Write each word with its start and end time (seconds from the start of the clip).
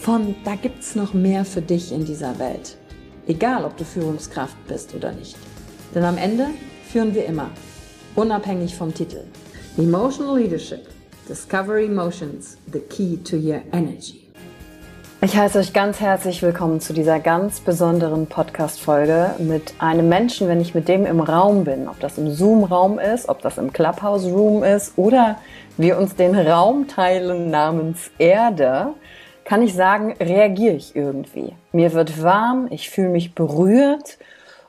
von 0.00 0.34
da 0.44 0.54
gibt's 0.54 0.94
noch 0.94 1.12
mehr 1.12 1.44
für 1.44 1.60
dich 1.60 1.92
in 1.92 2.04
dieser 2.04 2.38
Welt. 2.38 2.76
Egal, 3.26 3.64
ob 3.64 3.76
du 3.76 3.84
Führungskraft 3.84 4.56
bist 4.66 4.94
oder 4.94 5.12
nicht. 5.12 5.36
Denn 5.94 6.04
am 6.04 6.16
Ende 6.16 6.46
führen 6.90 7.14
wir 7.14 7.26
immer, 7.26 7.50
unabhängig 8.14 8.74
vom 8.74 8.94
Titel. 8.94 9.24
Emotional 9.76 10.38
Leadership. 10.38 10.88
Discover 11.28 11.78
Emotions, 11.78 12.56
the 12.72 12.78
key 12.78 13.18
to 13.18 13.36
your 13.36 13.60
energy. 13.72 14.24
Ich 15.20 15.36
heiße 15.36 15.58
euch 15.58 15.72
ganz 15.72 16.00
herzlich 16.00 16.42
willkommen 16.42 16.80
zu 16.80 16.92
dieser 16.92 17.18
ganz 17.18 17.60
besonderen 17.60 18.28
Podcast-Folge 18.28 19.34
mit 19.40 19.74
einem 19.80 20.08
Menschen, 20.08 20.48
wenn 20.48 20.60
ich 20.60 20.74
mit 20.76 20.86
dem 20.86 21.04
im 21.04 21.20
Raum 21.20 21.64
bin. 21.64 21.88
Ob 21.88 21.98
das 22.00 22.18
im 22.18 22.30
Zoom-Raum 22.30 23.00
ist, 23.00 23.28
ob 23.28 23.42
das 23.42 23.58
im 23.58 23.72
Clubhouse-Room 23.72 24.62
ist 24.62 24.96
oder 24.96 25.38
wir 25.76 25.98
uns 25.98 26.14
den 26.14 26.34
Raum 26.34 26.86
teilen 26.86 27.50
namens 27.50 28.10
Erde 28.18 28.94
kann 29.48 29.62
ich 29.62 29.72
sagen, 29.72 30.12
reagiere 30.20 30.74
ich 30.74 30.94
irgendwie. 30.94 31.54
Mir 31.72 31.94
wird 31.94 32.22
warm, 32.22 32.66
ich 32.68 32.90
fühle 32.90 33.08
mich 33.08 33.34
berührt 33.34 34.18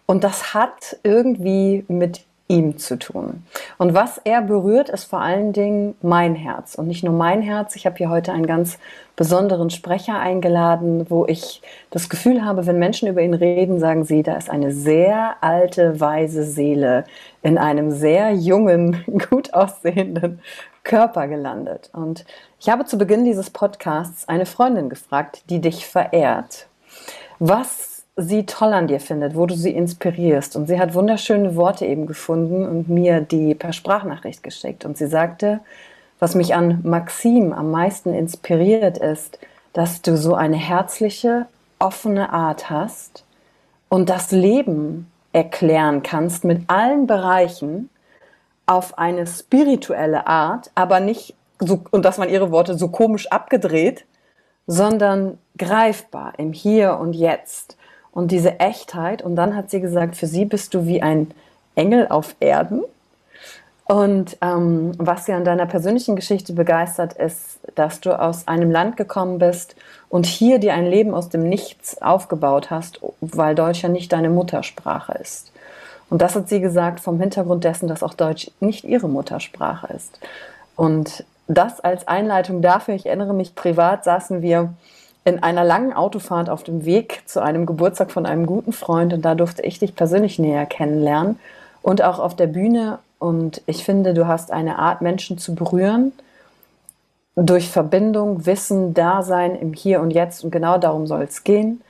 und 0.06 0.24
das 0.24 0.54
hat 0.54 0.98
irgendwie 1.04 1.84
mit 1.90 2.22
ihm 2.48 2.78
zu 2.78 2.98
tun. 2.98 3.44
Und 3.78 3.94
was 3.94 4.22
er 4.24 4.42
berührt, 4.42 4.88
ist 4.88 5.04
vor 5.04 5.20
allen 5.20 5.52
Dingen 5.52 5.96
mein 6.02 6.34
Herz. 6.34 6.76
Und 6.76 6.88
nicht 6.88 7.04
nur 7.04 7.14
mein 7.14 7.42
Herz, 7.42 7.76
ich 7.76 7.86
habe 7.86 7.98
hier 7.98 8.10
heute 8.10 8.32
einen 8.32 8.48
ganz 8.48 8.80
besonderen 9.18 9.70
Sprecher 9.70 10.18
eingeladen, 10.18 11.06
wo 11.10 11.26
ich 11.28 11.62
das 11.90 12.08
Gefühl 12.08 12.46
habe, 12.46 12.66
wenn 12.66 12.80
Menschen 12.80 13.10
über 13.10 13.22
ihn 13.22 13.34
reden, 13.34 13.82
sagen 13.82 14.06
sie, 14.06 14.24
da 14.24 14.38
ist 14.38 14.50
eine 14.50 14.72
sehr 14.72 15.36
alte, 15.42 16.00
weise 16.00 16.44
Seele 16.44 17.04
in 17.44 17.58
einem 17.58 17.92
sehr 17.92 18.32
jungen, 18.32 19.04
gut 19.30 19.54
aussehenden 19.54 20.40
Körper 20.84 21.28
gelandet. 21.28 21.90
Und 21.92 22.24
ich 22.60 22.70
habe 22.70 22.86
zu 22.86 22.98
Beginn 22.98 23.24
dieses 23.24 23.50
Podcasts 23.50 24.28
eine 24.28 24.46
Freundin 24.46 24.90
gefragt, 24.90 25.44
die 25.50 25.60
dich 25.60 25.86
verehrt, 25.86 26.68
was 27.40 28.04
sie 28.18 28.46
toll 28.46 28.74
an 28.74 28.88
dir 28.88 29.00
findet, 29.00 29.36
wo 29.36 29.46
du 29.46 29.56
sie 29.56 29.72
inspirierst. 29.72 30.58
Und 30.58 30.68
sie 30.68 30.78
hat 30.78 30.94
wunderschöne 30.94 31.56
Worte 31.56 31.86
eben 31.86 32.06
gefunden 32.06 32.66
und 32.66 32.90
mir 32.90 33.22
die 33.22 33.56
per 33.56 33.72
Sprachnachricht 33.72 34.44
geschickt. 34.44 34.84
Und 34.84 34.98
sie 34.98 35.08
sagte, 35.08 35.62
was 36.20 36.36
mich 36.36 36.54
an 36.54 36.82
Maxim 36.84 37.54
am 37.54 37.72
meisten 37.72 38.14
inspiriert 38.14 38.98
ist, 38.98 39.40
dass 39.72 40.02
du 40.02 40.18
so 40.18 40.36
eine 40.36 40.58
herzliche, 40.58 41.46
offene 41.80 42.34
Art 42.34 42.70
hast 42.70 43.24
und 43.88 44.10
das 44.10 44.32
Leben 44.32 45.10
erklären 45.32 46.04
kannst 46.04 46.44
mit 46.44 46.64
allen 46.70 47.08
Bereichen, 47.08 47.90
auf 48.66 49.00
eine 49.00 49.26
spirituelle 49.26 50.28
Art, 50.28 50.70
aber 50.76 51.00
nicht 51.00 51.34
so, 51.60 51.84
und 51.92 52.06
das 52.06 52.18
waren 52.18 52.30
ihre 52.30 52.52
Worte, 52.52 52.78
so 52.78 52.88
komisch 52.88 53.28
abgedreht, 53.28 54.06
sondern 54.66 55.38
greifbar 55.58 56.34
im 56.38 56.54
Hier 56.54 56.98
und 56.98 57.14
Jetzt. 57.14 57.76
Und 58.12 58.32
diese 58.32 58.60
Echtheit. 58.60 59.22
Und 59.22 59.36
dann 59.36 59.56
hat 59.56 59.70
sie 59.70 59.82
gesagt, 59.82 60.16
für 60.16 60.28
sie 60.28 60.46
bist 60.46 60.74
du 60.74 60.86
wie 60.86 61.02
ein 61.02 61.32
Engel 61.76 62.08
auf 62.08 62.36
Erden. 62.40 62.82
Und 63.86 64.38
ähm, 64.42 64.92
was 64.98 65.26
sie 65.26 65.34
an 65.34 65.46
deiner 65.46 65.66
persönlichen 65.66 66.16
Geschichte 66.16 66.54
begeistert, 66.54 67.14
ist, 67.14 67.60
dass 67.76 68.02
du 68.02 68.20
aus 68.20 68.48
einem 68.48 68.70
Land 68.70 68.98
gekommen 68.98 69.40
bist 69.40 69.76
und 70.10 70.28
hier 70.28 70.60
dir 70.60 70.76
ein 70.76 70.86
Leben 70.86 71.14
aus 71.16 71.30
dem 71.30 71.42
Nichts 71.42 72.00
aufgebaut 72.02 72.70
hast, 72.70 73.00
weil 73.22 73.56
Deutsch 73.56 73.82
ja 73.82 73.90
nicht 73.90 74.12
deine 74.12 74.30
Muttersprache 74.30 75.14
ist. 75.14 75.52
Und 76.10 76.22
das 76.22 76.36
hat 76.36 76.50
sie 76.50 76.60
gesagt 76.60 77.00
vom 77.00 77.20
Hintergrund 77.20 77.64
dessen, 77.64 77.88
dass 77.88 78.04
auch 78.04 78.14
Deutsch 78.14 78.52
nicht 78.60 78.84
ihre 78.84 79.10
Muttersprache 79.10 79.92
ist. 79.94 80.20
Und 80.76 81.24
das 81.50 81.80
als 81.80 82.08
Einleitung 82.08 82.62
dafür, 82.62 82.94
ich 82.94 83.08
erinnere 83.08 83.34
mich 83.34 83.56
privat, 83.56 84.04
saßen 84.04 84.42
wir 84.42 84.74
in 85.26 85.42
einer 85.44 85.64
langen 85.64 85.94
Autofahrt 85.94 86.50
auf 86.50 86.64
dem 86.64 86.86
Weg 86.86 87.24
zu 87.26 87.42
einem 87.42 87.66
Geburtstag 87.66 88.12
von 88.12 88.26
einem 88.26 88.46
guten 88.46 88.72
Freund 88.72 89.14
und 89.14 89.24
da 89.26 89.36
durfte 89.36 89.64
ich 89.64 89.80
dich 89.80 89.96
persönlich 89.96 90.40
näher 90.40 90.66
kennenlernen 90.68 91.40
und 91.82 92.04
auch 92.04 92.20
auf 92.20 92.36
der 92.36 92.48
Bühne. 92.48 93.00
Und 93.18 93.62
ich 93.66 93.84
finde, 93.84 94.14
du 94.14 94.28
hast 94.28 94.52
eine 94.52 94.78
Art, 94.78 95.02
Menschen 95.02 95.38
zu 95.40 95.56
berühren 95.56 96.14
durch 97.36 97.70
Verbindung, 97.70 98.46
Wissen, 98.46 98.94
Dasein 98.94 99.56
im 99.56 99.74
Hier 99.74 100.02
und 100.02 100.12
Jetzt 100.12 100.44
und 100.44 100.52
genau 100.52 100.78
darum 100.78 101.08
soll 101.08 101.24
es 101.24 101.44
gehen. 101.44 101.82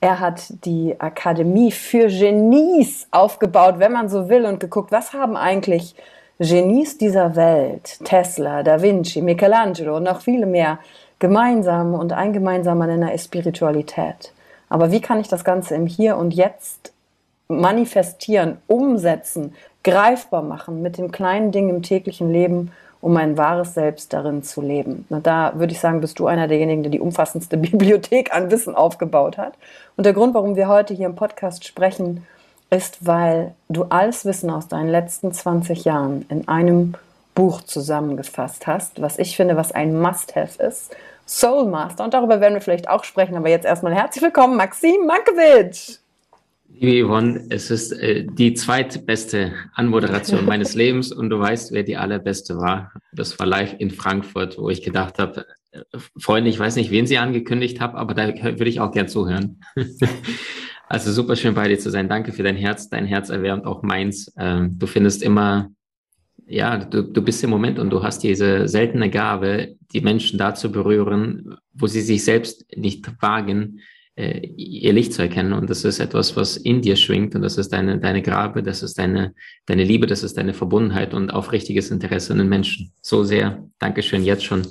Er 0.00 0.20
hat 0.20 0.64
die 0.64 0.94
Akademie 1.00 1.72
für 1.72 2.06
Genies 2.06 3.08
aufgebaut, 3.10 3.76
wenn 3.78 3.92
man 3.92 4.08
so 4.08 4.28
will, 4.28 4.44
und 4.44 4.60
geguckt, 4.60 4.92
was 4.92 5.12
haben 5.12 5.36
eigentlich 5.36 5.96
Genies 6.38 6.98
dieser 6.98 7.34
Welt, 7.36 7.98
Tesla, 8.04 8.62
Da 8.62 8.80
Vinci, 8.80 9.22
Michelangelo 9.22 9.96
und 9.96 10.04
noch 10.04 10.20
viele 10.20 10.46
mehr, 10.46 10.78
gemeinsam 11.18 11.94
und 11.94 12.12
ein 12.12 12.32
gemeinsamer 12.32 12.86
Nenner 12.86 13.12
ist 13.12 13.24
Spiritualität. 13.24 14.32
Aber 14.68 14.92
wie 14.92 15.00
kann 15.00 15.20
ich 15.20 15.28
das 15.28 15.44
Ganze 15.44 15.74
im 15.74 15.86
Hier 15.86 16.16
und 16.16 16.32
Jetzt 16.32 16.92
manifestieren, 17.48 18.58
umsetzen, 18.66 19.54
greifbar 19.82 20.42
machen 20.42 20.82
mit 20.82 20.98
dem 20.98 21.10
kleinen 21.10 21.50
Ding 21.50 21.70
im 21.70 21.82
täglichen 21.82 22.30
Leben 22.30 22.70
um 23.00 23.12
mein 23.12 23.36
wahres 23.36 23.74
Selbst 23.74 24.12
darin 24.12 24.42
zu 24.42 24.60
leben. 24.60 25.06
Und 25.08 25.26
da 25.26 25.52
würde 25.56 25.72
ich 25.72 25.80
sagen, 25.80 26.00
bist 26.00 26.18
du 26.18 26.26
einer 26.26 26.48
derjenigen, 26.48 26.82
der 26.82 26.90
die 26.90 27.00
umfassendste 27.00 27.56
Bibliothek 27.56 28.34
an 28.34 28.50
Wissen 28.50 28.74
aufgebaut 28.74 29.38
hat. 29.38 29.54
Und 29.96 30.04
der 30.04 30.12
Grund, 30.12 30.34
warum 30.34 30.56
wir 30.56 30.68
heute 30.68 30.94
hier 30.94 31.06
im 31.06 31.14
Podcast 31.14 31.64
sprechen, 31.64 32.26
ist, 32.70 33.06
weil 33.06 33.54
du 33.68 33.84
alles 33.84 34.24
Wissen 34.24 34.50
aus 34.50 34.68
deinen 34.68 34.88
letzten 34.88 35.32
20 35.32 35.84
Jahren 35.84 36.26
in 36.28 36.48
einem 36.48 36.94
Buch 37.34 37.62
zusammengefasst 37.62 38.66
hast, 38.66 39.00
was 39.00 39.18
ich 39.18 39.36
finde, 39.36 39.56
was 39.56 39.72
ein 39.72 39.98
Must-Have 39.98 40.62
ist. 40.62 40.94
Soul 41.26 41.66
Master. 41.66 42.04
Und 42.04 42.14
darüber 42.14 42.40
werden 42.40 42.54
wir 42.54 42.60
vielleicht 42.60 42.88
auch 42.88 43.04
sprechen. 43.04 43.36
Aber 43.36 43.48
jetzt 43.48 43.64
erstmal 43.64 43.94
herzlich 43.94 44.22
willkommen, 44.22 44.56
Maxim 44.56 45.06
Mankiewicz. 45.06 46.00
Liebe 46.80 47.06
Yvonne, 47.06 47.46
es 47.50 47.70
ist 47.70 47.92
äh, 47.92 48.24
die 48.24 48.54
zweitbeste 48.54 49.52
Anmoderation 49.74 50.44
meines 50.46 50.74
Lebens 50.74 51.12
und 51.12 51.30
du 51.30 51.38
weißt, 51.38 51.72
wer 51.72 51.82
die 51.82 51.96
allerbeste 51.96 52.56
war. 52.58 52.92
Das 53.12 53.38
war 53.38 53.46
live 53.46 53.74
in 53.78 53.90
Frankfurt, 53.90 54.58
wo 54.58 54.70
ich 54.70 54.82
gedacht 54.82 55.18
habe, 55.18 55.46
äh, 55.72 55.80
Freunde, 56.18 56.50
ich 56.50 56.58
weiß 56.58 56.76
nicht, 56.76 56.90
wen 56.90 57.06
sie 57.06 57.18
angekündigt 57.18 57.80
habe, 57.80 57.98
aber 57.98 58.14
da 58.14 58.28
würde 58.28 58.68
ich 58.68 58.80
auch 58.80 58.92
gern 58.92 59.08
zuhören. 59.08 59.60
also 60.88 61.12
super 61.12 61.36
schön 61.36 61.54
bei 61.54 61.68
dir 61.68 61.78
zu 61.78 61.90
sein. 61.90 62.08
Danke 62.08 62.32
für 62.32 62.42
dein 62.42 62.56
Herz. 62.56 62.88
Dein 62.88 63.04
Herz 63.04 63.28
erwärmt 63.28 63.66
auch 63.66 63.82
meins. 63.82 64.32
Ähm, 64.38 64.78
du 64.78 64.86
findest 64.86 65.22
immer, 65.22 65.70
ja, 66.46 66.78
du, 66.78 67.02
du 67.02 67.22
bist 67.22 67.44
im 67.44 67.50
Moment 67.50 67.78
und 67.78 67.90
du 67.90 68.02
hast 68.02 68.22
diese 68.22 68.66
seltene 68.68 69.10
Gabe, 69.10 69.76
die 69.92 70.00
Menschen 70.00 70.38
da 70.38 70.54
zu 70.54 70.72
berühren, 70.72 71.56
wo 71.74 71.86
sie 71.86 72.00
sich 72.00 72.24
selbst 72.24 72.64
nicht 72.74 73.06
wagen, 73.20 73.80
äh, 74.18 74.46
ihr 74.56 74.94
Licht 74.94 75.12
zu 75.12 75.22
erkennen. 75.22 75.52
Und 75.52 75.68
das 75.68 75.84
ist 75.84 76.00
etwas, 76.00 76.36
was 76.36 76.56
in 76.56 76.80
dir 76.80 76.96
schwingt 76.96 77.34
und 77.34 77.42
das 77.42 77.58
ist 77.58 77.72
deine, 77.72 77.98
deine 77.98 78.22
Grabe, 78.22 78.62
das 78.62 78.82
ist 78.82 78.98
deine, 78.98 79.34
deine 79.66 79.84
Liebe, 79.84 80.06
das 80.06 80.22
ist 80.22 80.38
deine 80.38 80.54
Verbundenheit 80.54 81.12
und 81.12 81.30
aufrichtiges 81.30 81.90
Interesse 81.90 82.32
an 82.32 82.38
den 82.38 82.48
Menschen. 82.48 82.92
So 83.02 83.24
sehr. 83.24 83.62
Dankeschön 83.78 84.24
jetzt 84.24 84.44
schon 84.44 84.66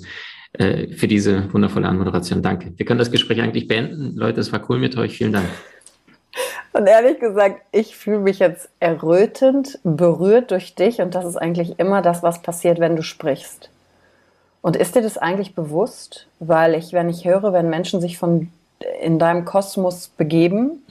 äh, 0.53 0.87
für 0.93 1.07
diese 1.07 1.53
wundervolle 1.53 1.87
Anmoderation. 1.87 2.41
Danke. 2.41 2.73
Wir 2.75 2.85
können 2.85 2.99
das 2.99 3.11
Gespräch 3.11 3.39
eigentlich 3.39 3.67
beenden. 3.67 4.15
Leute, 4.15 4.41
es 4.41 4.51
war 4.51 4.67
cool 4.69 4.79
mit 4.79 4.97
euch. 4.97 5.15
Vielen 5.15 5.33
Dank. 5.33 5.47
Und 6.77 6.85
ehrlich 6.85 7.19
gesagt, 7.19 7.61
ich 7.71 7.97
fühle 7.97 8.19
mich 8.19 8.37
jetzt 8.37 8.69
errötend, 8.79 9.79
berührt 9.83 10.51
durch 10.51 10.75
dich 10.75 11.01
und 11.01 11.15
das 11.15 11.25
ist 11.25 11.35
eigentlich 11.35 11.79
immer 11.79 12.03
das, 12.03 12.21
was 12.21 12.43
passiert, 12.43 12.79
wenn 12.79 12.95
du 12.95 13.01
sprichst. 13.01 13.71
Und 14.61 14.75
ist 14.75 14.95
dir 14.95 15.01
das 15.01 15.17
eigentlich 15.17 15.55
bewusst? 15.55 16.27
Weil 16.39 16.75
ich, 16.75 16.93
wenn 16.93 17.09
ich 17.09 17.25
höre, 17.25 17.51
wenn 17.51 17.71
Menschen 17.71 17.99
sich 17.99 18.19
von 18.19 18.51
in 19.01 19.17
deinem 19.17 19.43
Kosmos 19.43 20.09
begeben, 20.09 20.83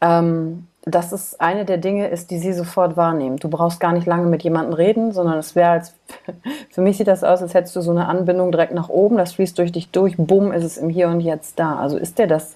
ähm, 0.00 0.68
dass 0.82 1.10
es 1.10 1.40
eine 1.40 1.64
der 1.64 1.78
Dinge 1.78 2.06
ist, 2.06 2.30
die 2.30 2.38
sie 2.38 2.52
sofort 2.52 2.96
wahrnehmen. 2.96 3.38
Du 3.38 3.48
brauchst 3.48 3.80
gar 3.80 3.92
nicht 3.92 4.06
lange 4.06 4.28
mit 4.28 4.44
jemandem 4.44 4.74
reden, 4.74 5.10
sondern 5.10 5.38
es 5.38 5.56
wäre 5.56 5.70
als, 5.70 5.94
für 6.70 6.80
mich 6.80 6.96
sieht 6.96 7.08
das 7.08 7.24
aus, 7.24 7.42
als 7.42 7.54
hättest 7.54 7.74
du 7.74 7.80
so 7.80 7.90
eine 7.90 8.06
Anbindung 8.06 8.52
direkt 8.52 8.72
nach 8.72 8.88
oben, 8.88 9.16
das 9.16 9.32
fließt 9.32 9.58
durch 9.58 9.72
dich 9.72 9.90
durch, 9.90 10.16
bumm, 10.16 10.52
ist 10.52 10.62
es 10.62 10.76
im 10.76 10.88
Hier 10.88 11.08
und 11.08 11.18
Jetzt 11.18 11.58
da. 11.58 11.76
Also 11.76 11.96
ist 11.96 12.20
dir 12.20 12.28
das 12.28 12.54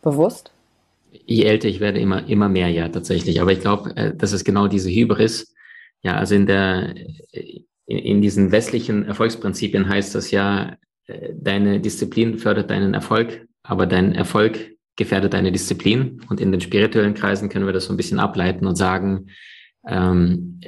bewusst? 0.00 0.52
Je 1.10 1.44
älter 1.44 1.68
ich 1.68 1.80
werde, 1.80 2.00
immer, 2.00 2.28
immer 2.28 2.48
mehr, 2.48 2.68
ja, 2.68 2.88
tatsächlich. 2.88 3.40
Aber 3.40 3.52
ich 3.52 3.60
glaube, 3.60 3.96
äh, 3.96 4.14
das 4.16 4.32
ist 4.32 4.44
genau 4.44 4.68
diese 4.68 4.90
Hybris. 4.90 5.54
Ja, 6.02 6.16
also 6.16 6.34
in 6.34 6.46
der, 6.46 6.94
in, 7.32 7.98
in 7.98 8.22
diesen 8.22 8.52
westlichen 8.52 9.04
Erfolgsprinzipien 9.04 9.88
heißt 9.88 10.14
das 10.14 10.30
ja, 10.30 10.76
äh, 11.06 11.30
deine 11.34 11.80
Disziplin 11.80 12.38
fördert 12.38 12.70
deinen 12.70 12.94
Erfolg, 12.94 13.46
aber 13.62 13.86
dein 13.86 14.14
Erfolg 14.14 14.76
gefährdet 14.96 15.32
deine 15.32 15.52
Disziplin. 15.52 16.20
Und 16.28 16.40
in 16.40 16.52
den 16.52 16.60
spirituellen 16.60 17.14
Kreisen 17.14 17.48
können 17.48 17.66
wir 17.66 17.72
das 17.72 17.86
so 17.86 17.92
ein 17.92 17.96
bisschen 17.96 18.18
ableiten 18.18 18.66
und 18.66 18.76
sagen, 18.76 19.28
ähm, 19.86 20.60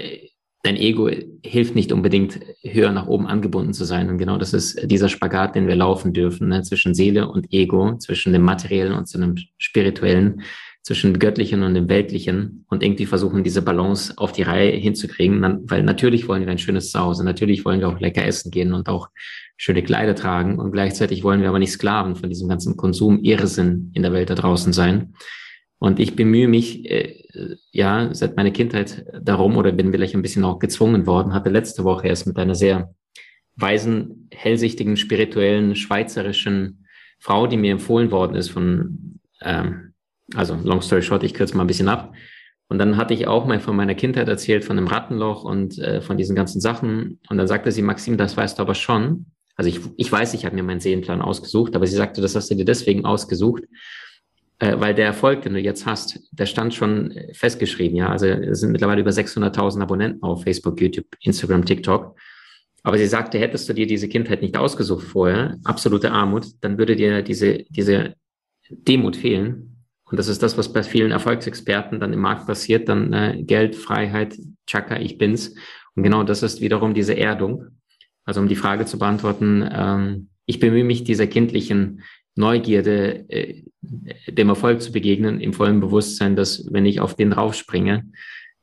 dein 0.63 0.77
Ego 0.77 1.09
hilft 1.45 1.75
nicht 1.75 1.93
unbedingt 1.93 2.41
höher 2.63 2.93
nach 2.93 3.07
oben 3.07 3.27
angebunden 3.27 3.73
zu 3.73 3.85
sein. 3.85 4.11
Und 4.11 4.19
genau 4.19 4.37
das 4.37 4.53
ist 4.53 4.91
dieser 4.91 5.09
Spagat, 5.09 5.55
den 5.55 5.67
wir 5.67 5.77
laufen 5.77 6.13
dürfen, 6.13 6.49
ne? 6.49 6.63
zwischen 6.63 6.95
Seele 6.95 7.29
und 7.29 7.53
Ego, 7.53 7.97
zwischen 7.99 8.33
dem 8.33 8.43
materiellen 8.43 8.93
und 8.93 9.13
dem 9.15 9.37
spirituellen, 9.59 10.43
zwischen 10.83 11.13
dem 11.13 11.19
göttlichen 11.19 11.63
und 11.63 11.75
dem 11.75 11.89
weltlichen 11.89 12.65
und 12.69 12.83
irgendwie 12.83 13.07
versuchen, 13.07 13.45
diese 13.45 13.63
Balance 13.63 14.15
auf 14.17 14.33
die 14.33 14.43
Reihe 14.43 14.73
hinzukriegen, 14.73 15.63
weil 15.69 15.83
natürlich 15.83 16.27
wollen 16.27 16.43
wir 16.43 16.51
ein 16.51 16.59
schönes 16.59 16.91
Zuhause, 16.91 17.25
natürlich 17.25 17.65
wollen 17.65 17.81
wir 17.81 17.89
auch 17.89 18.01
lecker 18.01 18.25
essen 18.25 18.51
gehen 18.51 18.73
und 18.73 18.89
auch 18.89 19.09
schöne 19.57 19.83
Kleider 19.83 20.15
tragen 20.15 20.59
und 20.59 20.73
gleichzeitig 20.73 21.23
wollen 21.23 21.43
wir 21.43 21.51
aber 21.51 21.59
nicht 21.59 21.73
Sklaven 21.73 22.17
von 22.17 22.31
diesem 22.31 22.49
ganzen 22.49 22.77
Konsum, 22.77 23.23
Irrsinn 23.23 23.91
in 23.95 24.03
der 24.03 24.13
Welt 24.13 24.31
da 24.31 24.35
draußen 24.35 24.73
sein. 24.73 25.15
Und 25.81 25.99
ich 25.99 26.15
bemühe 26.15 26.47
mich, 26.47 26.89
äh, 26.91 27.25
ja, 27.73 28.11
seit 28.13 28.37
meiner 28.37 28.51
Kindheit 28.51 29.07
darum 29.23 29.57
oder 29.57 29.73
bin 29.73 29.91
vielleicht 29.91 30.15
ein 30.15 30.23
bisschen 30.23 30.45
auch 30.45 30.59
gezwungen 30.59 31.07
worden, 31.07 31.33
hatte 31.33 31.49
letzte 31.49 31.85
Woche 31.85 32.07
erst 32.07 32.27
mit 32.27 32.39
einer 32.39 32.55
sehr 32.55 32.95
weisen, 33.57 34.29
hellsichtigen, 34.31 34.99
spirituellen, 34.99 35.75
schweizerischen 35.75 36.87
Frau, 37.19 37.47
die 37.47 37.57
mir 37.57 37.73
empfohlen 37.73 38.11
worden 38.11 38.37
ist 38.37 38.51
von, 38.51 39.21
ähm, 39.41 39.95
also 40.35 40.55
long 40.63 40.83
story 40.83 41.01
short, 41.01 41.23
ich 41.23 41.33
kürze 41.33 41.57
mal 41.57 41.65
ein 41.65 41.69
bisschen 41.69 41.89
ab. 41.89 42.13
Und 42.69 42.79
dann 42.79 42.99
hatte 42.99 43.15
ich 43.15 43.27
auch 43.27 43.47
mal 43.47 43.59
von 43.59 43.75
meiner 43.75 43.95
Kindheit 43.95 44.29
erzählt, 44.29 44.65
von 44.67 44.77
dem 44.77 44.87
Rattenloch 44.87 45.45
und 45.45 45.79
äh, 45.79 46.03
von 46.03 46.19
diesen 46.19 46.37
ganzen 46.37 46.61
Sachen. 46.61 47.21
Und 47.31 47.39
dann 47.39 47.49
sagte 47.49 47.73
sie, 47.73 47.83
Maxim, 47.83 48.19
das 48.19 48.37
weißt 48.37 48.59
du 48.59 48.63
aber 48.63 48.75
schon. 48.75 49.27
Also 49.57 49.71
ich, 49.71 49.81
ich 49.97 50.13
weiß, 50.13 50.35
ich 50.35 50.45
habe 50.45 50.55
mir 50.55 50.63
meinen 50.63 50.81
Seelenplan 50.81 51.23
ausgesucht, 51.23 51.75
aber 51.75 51.87
sie 51.87 51.97
sagte, 51.97 52.21
das 52.21 52.37
hast 52.37 52.51
du 52.51 52.55
dir 52.55 52.67
deswegen 52.67 53.07
ausgesucht, 53.07 53.65
weil 54.61 54.95
der 54.95 55.07
Erfolg, 55.07 55.43
den 55.43 55.55
du 55.55 55.61
jetzt 55.61 55.87
hast, 55.87 56.21
der 56.33 56.47
stand 56.47 56.75
schon 56.75 57.15
festgeschrieben. 57.33 57.97
Ja, 57.97 58.11
also 58.11 58.27
es 58.27 58.61
sind 58.61 58.73
mittlerweile 58.73 59.01
über 59.01 59.11
600.000 59.11 59.81
Abonnenten 59.81 60.23
auf 60.23 60.43
Facebook, 60.43 60.81
YouTube, 60.81 61.07
Instagram, 61.21 61.65
TikTok. 61.65 62.15
Aber 62.83 62.99
sie 62.99 63.07
sagte, 63.07 63.39
hättest 63.39 63.69
du 63.69 63.73
dir 63.73 63.87
diese 63.87 64.09
Kindheit 64.09 64.43
nicht 64.43 64.57
ausgesucht 64.57 65.07
vorher, 65.07 65.59
absolute 65.65 66.13
Armut, 66.13 66.47
dann 66.61 66.79
würde 66.79 66.97
dir 66.97 67.23
diese, 67.23 67.65
diese 67.71 68.15
Demut 68.71 69.17
fehlen. 69.17 69.85
Und 70.05 70.19
das 70.19 70.29
ist 70.29 70.43
das, 70.43 70.59
was 70.59 70.73
bei 70.73 70.83
vielen 70.83 71.11
Erfolgsexperten 71.11 72.01
dann 72.01 72.13
im 72.13 72.21
Markt 72.21 72.47
passiert, 72.47 72.89
dann 72.89 73.13
äh, 73.13 73.43
Geld, 73.43 73.77
Freiheit, 73.77 74.37
Chaka, 74.67 74.99
ich 74.99 75.19
bin's. 75.19 75.55
Und 75.95 76.03
genau 76.03 76.23
das 76.23 76.43
ist 76.43 76.61
wiederum 76.61 76.95
diese 76.95 77.17
Erdung. 77.17 77.67
Also 78.25 78.41
um 78.41 78.49
die 78.49 78.57
Frage 78.57 78.87
zu 78.87 78.99
beantworten, 78.99 79.69
ähm, 79.73 80.29
ich 80.47 80.59
bemühe 80.59 80.85
mich 80.85 81.05
dieser 81.05 81.27
kindlichen 81.27 82.03
Neugierde, 82.41 83.25
äh, 83.29 83.63
dem 84.29 84.49
Erfolg 84.49 84.83
zu 84.83 84.93
begegnen, 84.93 85.41
im 85.41 85.53
vollen 85.53 85.81
Bewusstsein, 85.81 86.37
dass 86.37 86.67
wenn 86.73 86.87
ich 86.87 87.01
auf 87.01 87.15
den 87.15 87.33
raufspringe, 87.33 88.07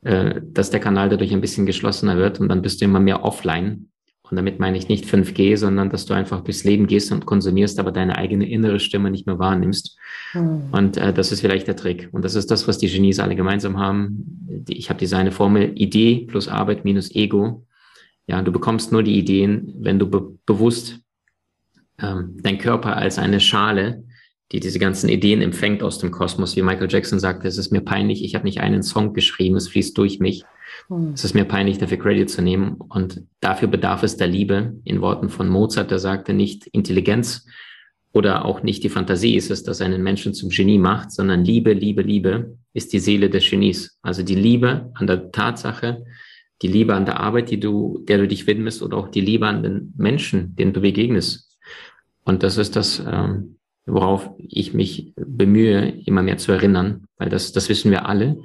äh, 0.01 0.41
dass 0.43 0.69
der 0.69 0.79
Kanal 0.79 1.09
dadurch 1.09 1.31
ein 1.31 1.41
bisschen 1.41 1.65
geschlossener 1.65 2.17
wird 2.17 2.39
und 2.39 2.49
dann 2.49 2.61
bist 2.61 2.81
du 2.81 2.85
immer 2.85 2.99
mehr 2.99 3.23
offline. 3.23 3.89
Und 4.29 4.35
damit 4.35 4.59
meine 4.59 4.77
ich 4.77 4.89
nicht 4.89 5.05
5G, 5.05 5.55
sondern 5.55 5.89
dass 5.89 6.05
du 6.05 6.13
einfach 6.13 6.41
durchs 6.41 6.65
Leben 6.65 6.87
gehst 6.87 7.13
und 7.13 7.25
konsumierst, 7.25 7.79
aber 7.79 7.93
deine 7.93 8.17
eigene 8.17 8.49
innere 8.49 8.81
Stimme 8.81 9.09
nicht 9.09 9.25
mehr 9.25 9.39
wahrnimmst. 9.39 9.97
Mhm. 10.33 10.63
Und 10.71 10.97
äh, 10.97 11.13
das 11.13 11.31
ist 11.31 11.39
vielleicht 11.39 11.67
der 11.67 11.77
Trick. 11.77 12.09
Und 12.11 12.25
das 12.25 12.35
ist 12.35 12.51
das, 12.51 12.67
was 12.67 12.77
die 12.77 12.89
Genies 12.89 13.19
alle 13.19 13.37
gemeinsam 13.37 13.77
haben. 13.77 14.65
Ich 14.67 14.89
habe 14.89 14.99
diese 14.99 15.15
eine 15.15 15.31
Formel 15.31 15.71
Idee 15.75 16.25
plus 16.27 16.49
Arbeit 16.49 16.83
minus 16.83 17.15
Ego 17.15 17.65
ja, 18.27 18.41
du 18.41 18.51
bekommst 18.51 18.91
nur 18.91 19.03
die 19.03 19.17
Ideen, 19.17 19.73
wenn 19.79 19.99
du 19.99 20.09
be 20.09 20.37
bewusst 20.45 20.99
ähm, 22.01 22.37
dein 22.41 22.57
Körper 22.57 22.97
als 22.97 23.17
eine 23.17 23.39
Schale, 23.39 24.03
die 24.51 24.59
diese 24.59 24.79
ganzen 24.79 25.09
Ideen 25.09 25.41
empfängt 25.41 25.83
aus 25.83 25.99
dem 25.99 26.11
Kosmos, 26.11 26.55
wie 26.55 26.61
Michael 26.61 26.89
Jackson 26.89 27.19
sagte, 27.19 27.47
es 27.47 27.57
ist 27.57 27.71
mir 27.71 27.81
peinlich, 27.81 28.23
ich 28.23 28.33
habe 28.35 28.45
nicht 28.45 28.61
einen 28.61 28.83
Song 28.83 29.13
geschrieben, 29.13 29.57
es 29.57 29.67
fließt 29.67 29.97
durch 29.97 30.19
mich. 30.19 30.43
Hm. 30.87 31.11
Es 31.13 31.23
ist 31.23 31.33
mir 31.33 31.45
peinlich, 31.45 31.77
dafür 31.77 31.97
Credit 31.97 32.29
zu 32.29 32.41
nehmen. 32.41 32.75
Und 32.77 33.23
dafür 33.41 33.67
bedarf 33.67 34.03
es 34.03 34.17
der 34.17 34.27
Liebe. 34.27 34.75
In 34.85 35.01
Worten 35.01 35.29
von 35.29 35.49
Mozart, 35.49 35.91
der 35.91 35.99
sagte 35.99 36.33
nicht 36.33 36.67
Intelligenz 36.67 37.45
oder 38.13 38.45
auch 38.45 38.63
nicht 38.63 38.83
die 38.83 38.89
Fantasie 38.89 39.35
ist 39.35 39.51
es, 39.51 39.63
das 39.63 39.81
einen 39.81 40.01
Menschen 40.01 40.33
zum 40.33 40.49
Genie 40.49 40.79
macht, 40.79 41.11
sondern 41.11 41.43
Liebe, 41.43 41.73
Liebe, 41.73 42.01
Liebe 42.01 42.57
ist 42.73 42.93
die 42.93 42.99
Seele 42.99 43.29
des 43.29 43.49
Genies. 43.49 43.99
Also 44.01 44.23
die 44.23 44.35
Liebe 44.35 44.91
an 44.95 45.07
der 45.07 45.31
Tatsache, 45.31 46.03
die 46.61 46.67
Liebe 46.67 46.95
an 46.95 47.05
der 47.05 47.19
Arbeit, 47.19 47.51
die 47.51 47.59
du, 47.59 48.03
der 48.07 48.17
du 48.17 48.27
dich 48.27 48.47
widmest 48.47 48.81
oder 48.81 48.97
auch 48.97 49.09
die 49.09 49.21
Liebe 49.21 49.45
an 49.45 49.61
den 49.61 49.93
Menschen, 49.97 50.55
denen 50.55 50.73
du 50.73 50.81
begegnest. 50.81 51.46
Und 52.27 52.43
das 52.43 52.57
ist 52.57 52.75
das, 52.75 52.99
ähm, 52.99 53.55
worauf 53.85 54.29
ich 54.37 54.73
mich 54.73 55.13
bemühe, 55.15 55.87
immer 56.05 56.21
mehr 56.21 56.37
zu 56.37 56.51
erinnern, 56.51 57.05
weil 57.17 57.29
das, 57.29 57.53
das 57.53 57.69
wissen 57.69 57.89
wir 57.89 58.05
alle. 58.05 58.41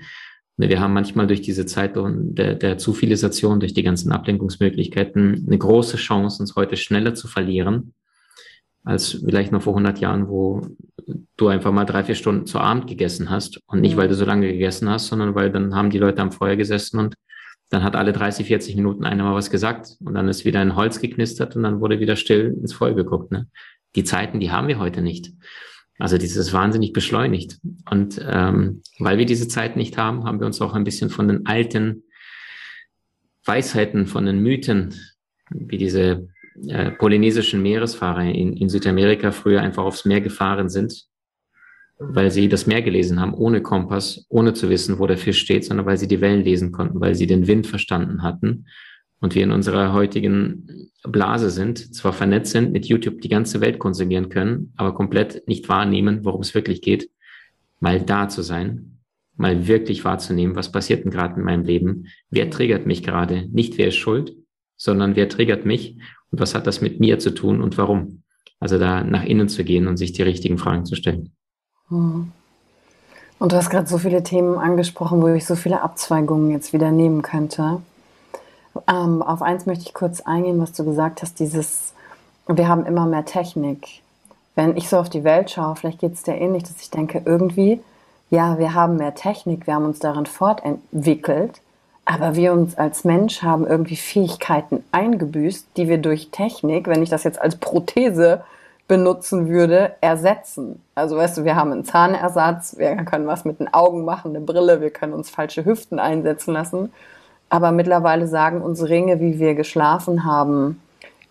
Wir 0.56 0.78
haben 0.78 0.92
manchmal 0.92 1.26
durch 1.26 1.40
diese 1.40 1.66
Zeit 1.66 1.96
der, 1.96 2.54
der 2.54 2.78
Zufilisation, 2.78 3.58
durch 3.58 3.74
die 3.74 3.82
ganzen 3.82 4.12
Ablenkungsmöglichkeiten 4.12 5.46
eine 5.48 5.58
große 5.58 5.96
Chance, 5.96 6.40
uns 6.40 6.54
heute 6.54 6.76
schneller 6.76 7.14
zu 7.14 7.26
verlieren, 7.26 7.92
als 8.84 9.20
vielleicht 9.24 9.50
noch 9.50 9.62
vor 9.62 9.72
100 9.72 9.98
Jahren, 9.98 10.28
wo 10.28 10.64
du 11.36 11.48
einfach 11.48 11.72
mal 11.72 11.84
drei, 11.84 12.04
vier 12.04 12.14
Stunden 12.14 12.46
zu 12.46 12.60
Abend 12.60 12.86
gegessen 12.86 13.30
hast 13.30 13.58
und 13.66 13.80
nicht, 13.80 13.96
weil 13.96 14.06
du 14.06 14.14
so 14.14 14.24
lange 14.24 14.46
gegessen 14.46 14.88
hast, 14.88 15.08
sondern 15.08 15.34
weil 15.34 15.50
dann 15.50 15.74
haben 15.74 15.90
die 15.90 15.98
Leute 15.98 16.22
am 16.22 16.30
Feuer 16.30 16.54
gesessen 16.54 17.00
und 17.00 17.16
dann 17.72 17.82
hat 17.82 17.96
alle 17.96 18.12
30, 18.12 18.46
40 18.46 18.76
Minuten 18.76 19.04
einer 19.04 19.24
mal 19.24 19.34
was 19.34 19.50
gesagt 19.50 19.96
und 20.04 20.12
dann 20.12 20.28
ist 20.28 20.44
wieder 20.44 20.60
ein 20.60 20.76
Holz 20.76 21.00
geknistert 21.00 21.56
und 21.56 21.62
dann 21.62 21.80
wurde 21.80 22.00
wieder 22.00 22.16
still 22.16 22.54
ins 22.60 22.74
Feuer 22.74 22.94
geguckt. 22.94 23.32
Ne? 23.32 23.48
Die 23.94 24.04
Zeiten, 24.04 24.40
die 24.40 24.50
haben 24.50 24.68
wir 24.68 24.78
heute 24.78 25.02
nicht. 25.02 25.32
Also 25.98 26.18
dieses 26.18 26.52
wahnsinnig 26.52 26.92
beschleunigt. 26.92 27.58
Und 27.90 28.20
ähm, 28.26 28.82
weil 28.98 29.18
wir 29.18 29.26
diese 29.26 29.48
Zeit 29.48 29.76
nicht 29.76 29.98
haben, 29.98 30.24
haben 30.24 30.40
wir 30.40 30.46
uns 30.46 30.60
auch 30.60 30.74
ein 30.74 30.84
bisschen 30.84 31.10
von 31.10 31.28
den 31.28 31.46
alten 31.46 32.04
Weisheiten, 33.44 34.06
von 34.06 34.26
den 34.26 34.40
Mythen, 34.40 34.94
wie 35.50 35.76
diese 35.76 36.28
äh, 36.68 36.90
polynesischen 36.92 37.62
Meeresfahrer 37.62 38.24
in, 38.24 38.56
in 38.56 38.68
Südamerika 38.68 39.32
früher 39.32 39.60
einfach 39.60 39.84
aufs 39.84 40.04
Meer 40.04 40.20
gefahren 40.20 40.68
sind, 40.68 41.04
weil 41.98 42.30
sie 42.30 42.48
das 42.48 42.66
Meer 42.66 42.82
gelesen 42.82 43.20
haben, 43.20 43.34
ohne 43.34 43.62
Kompass, 43.62 44.26
ohne 44.28 44.54
zu 44.54 44.70
wissen, 44.70 44.98
wo 44.98 45.06
der 45.06 45.18
Fisch 45.18 45.40
steht, 45.40 45.64
sondern 45.64 45.86
weil 45.86 45.98
sie 45.98 46.08
die 46.08 46.20
Wellen 46.20 46.42
lesen 46.42 46.72
konnten, 46.72 47.00
weil 47.00 47.14
sie 47.14 47.26
den 47.26 47.46
Wind 47.46 47.66
verstanden 47.66 48.22
hatten. 48.22 48.66
Und 49.22 49.34
wir 49.34 49.44
in 49.44 49.52
unserer 49.52 49.94
heutigen 49.94 50.90
Blase 51.04 51.48
sind, 51.48 51.94
zwar 51.94 52.12
vernetzt 52.12 52.52
sind, 52.52 52.72
mit 52.72 52.86
YouTube 52.86 53.22
die 53.22 53.28
ganze 53.28 53.60
Welt 53.60 53.78
konsumieren 53.78 54.28
können, 54.28 54.74
aber 54.76 54.94
komplett 54.94 55.48
nicht 55.48 55.68
wahrnehmen, 55.68 56.24
worum 56.24 56.42
es 56.42 56.54
wirklich 56.54 56.82
geht, 56.82 57.08
mal 57.80 58.00
da 58.00 58.28
zu 58.28 58.42
sein, 58.42 58.98
mal 59.36 59.66
wirklich 59.66 60.04
wahrzunehmen, 60.04 60.56
was 60.56 60.70
passiert 60.70 61.04
denn 61.04 61.10
gerade 61.10 61.36
in 61.36 61.46
meinem 61.46 61.64
Leben, 61.64 62.08
wer 62.30 62.50
triggert 62.50 62.84
mich 62.84 63.02
gerade, 63.02 63.48
nicht 63.50 63.78
wer 63.78 63.88
ist 63.88 63.96
schuld, 63.96 64.34
sondern 64.76 65.16
wer 65.16 65.28
triggert 65.28 65.64
mich 65.64 65.98
und 66.30 66.40
was 66.40 66.54
hat 66.54 66.66
das 66.66 66.80
mit 66.80 67.00
mir 67.00 67.18
zu 67.18 67.30
tun 67.30 67.62
und 67.62 67.78
warum. 67.78 68.22
Also 68.58 68.78
da 68.78 69.02
nach 69.02 69.24
innen 69.24 69.48
zu 69.48 69.64
gehen 69.64 69.86
und 69.86 69.96
sich 69.96 70.12
die 70.12 70.22
richtigen 70.22 70.58
Fragen 70.58 70.84
zu 70.84 70.96
stellen. 70.96 71.32
Hm. 71.88 72.32
Und 73.38 73.52
du 73.52 73.56
hast 73.56 73.70
gerade 73.70 73.88
so 73.88 73.98
viele 73.98 74.22
Themen 74.22 74.56
angesprochen, 74.56 75.20
wo 75.20 75.28
ich 75.28 75.46
so 75.46 75.56
viele 75.56 75.82
Abzweigungen 75.82 76.50
jetzt 76.52 76.72
wieder 76.72 76.92
nehmen 76.92 77.22
könnte. 77.22 77.82
Ähm, 78.88 79.22
auf 79.22 79.42
eins 79.42 79.66
möchte 79.66 79.84
ich 79.84 79.94
kurz 79.94 80.20
eingehen, 80.20 80.60
was 80.60 80.72
du 80.72 80.84
gesagt 80.84 81.22
hast, 81.22 81.38
dieses, 81.40 81.92
wir 82.46 82.68
haben 82.68 82.86
immer 82.86 83.06
mehr 83.06 83.24
Technik. 83.24 84.02
wenn 84.54 84.76
ich 84.76 84.88
so 84.88 84.98
auf 84.98 85.08
die 85.08 85.24
Welt 85.24 85.50
schaue, 85.50 85.76
vielleicht 85.76 86.00
geht 86.00 86.12
es 86.14 86.22
dir 86.22 86.34
ähnlich, 86.34 86.64
dass 86.64 86.80
ich 86.80 86.90
denke, 86.90 87.22
irgendwie, 87.24 87.80
ja, 88.30 88.58
wir 88.58 88.74
haben 88.74 88.96
mehr 88.96 89.14
Technik, 89.14 89.66
wir 89.66 89.74
haben 89.74 89.86
uns 89.86 89.98
darin 89.98 90.26
fortentwickelt, 90.26 91.60
aber 92.04 92.34
wir 92.34 92.52
uns 92.52 92.76
als 92.76 93.04
Mensch 93.04 93.42
haben 93.42 93.66
irgendwie 93.66 93.96
Fähigkeiten 93.96 94.84
eingebüßt, 94.92 95.68
die 95.76 95.88
wir 95.88 95.98
durch 95.98 96.30
Technik, 96.30 96.86
wenn 96.86 97.02
ich 97.02 97.10
das 97.10 97.24
jetzt 97.24 97.40
als 97.40 97.56
Prothese 97.56 98.42
benutzen 98.88 99.48
würde, 99.48 99.94
ersetzen. 100.00 100.82
Also 100.94 101.16
weißt 101.16 101.38
du, 101.38 101.44
wir 101.44 101.56
haben 101.56 101.72
einen 101.72 101.84
Zahnersatz, 101.84 102.76
wir 102.76 102.94
können 103.04 103.26
was 103.26 103.44
mit 103.44 103.60
den 103.60 103.72
Augen 103.72 104.04
machen, 104.04 104.36
eine 104.36 104.44
Brille, 104.44 104.80
wir 104.80 104.90
können 104.90 105.14
uns 105.14 105.30
falsche 105.30 105.64
Hüften 105.64 105.98
einsetzen 105.98 106.52
lassen. 106.52 106.92
Aber 107.52 107.70
mittlerweile 107.70 108.26
sagen 108.28 108.62
uns 108.62 108.82
Ringe, 108.82 109.20
wie 109.20 109.38
wir 109.38 109.54
geschlafen 109.54 110.24
haben, 110.24 110.80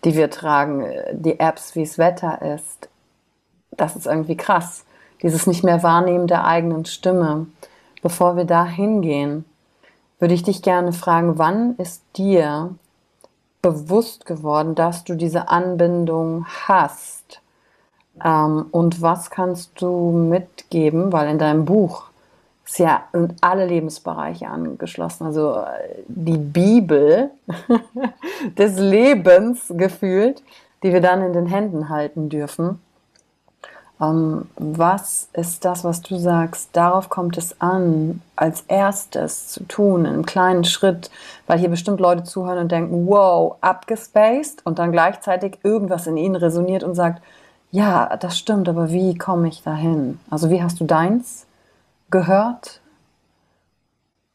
die 0.04 0.14
wir 0.14 0.30
tragen, 0.30 0.86
die 1.14 1.40
Apps, 1.40 1.74
wie 1.74 1.82
es 1.82 1.98
Wetter 1.98 2.40
ist. 2.54 2.88
Das 3.72 3.96
ist 3.96 4.06
irgendwie 4.06 4.36
krass. 4.36 4.84
Dieses 5.20 5.48
nicht 5.48 5.64
mehr 5.64 5.82
Wahrnehmen 5.82 6.28
der 6.28 6.44
eigenen 6.44 6.84
Stimme. 6.84 7.48
Bevor 8.02 8.36
wir 8.36 8.44
da 8.44 8.64
hingehen, 8.64 9.44
würde 10.20 10.34
ich 10.34 10.44
dich 10.44 10.62
gerne 10.62 10.92
fragen, 10.92 11.38
wann 11.38 11.74
ist 11.78 12.04
dir 12.16 12.72
bewusst 13.60 14.24
geworden, 14.24 14.76
dass 14.76 15.02
du 15.02 15.16
diese 15.16 15.48
Anbindung 15.48 16.46
hast? 16.68 17.40
Ähm, 18.24 18.66
und 18.70 19.02
was 19.02 19.28
kannst 19.30 19.72
du 19.82 20.12
mitgeben, 20.12 21.12
weil 21.12 21.28
in 21.28 21.40
deinem 21.40 21.64
Buch 21.64 22.11
ja 22.78 23.04
in 23.12 23.34
alle 23.40 23.66
Lebensbereiche 23.66 24.48
angeschlossen, 24.48 25.26
also 25.26 25.56
die 26.06 26.38
Bibel 26.38 27.30
des 28.58 28.78
Lebens 28.78 29.66
gefühlt, 29.70 30.42
die 30.82 30.92
wir 30.92 31.00
dann 31.00 31.22
in 31.22 31.32
den 31.32 31.46
Händen 31.46 31.88
halten 31.88 32.28
dürfen. 32.28 32.80
Ähm, 34.00 34.46
was 34.56 35.28
ist 35.32 35.64
das, 35.64 35.84
was 35.84 36.02
du 36.02 36.16
sagst? 36.16 36.70
Darauf 36.72 37.08
kommt 37.08 37.38
es 37.38 37.60
an, 37.60 38.20
als 38.36 38.62
erstes 38.68 39.48
zu 39.48 39.64
tun, 39.64 40.04
in 40.04 40.12
einem 40.12 40.26
kleinen 40.26 40.64
Schritt, 40.64 41.10
weil 41.46 41.58
hier 41.58 41.68
bestimmt 41.68 42.00
Leute 42.00 42.24
zuhören 42.24 42.58
und 42.58 42.72
denken, 42.72 43.06
wow, 43.06 43.56
abgespaced 43.60 44.64
und 44.66 44.78
dann 44.78 44.92
gleichzeitig 44.92 45.58
irgendwas 45.62 46.06
in 46.06 46.16
ihnen 46.16 46.36
resoniert 46.36 46.82
und 46.82 46.94
sagt, 46.94 47.22
ja, 47.70 48.16
das 48.16 48.38
stimmt, 48.38 48.68
aber 48.68 48.90
wie 48.90 49.16
komme 49.16 49.48
ich 49.48 49.62
dahin? 49.62 50.20
Also 50.30 50.50
wie 50.50 50.62
hast 50.62 50.80
du 50.80 50.84
deins 50.84 51.46
gehört? 52.12 52.80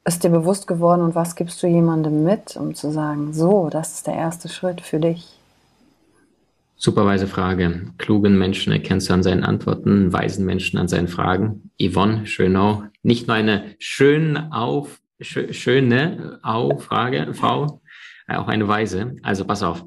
Ist 0.04 0.24
dir 0.24 0.30
bewusst 0.30 0.68
geworden 0.68 1.02
und 1.02 1.16
was 1.16 1.36
gibst 1.36 1.62
du 1.64 1.68
jemandem 1.68 2.24
mit, 2.24 2.58
um 2.58 2.76
zu 2.76 2.92
sagen, 2.92 3.34
so, 3.34 3.70
das 3.70 3.94
ist 3.94 4.08
der 4.08 4.16
erste 4.16 4.50
Schritt 4.50 4.82
für 4.82 5.00
dich? 5.00 5.38
Superweise 6.80 7.28
Frage. 7.28 7.92
Klugen 7.98 8.38
Menschen 8.38 8.72
erkennst 8.72 9.10
du 9.10 9.14
an 9.14 9.24
seinen 9.24 9.44
Antworten, 9.44 10.14
weisen 10.14 10.46
Menschen 10.46 10.78
an 10.78 10.88
seinen 10.88 11.08
Fragen. 11.08 11.72
Yvonne 11.82 12.28
Schönau, 12.28 12.84
nicht 13.02 13.28
nur 13.28 13.36
eine 13.36 13.76
schön 13.80 14.38
auf, 14.38 15.00
schö, 15.20 15.52
schöne 15.54 16.40
Au-Frage, 16.44 17.34
Frau, 17.34 17.82
äh, 18.28 18.36
auch 18.36 18.48
eine 18.48 18.68
weise. 18.68 19.16
Also 19.24 19.44
pass 19.44 19.64
auf, 19.64 19.84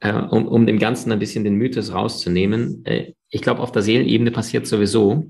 äh, 0.00 0.12
um, 0.12 0.48
um 0.48 0.66
dem 0.66 0.78
Ganzen 0.78 1.12
ein 1.12 1.18
bisschen 1.18 1.44
den 1.44 1.56
Mythos 1.56 1.92
rauszunehmen. 1.92 2.84
Äh, 2.86 3.12
ich 3.28 3.42
glaube, 3.42 3.60
auf 3.60 3.70
der 3.70 3.82
Seelenebene 3.82 4.30
passiert 4.30 4.66
sowieso, 4.66 5.26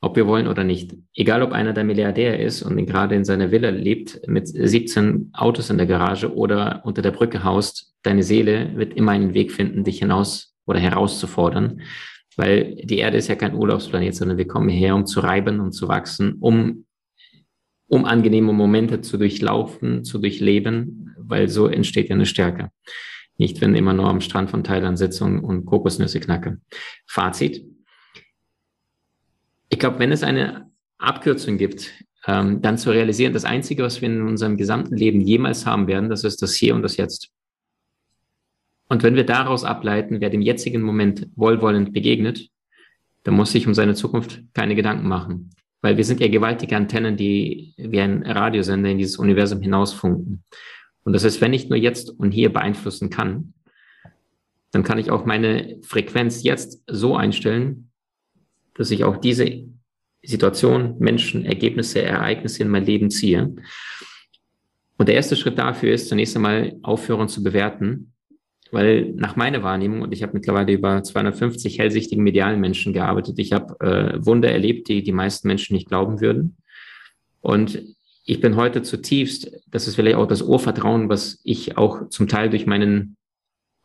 ob 0.00 0.16
wir 0.16 0.26
wollen 0.26 0.48
oder 0.48 0.64
nicht. 0.64 0.94
Egal, 1.14 1.42
ob 1.42 1.52
einer 1.52 1.72
der 1.72 1.84
Milliardär 1.84 2.40
ist 2.40 2.62
und 2.62 2.84
gerade 2.86 3.14
in 3.14 3.24
seiner 3.24 3.50
Villa 3.50 3.70
lebt 3.70 4.20
mit 4.26 4.48
17 4.48 5.30
Autos 5.32 5.70
in 5.70 5.78
der 5.78 5.86
Garage 5.86 6.34
oder 6.34 6.82
unter 6.84 7.02
der 7.02 7.10
Brücke 7.10 7.44
haust, 7.44 7.94
deine 8.02 8.22
Seele 8.22 8.76
wird 8.76 8.94
immer 8.94 9.12
einen 9.12 9.34
Weg 9.34 9.52
finden, 9.52 9.84
dich 9.84 9.98
hinaus 9.98 10.54
oder 10.66 10.78
herauszufordern. 10.78 11.82
Weil 12.36 12.76
die 12.84 12.98
Erde 12.98 13.18
ist 13.18 13.28
ja 13.28 13.34
kein 13.34 13.54
Urlaubsplanet, 13.54 14.14
sondern 14.14 14.38
wir 14.38 14.46
kommen 14.46 14.68
hierher, 14.68 14.94
um 14.94 15.04
zu 15.04 15.20
reiben 15.20 15.60
und 15.60 15.72
zu 15.72 15.88
wachsen, 15.88 16.36
um, 16.40 16.86
um 17.88 18.04
angenehme 18.04 18.52
Momente 18.52 19.00
zu 19.00 19.18
durchlaufen, 19.18 20.04
zu 20.04 20.18
durchleben, 20.18 21.14
weil 21.18 21.48
so 21.48 21.66
entsteht 21.66 22.08
ja 22.08 22.14
eine 22.14 22.26
Stärke. 22.26 22.70
Nicht, 23.36 23.60
wenn 23.60 23.74
immer 23.74 23.94
nur 23.94 24.06
am 24.06 24.20
Strand 24.20 24.50
von 24.50 24.64
Thailand 24.64 24.98
sitze 24.98 25.24
und, 25.24 25.40
und 25.40 25.66
Kokosnüsse 25.66 26.20
knacke. 26.20 26.60
Fazit 27.06 27.69
ich 29.70 29.78
glaube, 29.78 29.98
wenn 29.98 30.12
es 30.12 30.22
eine 30.22 30.70
Abkürzung 30.98 31.56
gibt, 31.56 31.90
ähm, 32.26 32.60
dann 32.60 32.76
zu 32.76 32.90
realisieren, 32.90 33.32
das 33.32 33.46
Einzige, 33.46 33.82
was 33.82 34.02
wir 34.02 34.10
in 34.10 34.22
unserem 34.22 34.56
gesamten 34.58 34.96
Leben 34.96 35.20
jemals 35.20 35.64
haben 35.64 35.86
werden, 35.86 36.10
das 36.10 36.24
ist 36.24 36.42
das 36.42 36.54
Hier 36.54 36.74
und 36.74 36.82
das 36.82 36.98
Jetzt. 36.98 37.30
Und 38.88 39.02
wenn 39.04 39.14
wir 39.14 39.24
daraus 39.24 39.64
ableiten, 39.64 40.20
wer 40.20 40.30
dem 40.30 40.42
jetzigen 40.42 40.82
Moment 40.82 41.28
wohlwollend 41.36 41.92
begegnet, 41.92 42.48
dann 43.22 43.34
muss 43.34 43.52
sich 43.52 43.66
um 43.66 43.74
seine 43.74 43.94
Zukunft 43.94 44.42
keine 44.52 44.74
Gedanken 44.74 45.06
machen. 45.06 45.50
Weil 45.80 45.96
wir 45.96 46.04
sind 46.04 46.20
ja 46.20 46.28
gewaltige 46.28 46.76
Antennen, 46.76 47.16
die 47.16 47.72
wie 47.78 48.00
ein 48.00 48.24
Radiosender 48.24 48.90
in 48.90 48.98
dieses 48.98 49.16
Universum 49.16 49.62
hinausfunken. 49.62 50.42
Und 51.04 51.12
das 51.12 51.24
heißt, 51.24 51.40
wenn 51.40 51.54
ich 51.54 51.68
nur 51.68 51.78
jetzt 51.78 52.10
und 52.10 52.32
hier 52.32 52.52
beeinflussen 52.52 53.08
kann, 53.08 53.54
dann 54.72 54.82
kann 54.82 54.98
ich 54.98 55.10
auch 55.10 55.24
meine 55.24 55.78
Frequenz 55.82 56.42
jetzt 56.42 56.82
so 56.86 57.16
einstellen, 57.16 57.89
dass 58.74 58.90
ich 58.90 59.04
auch 59.04 59.16
diese 59.16 59.64
Situation, 60.22 60.96
Menschen, 60.98 61.46
Ergebnisse, 61.46 62.02
Ereignisse 62.02 62.62
in 62.62 62.68
mein 62.68 62.84
Leben 62.84 63.10
ziehe. 63.10 63.54
Und 64.98 65.08
der 65.08 65.14
erste 65.14 65.36
Schritt 65.36 65.58
dafür 65.58 65.92
ist 65.94 66.08
zunächst 66.08 66.36
einmal 66.36 66.76
aufhören 66.82 67.28
zu 67.28 67.42
bewerten, 67.42 68.12
weil 68.70 69.12
nach 69.12 69.34
meiner 69.34 69.62
Wahrnehmung, 69.62 70.02
und 70.02 70.12
ich 70.12 70.22
habe 70.22 70.34
mittlerweile 70.34 70.72
über 70.72 71.02
250 71.02 71.78
hellsichtigen 71.78 72.22
medialen 72.22 72.60
Menschen 72.60 72.92
gearbeitet, 72.92 73.38
ich 73.38 73.52
habe 73.52 73.74
äh, 73.80 74.24
Wunder 74.24 74.50
erlebt, 74.50 74.88
die 74.88 75.02
die 75.02 75.12
meisten 75.12 75.48
Menschen 75.48 75.74
nicht 75.74 75.88
glauben 75.88 76.20
würden. 76.20 76.56
Und 77.40 77.82
ich 78.24 78.40
bin 78.40 78.56
heute 78.56 78.82
zutiefst, 78.82 79.50
das 79.70 79.88
ist 79.88 79.96
vielleicht 79.96 80.16
auch 80.16 80.26
das 80.26 80.42
Urvertrauen, 80.42 81.08
was 81.08 81.40
ich 81.44 81.78
auch 81.78 82.10
zum 82.10 82.28
Teil 82.28 82.50
durch 82.50 82.66
meinen 82.66 83.16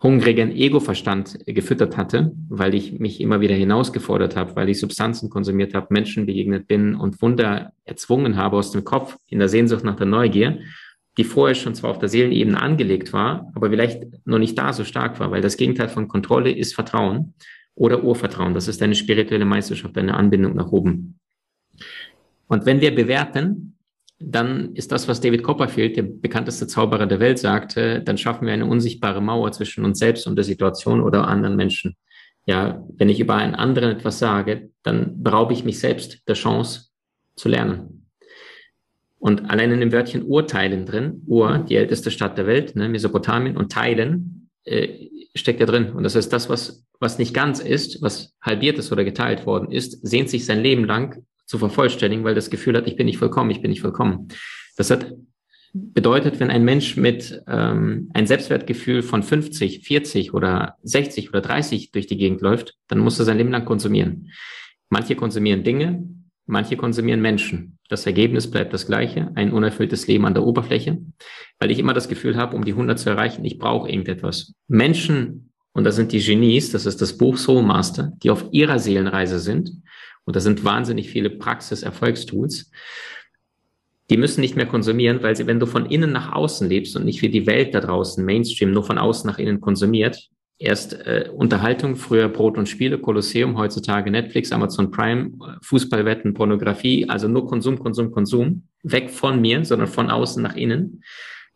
hungrigen 0.06 0.52
Ego-Verstand 0.52 1.40
gefüttert 1.48 1.98
hatte, 1.98 2.32
weil 2.48 2.76
ich 2.76 3.00
mich 3.00 3.20
immer 3.20 3.42
wieder 3.42 3.56
hinausgefordert 3.56 4.36
habe, 4.36 4.56
weil 4.56 4.70
ich 4.70 4.80
Substanzen 4.80 5.32
konsumiert 5.32 5.74
habe, 5.74 5.88
Menschen 5.90 6.28
begegnet 6.28 6.68
bin 6.68 6.94
und 6.94 7.20
Wunder 7.24 7.74
erzwungen 7.86 8.38
habe 8.38 8.58
aus 8.58 8.70
dem 8.70 8.84
Kopf 8.84 9.18
in 9.28 9.40
der 9.40 9.50
Sehnsucht 9.50 9.84
nach 9.84 9.96
der 9.96 10.06
Neugier, 10.06 10.60
die 11.18 11.24
vorher 11.24 11.56
schon 11.56 11.74
zwar 11.74 11.90
auf 11.90 11.98
der 11.98 12.10
Seelenebene 12.10 12.62
angelegt 12.62 13.14
war, 13.14 13.52
aber 13.56 13.72
vielleicht 13.72 14.04
noch 14.28 14.38
nicht 14.38 14.56
da 14.60 14.74
so 14.74 14.84
stark 14.84 15.20
war, 15.20 15.32
weil 15.32 15.42
das 15.42 15.58
Gegenteil 15.58 15.90
von 15.90 16.08
Kontrolle 16.08 16.52
ist 16.52 16.76
Vertrauen 16.76 17.34
oder 17.74 18.04
Urvertrauen. 18.04 18.54
Das 18.54 18.68
ist 18.68 18.84
eine 18.84 18.94
spirituelle 18.94 19.46
Meisterschaft, 19.46 19.98
eine 19.98 20.14
Anbindung 20.14 20.56
nach 20.56 20.72
oben. 20.72 21.20
Und 22.46 22.68
wenn 22.68 22.80
wir 22.80 22.94
bewerten, 22.94 23.75
dann 24.20 24.74
ist 24.76 24.92
das, 24.92 25.08
was 25.08 25.20
David 25.20 25.44
Copperfield, 25.44 25.98
der 25.98 26.04
bekannteste 26.04 26.68
Zauberer 26.68 27.06
der 27.06 27.20
Welt, 27.20 27.38
sagte, 27.38 28.02
dann 28.02 28.18
schaffen 28.18 28.46
wir 28.46 28.54
eine 28.54 28.66
unsichtbare 28.66 29.22
Mauer 29.22 29.52
zwischen 29.52 29.84
uns 29.84 30.00
selbst 30.00 30.26
und 30.26 30.36
der 30.36 30.46
Situation 30.46 31.02
oder 31.02 31.28
anderen 31.28 31.56
Menschen. 31.56 31.98
Ja, 32.46 32.84
wenn 32.96 33.10
ich 33.10 33.20
über 33.20 33.36
einen 33.36 33.56
anderen 33.56 33.92
etwas 33.92 34.20
sage, 34.20 34.70
dann 34.84 35.22
beraube 35.22 35.54
ich 35.54 35.66
mich 35.66 35.80
selbst 35.80 36.28
der 36.28 36.36
Chance 36.36 36.90
zu 37.36 37.50
lernen. 37.50 38.08
Und 39.18 39.50
allein 39.50 39.72
in 39.72 39.80
dem 39.80 39.92
Wörtchen 39.92 40.24
Urteilen 40.24 40.86
drin, 40.86 41.24
Ur, 41.26 41.66
die 41.68 41.76
älteste 41.76 42.12
Stadt 42.12 42.38
der 42.38 42.46
Welt, 42.46 42.76
ne, 42.76 42.88
Mesopotamien, 42.88 43.58
und 43.58 43.72
Teilen 43.72 44.50
äh, 44.66 45.10
steckt 45.34 45.60
ja 45.60 45.66
drin. 45.66 45.92
Und 45.92 46.04
das 46.04 46.16
heißt, 46.16 46.32
das, 46.32 46.48
was, 46.48 46.86
was 47.00 47.18
nicht 47.18 47.34
ganz 47.34 47.60
ist, 47.60 48.02
was 48.02 48.36
halbiert 48.40 48.78
ist 48.78 48.92
oder 48.92 49.04
geteilt 49.04 49.46
worden 49.46 49.72
ist, 49.72 50.06
sehnt 50.06 50.30
sich 50.30 50.46
sein 50.46 50.62
Leben 50.62 50.86
lang 50.86 51.26
zu 51.46 51.58
vervollständigen, 51.58 52.24
weil 52.26 52.36
das 52.36 52.50
Gefühl 52.50 52.76
hat, 52.76 52.88
ich 52.88 52.96
bin 52.96 53.06
nicht 53.06 53.18
vollkommen, 53.18 53.52
ich 53.52 53.62
bin 53.62 53.70
nicht 53.70 53.82
vollkommen. 53.82 54.28
Das 54.78 54.90
hat 54.90 55.16
bedeutet, 55.76 56.40
wenn 56.40 56.50
ein 56.50 56.64
Mensch 56.64 56.96
mit 56.96 57.44
ähm, 57.48 58.10
ein 58.14 58.28
Selbstwertgefühl 58.28 59.04
von 59.04 59.24
50, 59.24 59.86
40 59.86 60.34
oder 60.34 60.78
60 60.84 61.30
oder 61.30 61.42
30 61.42 61.92
durch 61.92 62.08
die 62.08 62.18
Gegend 62.18 62.42
läuft, 62.42 62.76
dann 62.88 63.00
muss 63.00 63.20
er 63.20 63.26
sein 63.26 63.38
Leben 63.38 63.52
lang 63.52 63.66
konsumieren. 63.66 64.32
Manche 64.90 65.16
konsumieren 65.16 65.64
Dinge, 65.64 66.08
manche 66.46 66.78
konsumieren 66.78 67.22
Menschen. 67.22 67.78
Das 67.90 68.06
Ergebnis 68.06 68.50
bleibt 68.50 68.74
das 68.74 68.88
gleiche, 68.88 69.32
ein 69.36 69.52
unerfülltes 69.52 70.08
Leben 70.08 70.26
an 70.26 70.34
der 70.34 70.44
Oberfläche, 70.44 70.98
weil 71.60 71.72
ich 71.72 71.80
immer 71.80 71.94
das 71.94 72.08
Gefühl 72.08 72.38
habe, 72.38 72.56
um 72.56 72.64
die 72.64 72.72
100 72.72 72.98
zu 72.98 73.10
erreichen, 73.10 73.44
ich 73.44 73.58
brauche 73.58 73.90
irgendetwas. 73.90 74.54
Menschen, 74.68 75.52
und 75.74 75.84
das 75.84 75.98
sind 75.98 76.14
die 76.14 76.22
Genies, 76.22 76.72
das 76.72 76.86
ist 76.86 77.02
das 77.02 77.18
Buch 77.18 77.38
Soul 77.38 77.64
Master, 77.64 78.14
die 78.24 78.30
auf 78.30 78.46
ihrer 78.52 78.80
Seelenreise 78.80 79.40
sind 79.40 79.72
und 80.26 80.36
da 80.36 80.40
sind 80.40 80.64
wahnsinnig 80.64 81.10
viele 81.10 81.30
Praxis-Erfolgstools. 81.30 82.72
Die 84.10 84.18
müssen 84.18 84.42
nicht 84.42 84.56
mehr 84.56 84.68
konsumieren, 84.68 85.24
weil 85.24 85.36
sie, 85.36 85.48
wenn 85.48 85.60
du 85.60 85.66
von 85.66 85.88
innen 85.88 86.12
nach 86.12 86.32
außen 86.34 86.68
lebst 86.70 86.96
und 86.96 87.06
nicht 87.06 87.22
wie 87.22 87.30
die 87.30 87.48
Welt 87.48 87.74
da 87.74 87.80
draußen, 87.80 88.24
Mainstream, 88.24 88.72
nur 88.72 88.84
von 88.84 88.98
außen 88.98 89.28
nach 89.28 89.40
innen 89.40 89.62
konsumiert, 89.62 90.30
erst 90.58 90.94
äh, 90.94 91.30
Unterhaltung, 91.34 91.96
früher 91.96 92.30
Brot 92.30 92.58
und 92.58 92.70
Spiele, 92.70 93.00
Kolosseum, 93.00 93.58
heutzutage 93.58 94.12
Netflix, 94.12 94.52
Amazon 94.52 94.92
Prime, 94.92 95.32
Fußballwetten, 95.62 96.34
Pornografie, 96.34 97.10
also 97.10 97.28
nur 97.28 97.48
Konsum, 97.48 97.80
Konsum, 97.80 98.12
Konsum, 98.12 98.68
weg 98.84 99.10
von 99.10 99.42
mir, 99.42 99.66
sondern 99.66 99.88
von 99.88 100.10
außen 100.10 100.42
nach 100.42 100.56
innen. 100.56 101.04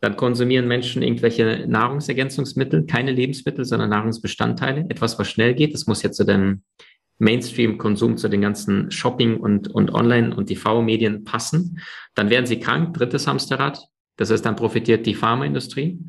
Dann 0.02 0.16
konsumieren 0.16 0.68
Menschen 0.68 1.02
irgendwelche 1.02 1.66
Nahrungsergänzungsmittel, 1.68 2.86
keine 2.86 3.12
Lebensmittel, 3.12 3.66
sondern 3.66 3.90
Nahrungsbestandteile, 3.90 4.86
etwas, 4.90 5.20
was 5.20 5.30
schnell 5.30 5.54
geht. 5.54 5.74
Das 5.74 5.88
muss 5.88 6.04
ja 6.04 6.12
zu 6.12 6.26
deinem 6.26 6.64
Mainstream-Konsum 7.20 8.18
zu 8.18 8.30
den 8.30 8.42
ganzen 8.42 8.92
Shopping- 8.92 9.38
und, 9.38 9.68
und 9.68 9.94
Online- 9.94 10.36
und 10.36 10.48
TV-Medien 10.48 11.24
passen. 11.24 11.80
Dann 12.16 12.30
werden 12.30 12.46
sie 12.46 12.60
krank, 12.60 12.94
drittes 12.96 13.28
Hamsterrad. 13.28 13.80
Das 14.18 14.32
heißt, 14.32 14.46
dann 14.46 14.56
profitiert 14.56 15.06
die 15.06 15.16
Pharmaindustrie. 15.16 16.00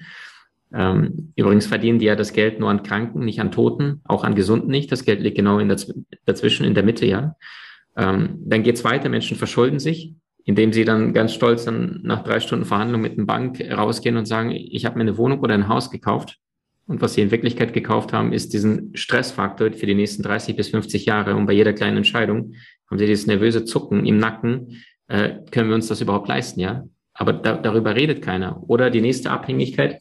Ähm, 0.72 1.32
übrigens 1.34 1.66
verdienen 1.66 1.98
die 1.98 2.06
ja 2.06 2.16
das 2.16 2.32
Geld 2.32 2.60
nur 2.60 2.70
an 2.70 2.84
Kranken, 2.84 3.24
nicht 3.24 3.40
an 3.40 3.50
Toten, 3.50 4.00
auch 4.04 4.22
an 4.22 4.36
Gesunden 4.36 4.70
nicht. 4.70 4.90
Das 4.92 5.04
Geld 5.04 5.20
liegt 5.20 5.36
genau 5.36 5.58
in 5.58 5.68
der, 5.68 5.78
dazwischen, 6.24 6.64
in 6.64 6.74
der 6.74 6.84
Mitte, 6.84 7.06
ja. 7.06 7.36
Ähm, 7.96 8.38
dann 8.44 8.62
geht's 8.62 8.84
weiter, 8.84 9.08
Menschen 9.08 9.36
verschulden 9.36 9.80
sich, 9.80 10.14
indem 10.44 10.72
sie 10.72 10.84
dann 10.84 11.12
ganz 11.12 11.34
stolz 11.34 11.64
dann 11.64 12.00
nach 12.04 12.22
drei 12.22 12.38
Stunden 12.38 12.64
Verhandlung 12.64 13.00
mit 13.00 13.18
einer 13.18 13.26
Bank 13.26 13.60
rausgehen 13.60 14.16
und 14.16 14.26
sagen, 14.26 14.52
ich 14.52 14.86
habe 14.86 14.96
mir 14.96 15.02
eine 15.02 15.18
Wohnung 15.18 15.40
oder 15.40 15.54
ein 15.54 15.68
Haus 15.68 15.90
gekauft. 15.90 16.38
Und 16.90 17.00
was 17.00 17.14
sie 17.14 17.20
in 17.20 17.30
Wirklichkeit 17.30 17.72
gekauft 17.72 18.12
haben, 18.12 18.32
ist 18.32 18.52
diesen 18.52 18.90
Stressfaktor 18.96 19.70
für 19.70 19.86
die 19.86 19.94
nächsten 19.94 20.24
30 20.24 20.56
bis 20.56 20.70
50 20.70 21.06
Jahre. 21.06 21.36
Und 21.36 21.46
bei 21.46 21.52
jeder 21.52 21.72
kleinen 21.72 21.98
Entscheidung 21.98 22.54
haben 22.90 22.98
sie 22.98 23.06
dieses 23.06 23.28
nervöse 23.28 23.64
Zucken 23.64 24.04
im 24.06 24.18
Nacken. 24.18 24.82
Äh, 25.06 25.36
können 25.52 25.68
wir 25.68 25.76
uns 25.76 25.86
das 25.86 26.00
überhaupt 26.00 26.26
leisten, 26.26 26.58
ja? 26.58 26.82
Aber 27.14 27.32
da, 27.32 27.56
darüber 27.56 27.94
redet 27.94 28.22
keiner. 28.22 28.68
Oder 28.68 28.90
die 28.90 29.02
nächste 29.02 29.30
Abhängigkeit, 29.30 30.00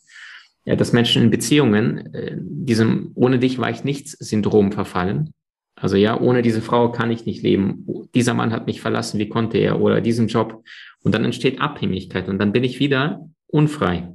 ja, 0.66 0.76
dass 0.76 0.92
Menschen 0.92 1.22
in 1.22 1.30
Beziehungen 1.30 2.12
äh, 2.16 2.36
diesem 2.40 3.12
ohne 3.14 3.38
dich 3.38 3.60
war 3.60 3.70
ich 3.70 3.84
nichts 3.84 4.14
Syndrom 4.14 4.72
verfallen. 4.72 5.30
Also 5.76 5.96
ja, 5.96 6.20
ohne 6.20 6.42
diese 6.42 6.64
Frau 6.64 6.92
kann 6.92 7.12
ich 7.12 7.24
nicht 7.24 7.44
leben. 7.44 7.86
Dieser 8.16 8.34
Mann 8.34 8.52
hat 8.52 8.66
mich 8.66 8.82
verlassen, 8.82 9.20
wie 9.20 9.30
konnte 9.30 9.60
er? 9.60 9.80
Oder 9.80 10.02
diesen 10.02 10.28
Job. 10.28 10.64
Und 11.04 11.14
dann 11.14 11.24
entsteht 11.24 11.62
Abhängigkeit 11.62 12.28
und 12.30 12.40
dann 12.40 12.52
bin 12.52 12.64
ich 12.64 12.80
wieder 12.80 13.30
unfrei. 13.46 14.12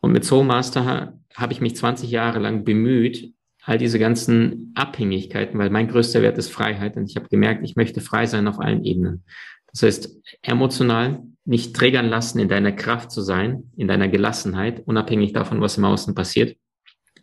Und 0.00 0.12
mit 0.12 0.24
Soul 0.24 0.44
Master 0.44 1.19
habe 1.34 1.52
ich 1.52 1.60
mich 1.60 1.76
20 1.76 2.10
Jahre 2.10 2.38
lang 2.38 2.64
bemüht, 2.64 3.32
all 3.62 3.78
diese 3.78 3.98
ganzen 3.98 4.72
Abhängigkeiten, 4.74 5.58
weil 5.58 5.70
mein 5.70 5.88
größter 5.88 6.22
Wert 6.22 6.38
ist 6.38 6.50
Freiheit 6.50 6.96
und 6.96 7.08
ich 7.08 7.16
habe 7.16 7.28
gemerkt, 7.28 7.64
ich 7.64 7.76
möchte 7.76 8.00
frei 8.00 8.26
sein 8.26 8.48
auf 8.48 8.58
allen 8.58 8.84
Ebenen. 8.84 9.24
Das 9.72 9.82
heißt, 9.82 10.16
emotional 10.42 11.22
nicht 11.44 11.74
triggern 11.74 12.08
lassen, 12.08 12.38
in 12.38 12.48
deiner 12.48 12.72
Kraft 12.72 13.10
zu 13.10 13.22
sein, 13.22 13.70
in 13.76 13.88
deiner 13.88 14.08
Gelassenheit, 14.08 14.82
unabhängig 14.86 15.32
davon, 15.32 15.60
was 15.60 15.78
im 15.78 15.84
Außen 15.84 16.14
passiert, 16.14 16.56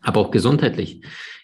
aber 0.02 0.22
auch 0.22 0.32
gesundheitlich. 0.32 1.02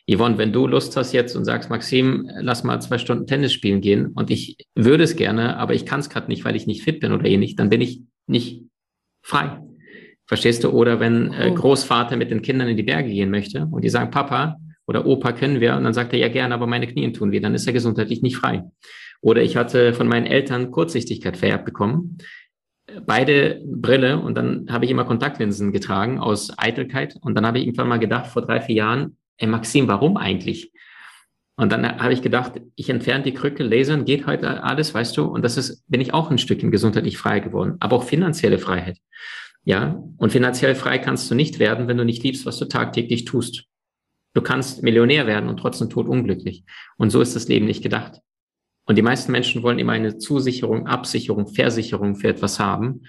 Yvonne, 0.10 0.38
wenn 0.38 0.52
du 0.52 0.68
Lust 0.68 0.98
hast 0.98 1.14
jetzt 1.14 1.36
und 1.36 1.46
sagst, 1.46 1.70
Maxim, 1.70 2.30
lass 2.42 2.64
mal 2.64 2.82
zwei 2.82 2.98
Stunden 2.98 3.26
Tennis 3.26 3.54
spielen 3.54 3.80
gehen 3.80 4.08
und 4.08 4.30
ich 4.30 4.58
würde 4.76 5.04
es 5.04 5.16
gerne, 5.16 5.58
aber 5.58 5.74
ich 5.74 5.86
kann 5.86 6.02
es 6.02 6.10
gerade 6.10 6.28
nicht, 6.28 6.44
weil 6.44 6.56
ich 6.56 6.68
nicht 6.68 6.84
fit 6.84 7.00
bin 7.00 7.14
oder 7.14 7.26
ähnlich, 7.26 7.56
dann 7.56 7.70
bin 7.70 7.82
ich 7.82 8.02
nicht 8.28 8.64
frei. 9.22 9.62
Verstehst 10.34 10.64
du? 10.64 10.72
Oder 10.72 11.00
wenn 11.00 11.32
äh, 11.32 11.50
oh. 11.52 11.54
Großvater 11.54 12.18
mit 12.18 12.32
den 12.32 12.42
Kindern 12.42 12.68
in 12.68 12.76
die 12.76 12.82
Berge 12.82 13.10
gehen 13.10 13.30
möchte 13.30 13.68
und 13.70 13.84
die 13.84 13.90
sagen, 13.90 14.10
Papa 14.10 14.58
oder 14.88 15.06
Opa 15.06 15.32
können 15.32 15.60
wir, 15.60 15.76
und 15.76 15.84
dann 15.84 15.94
sagt 15.94 16.12
er, 16.12 16.18
ja 16.18 16.28
gerne, 16.28 16.56
aber 16.56 16.66
meine 16.66 16.88
Knie 16.88 17.12
tun 17.12 17.32
weh, 17.32 17.40
dann 17.40 17.54
ist 17.54 17.68
er 17.68 17.74
gesundheitlich 17.74 18.24
nicht 18.24 18.38
frei. 18.38 18.64
Oder 19.22 19.44
ich 19.44 19.56
hatte 19.58 19.94
von 19.94 20.08
meinen 20.08 20.26
Eltern 20.26 20.72
Kurzsichtigkeit 20.72 21.38
vererbt 21.38 21.66
bekommen 21.66 22.18
beide 23.06 23.62
Brille 23.64 24.20
und 24.20 24.36
dann 24.36 24.66
habe 24.72 24.86
ich 24.86 24.92
immer 24.92 25.06
Kontaktlinsen 25.06 25.72
getragen 25.72 26.20
aus 26.20 26.52
Eitelkeit 26.58 27.16
und 27.22 27.36
dann 27.36 27.46
habe 27.46 27.60
ich 27.60 27.66
irgendwann 27.66 27.88
mal 27.88 28.00
gedacht, 28.00 28.32
vor 28.32 28.42
drei, 28.42 28.60
vier 28.60 28.76
Jahren, 28.76 29.18
ey 29.38 29.48
Maxim, 29.48 29.88
warum 29.88 30.18
eigentlich? 30.18 30.72
Und 31.56 31.72
dann 31.72 32.00
habe 32.00 32.12
ich 32.12 32.24
gedacht, 32.24 32.54
ich 32.76 32.90
entferne 32.90 33.24
die 33.24 33.36
Krücke, 33.36 33.64
lasern, 33.64 34.06
geht 34.06 34.26
heute 34.26 34.64
alles, 34.64 34.96
weißt 34.96 35.16
du, 35.16 35.26
und 35.26 35.44
das 35.44 35.58
ist, 35.58 35.84
bin 35.88 36.02
ich 36.02 36.12
auch 36.12 36.32
ein 36.32 36.40
Stückchen 36.40 36.72
gesundheitlich 36.72 37.20
frei 37.20 37.40
geworden, 37.40 37.76
aber 37.80 37.98
auch 37.98 38.04
finanzielle 38.04 38.58
Freiheit. 38.58 38.98
Ja, 39.66 40.04
und 40.18 40.32
finanziell 40.32 40.76
frei 40.76 40.98
kannst 40.98 41.32
du 41.32 41.36
nicht 41.36 41.60
werden, 41.60 41.88
wenn 41.88 41.98
du 41.98 42.06
nicht 42.06 42.24
liebst, 42.24 42.46
was 42.46 42.58
du 42.58 42.66
tagtäglich 42.66 43.26
tust. 43.26 43.66
Du 44.34 44.42
kannst 44.42 44.84
Millionär 44.84 45.28
werden 45.28 45.48
und 45.48 45.58
trotzdem 45.58 45.90
tot 45.90 46.08
unglücklich. 46.08 46.64
Und 46.98 47.12
so 47.12 47.22
ist 47.22 47.36
das 47.36 47.48
Leben 47.48 47.66
nicht 47.66 47.84
gedacht. 47.84 48.20
Und 48.86 48.98
die 48.98 49.02
meisten 49.02 49.32
Menschen 49.32 49.64
wollen 49.64 49.80
immer 49.80 49.94
eine 49.94 50.18
Zusicherung, 50.18 50.88
Absicherung, 50.88 51.48
Versicherung 51.48 52.16
für 52.16 52.28
etwas 52.28 52.60
haben 52.60 53.04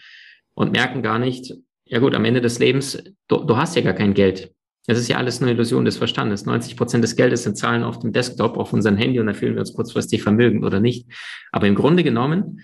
und 0.54 0.72
merken 0.72 1.02
gar 1.02 1.18
nicht, 1.18 1.54
ja 1.84 1.98
gut, 1.98 2.14
am 2.14 2.24
Ende 2.24 2.40
des 2.40 2.58
Lebens, 2.58 3.02
du, 3.26 3.44
du 3.44 3.56
hast 3.56 3.74
ja 3.74 3.82
gar 3.82 3.94
kein 3.94 4.14
Geld. 4.14 4.52
Das 4.86 4.98
ist 4.98 5.08
ja 5.08 5.16
alles 5.16 5.40
eine 5.40 5.50
Illusion 5.50 5.84
des 5.84 5.96
Verstandes. 5.96 6.44
90 6.44 6.76
Prozent 6.76 7.02
des 7.02 7.16
Geldes 7.16 7.42
sind 7.42 7.56
Zahlen 7.56 7.82
auf 7.82 7.98
dem 7.98 8.12
Desktop, 8.12 8.58
auf 8.58 8.72
unserem 8.72 8.96
Handy 8.96 9.18
und 9.18 9.26
da 9.26 9.32
fühlen 9.32 9.54
wir 9.54 9.60
uns 9.60 9.72
kurzfristig 9.72 10.22
vermögend 10.22 10.62
oder 10.62 10.78
nicht. 10.78 11.08
Aber 11.52 11.66
im 11.66 11.74
Grunde 11.74 12.04
genommen, 12.04 12.60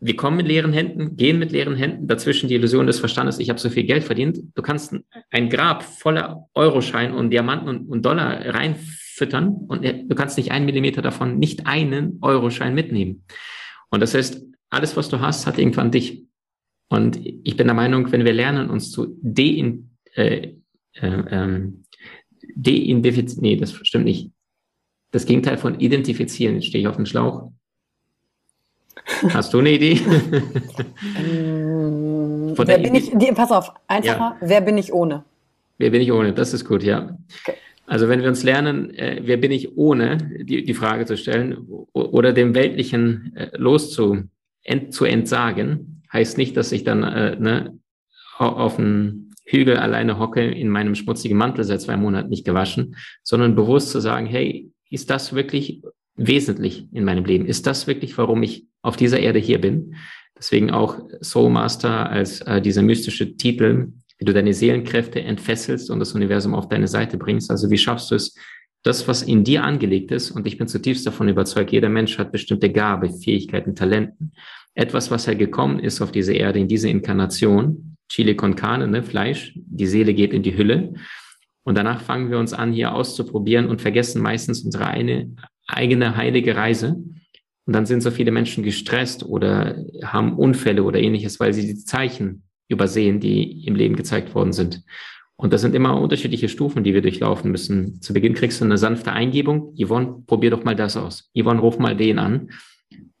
wir 0.00 0.16
kommen 0.16 0.36
mit 0.36 0.46
leeren 0.46 0.72
Händen, 0.72 1.16
gehen 1.16 1.38
mit 1.38 1.50
leeren 1.50 1.74
Händen, 1.74 2.06
dazwischen 2.06 2.48
die 2.48 2.54
Illusion 2.54 2.86
des 2.86 3.00
Verstandes, 3.00 3.38
ich 3.38 3.50
habe 3.50 3.58
so 3.58 3.68
viel 3.68 3.84
Geld 3.84 4.04
verdient. 4.04 4.38
Du 4.54 4.62
kannst 4.62 4.94
ein 5.30 5.48
Grab 5.48 5.82
voller 5.82 6.48
Euroschein 6.54 7.12
und 7.12 7.30
Diamanten 7.30 7.68
und, 7.68 7.88
und 7.88 8.06
Dollar 8.06 8.54
rein 8.54 8.76
füttern 8.76 9.48
und 9.66 9.84
du 9.84 10.14
kannst 10.14 10.36
nicht 10.36 10.52
einen 10.52 10.66
Millimeter 10.66 11.02
davon, 11.02 11.38
nicht 11.38 11.66
einen 11.66 12.18
Euroschein 12.22 12.74
mitnehmen. 12.74 13.24
Und 13.90 14.00
das 14.00 14.14
heißt, 14.14 14.44
alles, 14.70 14.96
was 14.96 15.08
du 15.08 15.20
hast, 15.20 15.46
hat 15.46 15.58
irgendwann 15.58 15.90
dich. 15.90 16.24
Und 16.88 17.18
ich 17.24 17.56
bin 17.56 17.66
der 17.66 17.74
Meinung, 17.74 18.10
wenn 18.12 18.24
wir 18.24 18.32
lernen, 18.32 18.70
uns 18.70 18.92
zu 18.92 19.18
dein, 19.20 19.96
äh, 20.14 20.54
äh, 20.92 21.22
ähm, 21.30 21.84
deinfizieren, 22.54 23.42
nee, 23.42 23.56
das 23.56 23.72
stimmt 23.72 24.04
nicht. 24.04 24.30
Das 25.10 25.26
Gegenteil 25.26 25.58
von 25.58 25.80
identifizieren, 25.80 26.62
stehe 26.62 26.82
ich 26.82 26.88
auf 26.88 26.96
dem 26.96 27.06
Schlauch. 27.06 27.50
Hast 29.30 29.54
du 29.54 29.58
eine 29.58 29.70
Idee? 29.70 30.00
ähm, 31.18 32.54
wer 32.56 32.78
bin 32.78 32.94
ich, 32.94 33.10
die, 33.14 33.32
pass 33.32 33.50
auf, 33.50 33.72
einfacher, 33.86 34.36
ja. 34.40 34.48
wer 34.48 34.60
bin 34.60 34.78
ich 34.78 34.92
ohne? 34.92 35.24
Wer 35.78 35.90
bin 35.90 36.02
ich 36.02 36.12
ohne? 36.12 36.32
Das 36.32 36.52
ist 36.54 36.64
gut, 36.64 36.82
ja. 36.82 37.16
Okay. 37.42 37.56
Also 37.86 38.08
wenn 38.08 38.20
wir 38.20 38.28
uns 38.28 38.42
lernen, 38.42 38.90
äh, 38.94 39.22
wer 39.24 39.38
bin 39.38 39.50
ich 39.50 39.76
ohne, 39.78 40.18
die, 40.42 40.62
die 40.62 40.74
Frage 40.74 41.06
zu 41.06 41.16
stellen 41.16 41.66
oder 41.92 42.34
dem 42.34 42.54
Weltlichen 42.54 43.32
äh, 43.34 43.48
loszu 43.56 44.24
ent, 44.62 44.92
zu 44.92 45.06
entsagen, 45.06 46.02
heißt 46.12 46.36
nicht, 46.36 46.56
dass 46.56 46.70
ich 46.72 46.84
dann 46.84 47.02
äh, 47.02 47.36
ne, 47.36 47.78
auf 48.36 48.78
einem 48.78 49.30
Hügel 49.46 49.78
alleine 49.78 50.18
hocke, 50.18 50.44
in 50.44 50.68
meinem 50.68 50.94
schmutzigen 50.94 51.38
Mantel 51.38 51.64
seit 51.64 51.80
zwei 51.80 51.96
Monaten 51.96 52.28
nicht 52.28 52.44
gewaschen, 52.44 52.96
sondern 53.22 53.54
bewusst 53.54 53.90
zu 53.90 54.00
sagen, 54.00 54.26
hey, 54.26 54.70
ist 54.90 55.08
das 55.08 55.34
wirklich 55.34 55.82
wesentlich 56.18 56.86
in 56.92 57.04
meinem 57.04 57.24
Leben? 57.24 57.46
Ist 57.46 57.66
das 57.66 57.86
wirklich, 57.86 58.18
warum 58.18 58.42
ich 58.42 58.66
auf 58.82 58.96
dieser 58.96 59.20
Erde 59.20 59.38
hier 59.38 59.60
bin? 59.60 59.94
Deswegen 60.36 60.70
auch 60.70 60.98
Soul 61.22 61.50
Master 61.50 62.10
als 62.10 62.40
äh, 62.42 62.60
dieser 62.60 62.82
mystische 62.82 63.36
Titel, 63.36 63.92
wie 64.18 64.24
du 64.24 64.32
deine 64.32 64.52
Seelenkräfte 64.52 65.20
entfesselst 65.20 65.90
und 65.90 66.00
das 66.00 66.12
Universum 66.12 66.54
auf 66.54 66.68
deine 66.68 66.88
Seite 66.88 67.16
bringst. 67.16 67.50
Also 67.50 67.70
wie 67.70 67.78
schaffst 67.78 68.10
du 68.10 68.16
es, 68.16 68.34
das, 68.82 69.08
was 69.08 69.22
in 69.22 69.42
dir 69.42 69.64
angelegt 69.64 70.12
ist, 70.12 70.30
und 70.30 70.46
ich 70.46 70.56
bin 70.56 70.68
zutiefst 70.68 71.06
davon 71.06 71.28
überzeugt, 71.28 71.72
jeder 71.72 71.88
Mensch 71.88 72.16
hat 72.18 72.30
bestimmte 72.30 72.70
Gabe, 72.70 73.10
Fähigkeiten, 73.10 73.74
Talenten. 73.74 74.32
Etwas, 74.74 75.10
was 75.10 75.26
er 75.26 75.34
gekommen 75.34 75.80
ist 75.80 76.00
auf 76.00 76.12
diese 76.12 76.34
Erde, 76.34 76.60
in 76.60 76.68
diese 76.68 76.88
Inkarnation, 76.88 77.96
Chile 78.08 78.36
con 78.36 78.54
carne, 78.54 78.86
ne, 78.86 79.02
Fleisch, 79.02 79.52
die 79.56 79.86
Seele 79.86 80.14
geht 80.14 80.32
in 80.32 80.42
die 80.42 80.56
Hülle. 80.56 80.94
Und 81.64 81.76
danach 81.76 82.00
fangen 82.00 82.30
wir 82.30 82.38
uns 82.38 82.52
an, 82.52 82.72
hier 82.72 82.94
auszuprobieren 82.94 83.66
und 83.66 83.82
vergessen 83.82 84.22
meistens 84.22 84.62
unsere 84.62 84.86
eine, 84.86 85.34
eigene 85.68 86.16
heilige 86.16 86.56
Reise. 86.56 86.96
Und 87.66 87.72
dann 87.74 87.86
sind 87.86 88.00
so 88.00 88.10
viele 88.10 88.32
Menschen 88.32 88.64
gestresst 88.64 89.22
oder 89.24 89.76
haben 90.02 90.36
Unfälle 90.36 90.82
oder 90.82 90.98
ähnliches, 90.98 91.38
weil 91.38 91.52
sie 91.52 91.66
die 91.66 91.84
Zeichen 91.84 92.42
übersehen, 92.68 93.20
die 93.20 93.66
im 93.66 93.76
Leben 93.76 93.94
gezeigt 93.94 94.34
worden 94.34 94.52
sind. 94.52 94.82
Und 95.36 95.52
das 95.52 95.60
sind 95.60 95.74
immer 95.74 96.00
unterschiedliche 96.00 96.48
Stufen, 96.48 96.82
die 96.82 96.94
wir 96.94 97.02
durchlaufen 97.02 97.50
müssen. 97.52 98.00
Zu 98.02 98.12
Beginn 98.12 98.34
kriegst 98.34 98.60
du 98.60 98.64
eine 98.64 98.78
sanfte 98.78 99.12
Eingebung. 99.12 99.74
Yvonne, 99.78 100.24
probier 100.26 100.50
doch 100.50 100.64
mal 100.64 100.74
das 100.74 100.96
aus. 100.96 101.30
Yvonne, 101.38 101.60
ruf 101.60 101.78
mal 101.78 101.96
den 101.96 102.18
an. 102.18 102.50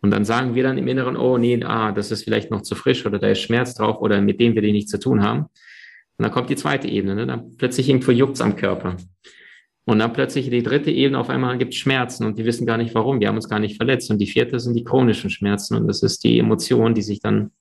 Und 0.00 0.10
dann 0.10 0.24
sagen 0.24 0.54
wir 0.54 0.62
dann 0.62 0.78
im 0.78 0.88
Inneren, 0.88 1.16
oh 1.16 1.38
nee, 1.38 1.62
ah, 1.64 1.92
das 1.92 2.10
ist 2.10 2.24
vielleicht 2.24 2.50
noch 2.50 2.62
zu 2.62 2.74
frisch 2.74 3.06
oder 3.06 3.18
da 3.18 3.28
ist 3.28 3.40
Schmerz 3.40 3.74
drauf 3.74 4.00
oder 4.00 4.20
mit 4.20 4.40
dem 4.40 4.54
wir 4.54 4.62
die 4.62 4.72
nichts 4.72 4.90
zu 4.90 4.98
tun 4.98 5.22
haben. 5.22 5.42
Und 5.42 6.24
dann 6.24 6.32
kommt 6.32 6.50
die 6.50 6.56
zweite 6.56 6.88
Ebene, 6.88 7.14
ne? 7.14 7.26
dann 7.26 7.56
plötzlich 7.56 7.88
irgendwo 7.88 8.10
juckt's 8.10 8.40
am 8.40 8.56
Körper. 8.56 8.96
Und 9.88 10.00
dann 10.00 10.12
plötzlich 10.12 10.50
die 10.50 10.62
dritte 10.62 10.90
Ebene, 10.90 11.18
auf 11.18 11.30
einmal 11.30 11.56
gibt 11.56 11.74
Schmerzen 11.74 12.26
und 12.26 12.38
die 12.38 12.44
wissen 12.44 12.66
gar 12.66 12.76
nicht 12.76 12.94
warum, 12.94 13.20
wir 13.20 13.28
haben 13.28 13.36
uns 13.36 13.48
gar 13.48 13.58
nicht 13.58 13.78
verletzt. 13.78 14.10
Und 14.10 14.18
die 14.18 14.26
vierte 14.26 14.60
sind 14.60 14.74
die 14.74 14.84
chronischen 14.84 15.30
Schmerzen 15.30 15.76
und 15.76 15.88
das 15.88 16.02
ist 16.02 16.22
die 16.24 16.38
Emotion, 16.38 16.92
die 16.92 17.00
sich 17.00 17.20
dann 17.20 17.52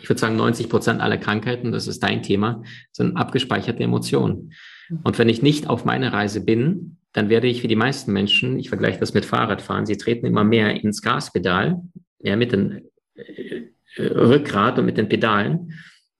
ich 0.00 0.08
würde 0.08 0.20
sagen, 0.20 0.36
90 0.36 0.68
Prozent 0.68 1.00
aller 1.00 1.18
Krankheiten, 1.18 1.72
das 1.72 1.86
ist 1.88 2.02
dein 2.02 2.22
Thema, 2.22 2.62
sind 2.92 3.16
abgespeicherte 3.16 3.82
Emotionen. 3.82 4.52
Mhm. 4.88 5.00
Und 5.02 5.18
wenn 5.18 5.28
ich 5.28 5.42
nicht 5.42 5.68
auf 5.68 5.84
meiner 5.84 6.12
Reise 6.12 6.44
bin, 6.44 6.98
dann 7.12 7.28
werde 7.28 7.48
ich 7.48 7.64
wie 7.64 7.68
die 7.68 7.76
meisten 7.76 8.12
Menschen, 8.12 8.58
ich 8.58 8.68
vergleiche 8.68 9.00
das 9.00 9.14
mit 9.14 9.24
Fahrradfahren, 9.24 9.86
sie 9.86 9.96
treten 9.96 10.26
immer 10.26 10.44
mehr 10.44 10.82
ins 10.82 11.02
Gaspedal, 11.02 11.80
ja, 12.20 12.36
mit 12.36 12.52
dem 12.52 12.82
äh, 13.14 13.62
Rückgrat 13.98 14.78
und 14.78 14.86
mit 14.86 14.96
den 14.96 15.08
Pedalen. 15.08 15.72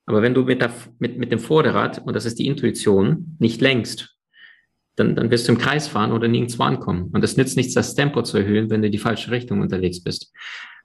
Aber 0.07 0.21
wenn 0.21 0.35
du 0.35 0.43
mit, 0.43 0.61
der, 0.61 0.73
mit, 0.99 1.17
mit 1.19 1.31
dem 1.31 1.39
Vorderrad, 1.39 2.05
und 2.05 2.15
das 2.15 2.27
ist 2.27 2.41
die 2.41 2.47
Intuition, 2.47 3.37
nicht 3.39 3.61
längst, 3.61 4.14
dann, 4.97 5.17
dann 5.17 5.31
wirst 5.31 5.49
du 5.49 5.53
im 5.53 5.59
Kreis 5.59 5.89
fahren 5.89 6.13
oder 6.13 6.29
nirgendwo 6.29 6.63
ankommen. 6.63 7.11
Und 7.13 7.25
es 7.25 7.37
nützt 7.37 7.57
nichts, 7.57 7.75
das 7.75 7.95
Tempo 7.95 8.23
zu 8.23 8.39
erhöhen, 8.39 8.71
wenn 8.71 8.83
du 8.83 8.91
die 8.91 8.99
falsche 8.99 9.31
Richtung 9.31 9.61
unterwegs 9.61 10.03
bist. 10.03 10.33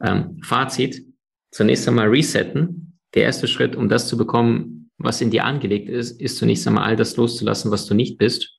Ähm, 0.04 0.40
Fazit, 0.44 1.06
zunächst 1.52 1.88
einmal 1.88 2.08
resetten. 2.08 2.98
Der 3.14 3.24
erste 3.24 3.48
Schritt, 3.48 3.76
um 3.76 3.90
das 3.90 4.08
zu 4.08 4.18
bekommen, 4.18 4.92
was 4.98 5.22
in 5.22 5.32
dir 5.32 5.46
angelegt 5.46 5.90
ist, 5.90 6.20
ist 6.20 6.38
zunächst 6.38 6.68
einmal 6.68 6.84
all 6.84 6.96
das 6.96 7.18
loszulassen, 7.18 7.72
was 7.72 7.86
du 7.86 7.94
nicht 7.94 8.18
bist. 8.18 8.56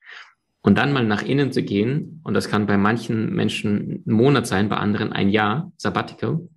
Und 0.62 0.76
dann 0.76 0.92
mal 0.92 1.06
nach 1.06 1.22
innen 1.22 1.52
zu 1.52 1.62
gehen, 1.62 2.20
und 2.24 2.34
das 2.34 2.48
kann 2.48 2.66
bei 2.66 2.76
manchen 2.76 3.32
Menschen 3.32 4.02
ein 4.06 4.12
Monat 4.12 4.46
sein, 4.46 4.68
bei 4.68 4.76
anderen 4.76 5.12
ein 5.12 5.30
Jahr, 5.30 5.72
Sabbatical, 5.76 6.48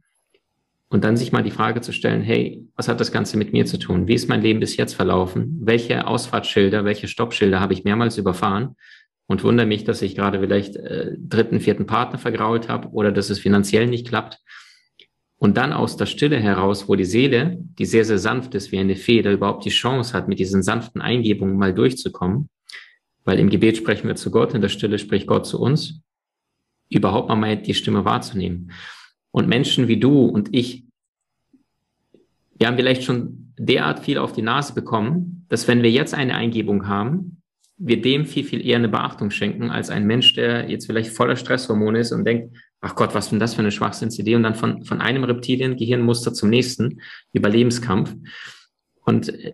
und 0.94 1.04
dann 1.04 1.18
sich 1.18 1.32
mal 1.32 1.42
die 1.42 1.50
Frage 1.50 1.82
zu 1.82 1.92
stellen, 1.92 2.22
hey, 2.22 2.68
was 2.76 2.88
hat 2.88 3.00
das 3.00 3.12
Ganze 3.12 3.36
mit 3.36 3.52
mir 3.52 3.66
zu 3.66 3.80
tun? 3.80 4.08
Wie 4.08 4.14
ist 4.14 4.30
mein 4.30 4.44
Leben 4.44 4.60
bis 4.60 4.78
jetzt 4.78 4.94
verlaufen? 4.94 5.58
Welche 5.64 6.06
Ausfahrtsschilder, 6.06 6.86
welche 6.86 7.08
Stoppschilder 7.08 7.60
habe 7.60 7.74
ich 7.74 7.84
mehrmals 7.84 8.20
überfahren? 8.20 8.76
Und 9.26 9.44
wundere 9.44 9.66
mich, 9.66 9.86
dass 9.86 10.04
ich 10.04 10.16
gerade 10.16 10.40
vielleicht 10.40 10.76
äh, 10.76 11.14
dritten, 11.18 11.62
vierten 11.62 11.88
Partner 11.88 12.20
vergrault 12.20 12.70
habe 12.70 12.90
oder 12.90 13.12
dass 13.12 13.32
es 13.32 13.40
finanziell 13.40 13.88
nicht 13.88 14.08
klappt. 14.08 14.38
Und 15.38 15.58
dann 15.58 15.74
aus 15.74 15.98
der 15.98 16.06
Stille 16.06 16.40
heraus, 16.40 16.88
wo 16.88 16.96
die 16.96 17.06
Seele, 17.06 17.58
die 17.60 17.86
sehr, 17.86 18.06
sehr 18.06 18.20
sanft 18.20 18.54
ist 18.54 18.72
wie 18.72 18.78
eine 18.78 18.96
Feder, 18.96 19.32
überhaupt 19.32 19.66
die 19.66 19.72
Chance 19.72 20.14
hat, 20.14 20.28
mit 20.28 20.38
diesen 20.38 20.62
sanften 20.62 21.02
Eingebungen 21.02 21.58
mal 21.58 21.74
durchzukommen, 21.74 22.50
weil 23.24 23.40
im 23.40 23.50
Gebet 23.50 23.78
sprechen 23.78 24.08
wir 24.08 24.16
zu 24.16 24.30
Gott, 24.30 24.54
in 24.54 24.62
der 24.62 24.70
Stille 24.70 25.00
spricht 25.00 25.26
Gott 25.26 25.48
zu 25.48 25.60
uns, 25.60 26.02
überhaupt 26.88 27.30
mal 27.30 27.58
die 27.58 27.74
Stimme 27.74 28.06
wahrzunehmen. 28.06 28.72
Und 29.34 29.50
Menschen 29.50 29.88
wie 29.88 30.00
du 30.00 30.26
und 30.26 30.54
ich, 30.54 30.84
wir 32.56 32.68
haben 32.68 32.78
vielleicht 32.78 33.04
schon 33.04 33.52
derart 33.58 34.00
viel 34.00 34.20
auf 34.20 34.34
die 34.34 34.44
Nase 34.44 34.74
bekommen, 34.74 35.46
dass 35.50 35.68
wenn 35.68 35.82
wir 35.82 35.90
jetzt 35.90 36.14
eine 36.14 36.36
Eingebung 36.36 36.88
haben, 36.88 37.42
wir 37.78 38.00
dem 38.00 38.28
viel, 38.28 38.44
viel 38.44 38.66
eher 38.66 38.78
eine 38.78 38.90
Beachtung 38.90 39.32
schenken, 39.32 39.72
als 39.72 39.90
ein 39.90 40.06
Mensch, 40.06 40.36
der 40.36 40.70
jetzt 40.70 40.86
vielleicht 40.86 41.10
voller 41.10 41.36
Stresshormone 41.36 42.00
ist 42.00 42.12
und 42.12 42.26
denkt, 42.26 42.56
ach 42.80 42.96
Gott, 42.96 43.16
was 43.16 43.30
für 43.30 43.40
das 43.40 43.56
für 43.56 43.62
eine 43.62 43.72
Schwachsinnsidee 43.72 44.36
und 44.36 44.44
dann 44.44 44.54
von, 44.54 44.86
von 44.86 45.02
einem 45.02 45.24
Reptilien-Gehirnmuster 45.24 46.34
zum 46.34 46.52
nächsten, 46.52 47.02
Überlebenskampf. 47.34 48.16
Und 49.04 49.30
äh, 49.30 49.54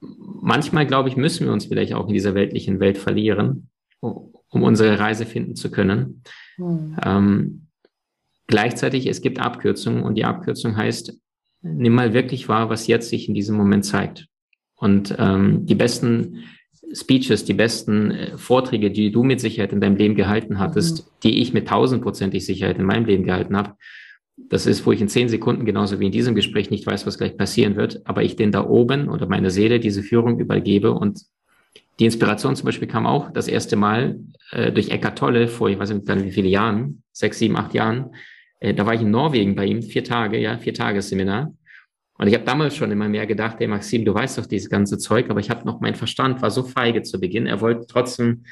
manchmal, 0.00 0.86
glaube 0.86 1.08
ich, 1.08 1.16
müssen 1.16 1.46
wir 1.46 1.52
uns 1.52 1.64
vielleicht 1.64 1.94
auch 1.94 2.08
in 2.08 2.12
dieser 2.12 2.34
weltlichen 2.34 2.78
Welt 2.78 2.98
verlieren, 2.98 3.70
um 4.00 4.62
unsere 4.62 4.98
Reise 4.98 5.24
finden 5.24 5.56
zu 5.56 5.70
können. 5.70 6.22
Mhm. 6.58 6.96
Ähm, 7.02 7.63
Gleichzeitig, 8.46 9.06
es 9.06 9.22
gibt 9.22 9.40
Abkürzungen 9.40 10.02
und 10.02 10.16
die 10.16 10.24
Abkürzung 10.24 10.76
heißt, 10.76 11.18
nimm 11.62 11.94
mal 11.94 12.12
wirklich 12.12 12.48
wahr, 12.48 12.68
was 12.68 12.86
jetzt 12.86 13.08
sich 13.08 13.28
in 13.28 13.34
diesem 13.34 13.56
Moment 13.56 13.84
zeigt. 13.84 14.26
Und 14.76 15.14
ähm, 15.18 15.64
die 15.66 15.74
besten 15.74 16.44
Speeches, 16.92 17.44
die 17.44 17.54
besten 17.54 18.10
äh, 18.10 18.38
Vorträge, 18.38 18.90
die 18.90 19.10
du 19.10 19.22
mit 19.22 19.40
Sicherheit 19.40 19.72
in 19.72 19.80
deinem 19.80 19.96
Leben 19.96 20.14
gehalten 20.14 20.58
hattest, 20.58 20.98
mhm. 20.98 21.10
die 21.22 21.40
ich 21.40 21.52
mit 21.52 21.68
tausendprozentig 21.68 22.44
Sicherheit 22.44 22.78
in 22.78 22.84
meinem 22.84 23.06
Leben 23.06 23.24
gehalten 23.24 23.56
habe, 23.56 23.74
das 24.36 24.66
ist, 24.66 24.84
wo 24.84 24.92
ich 24.92 25.00
in 25.00 25.08
zehn 25.08 25.28
Sekunden 25.28 25.64
genauso 25.64 26.00
wie 26.00 26.06
in 26.06 26.12
diesem 26.12 26.34
Gespräch 26.34 26.70
nicht 26.70 26.86
weiß, 26.86 27.06
was 27.06 27.18
gleich 27.18 27.36
passieren 27.36 27.76
wird, 27.76 28.02
aber 28.04 28.22
ich 28.22 28.36
den 28.36 28.52
da 28.52 28.66
oben 28.66 29.08
oder 29.08 29.26
meine 29.26 29.50
Seele 29.50 29.78
diese 29.78 30.02
Führung 30.02 30.38
übergebe 30.40 30.92
und 30.92 31.22
die 32.00 32.06
Inspiration 32.06 32.56
zum 32.56 32.66
Beispiel 32.66 32.88
kam 32.88 33.06
auch 33.06 33.32
das 33.32 33.46
erste 33.46 33.76
Mal 33.76 34.18
äh, 34.50 34.72
durch 34.72 34.90
Eckart 34.90 35.18
Tolle 35.18 35.46
vor, 35.46 35.68
ich 35.70 35.78
weiß 35.78 35.90
nicht 35.90 36.06
wie 36.08 36.32
viele 36.32 36.48
Jahren, 36.48 37.02
sechs, 37.12 37.38
sieben, 37.38 37.56
acht 37.56 37.74
Jahren, 37.74 38.10
äh, 38.64 38.74
da 38.74 38.86
war 38.86 38.94
ich 38.94 39.02
in 39.02 39.10
Norwegen 39.10 39.54
bei 39.54 39.66
ihm, 39.66 39.82
vier 39.82 40.04
Tage, 40.04 40.38
ja, 40.38 40.56
vier 40.58 40.74
Tagesseminar. 40.74 41.54
Und 42.16 42.28
ich 42.28 42.34
habe 42.34 42.44
damals 42.44 42.76
schon 42.76 42.90
immer 42.90 43.08
mehr 43.08 43.26
gedacht, 43.26 43.56
hey 43.58 43.66
Maxim, 43.66 44.04
du 44.04 44.14
weißt 44.14 44.38
doch 44.38 44.46
dieses 44.46 44.70
ganze 44.70 44.98
Zeug, 44.98 45.28
aber 45.28 45.40
ich 45.40 45.50
habe 45.50 45.66
noch, 45.66 45.80
mein 45.80 45.94
Verstand 45.94 46.40
war 46.42 46.50
so 46.50 46.62
feige 46.62 47.02
zu 47.02 47.20
Beginn. 47.20 47.46
Er 47.46 47.60
wollte 47.60 47.86
trotzdem 47.86 48.44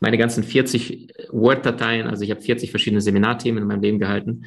meine 0.00 0.16
ganzen 0.16 0.44
40 0.44 1.12
Word-Dateien, 1.30 2.06
also 2.06 2.22
ich 2.22 2.30
habe 2.30 2.40
40 2.40 2.70
verschiedene 2.70 3.00
Seminarthemen 3.00 3.62
in 3.62 3.68
meinem 3.68 3.82
Leben 3.82 3.98
gehalten, 3.98 4.44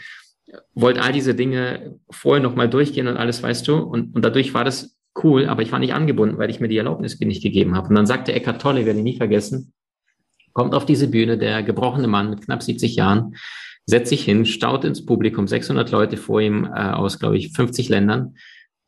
wollte 0.73 1.01
all 1.01 1.12
diese 1.12 1.36
Dinge 1.36 1.99
vorher 2.10 2.41
nochmal 2.41 2.69
durchgehen 2.69 3.07
und 3.07 3.17
alles, 3.17 3.43
weißt 3.43 3.67
du. 3.67 3.75
Und, 3.75 4.15
und 4.15 4.23
dadurch 4.23 4.53
war 4.53 4.63
das 4.63 4.97
cool, 5.21 5.47
aber 5.47 5.62
ich 5.62 5.71
war 5.73 5.79
nicht 5.79 5.93
angebunden, 5.93 6.38
weil 6.38 6.49
ich 6.49 6.62
mir 6.62 6.69
die 6.69 6.77
Erlaubnis 6.77 7.19
nicht 7.19 7.43
gegeben 7.43 7.75
habe. 7.75 7.89
Und 7.89 7.95
dann 7.95 8.05
sagte 8.05 8.34
Eckhart 8.34 8.62
Tolle, 8.62 8.86
werde 8.86 8.99
ich 8.99 9.03
nie 9.03 9.17
vergessen, 9.17 9.73
kommt 10.53 10.73
auf 10.73 10.86
diese 10.86 11.10
Bühne, 11.10 11.38
der 11.38 11.62
gebrochene 11.63 12.07
Mann 12.07 12.29
mit 12.29 12.45
knapp 12.45 12.63
70 12.63 12.95
Jahren, 12.95 13.36
setzt 13.86 14.10
sich 14.10 14.24
hin, 14.24 14.46
staut 14.46 14.86
ins 14.86 15.06
Publikum, 15.06 15.48
600 15.48 15.91
Leute 15.91 16.17
vor 16.17 16.41
ihm 16.41 16.65
äh, 16.65 16.70
aus, 16.70 17.20
glaube 17.20 17.38
ich, 17.38 17.52
50 17.52 17.89
Ländern. 17.89 18.36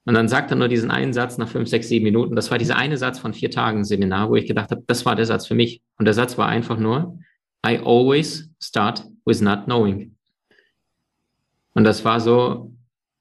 Und 0.05 0.15
dann 0.15 0.27
sagt 0.27 0.51
er 0.51 0.57
nur 0.57 0.67
diesen 0.67 0.91
einen 0.91 1.13
Satz 1.13 1.37
nach 1.37 1.47
fünf, 1.47 1.69
sechs, 1.69 1.87
sieben 1.87 2.03
Minuten. 2.03 2.35
Das 2.35 2.51
war 2.51 2.57
dieser 2.57 2.75
eine 2.75 2.97
Satz 2.97 3.19
von 3.19 3.33
vier 3.33 3.49
Tagen 3.49 3.85
Seminar, 3.85 4.29
wo 4.29 4.35
ich 4.35 4.45
gedacht 4.45 4.71
habe, 4.71 4.83
das 4.85 5.05
war 5.05 5.15
der 5.15 5.25
Satz 5.25 5.47
für 5.47 5.55
mich. 5.55 5.81
Und 5.97 6.05
der 6.05 6.13
Satz 6.13 6.37
war 6.37 6.47
einfach 6.47 6.77
nur, 6.77 7.19
I 7.65 7.77
always 7.77 8.49
start 8.61 9.05
with 9.25 9.41
not 9.41 9.65
knowing. 9.65 10.15
Und 11.73 11.85
das 11.85 12.03
war 12.03 12.19
so, 12.19 12.73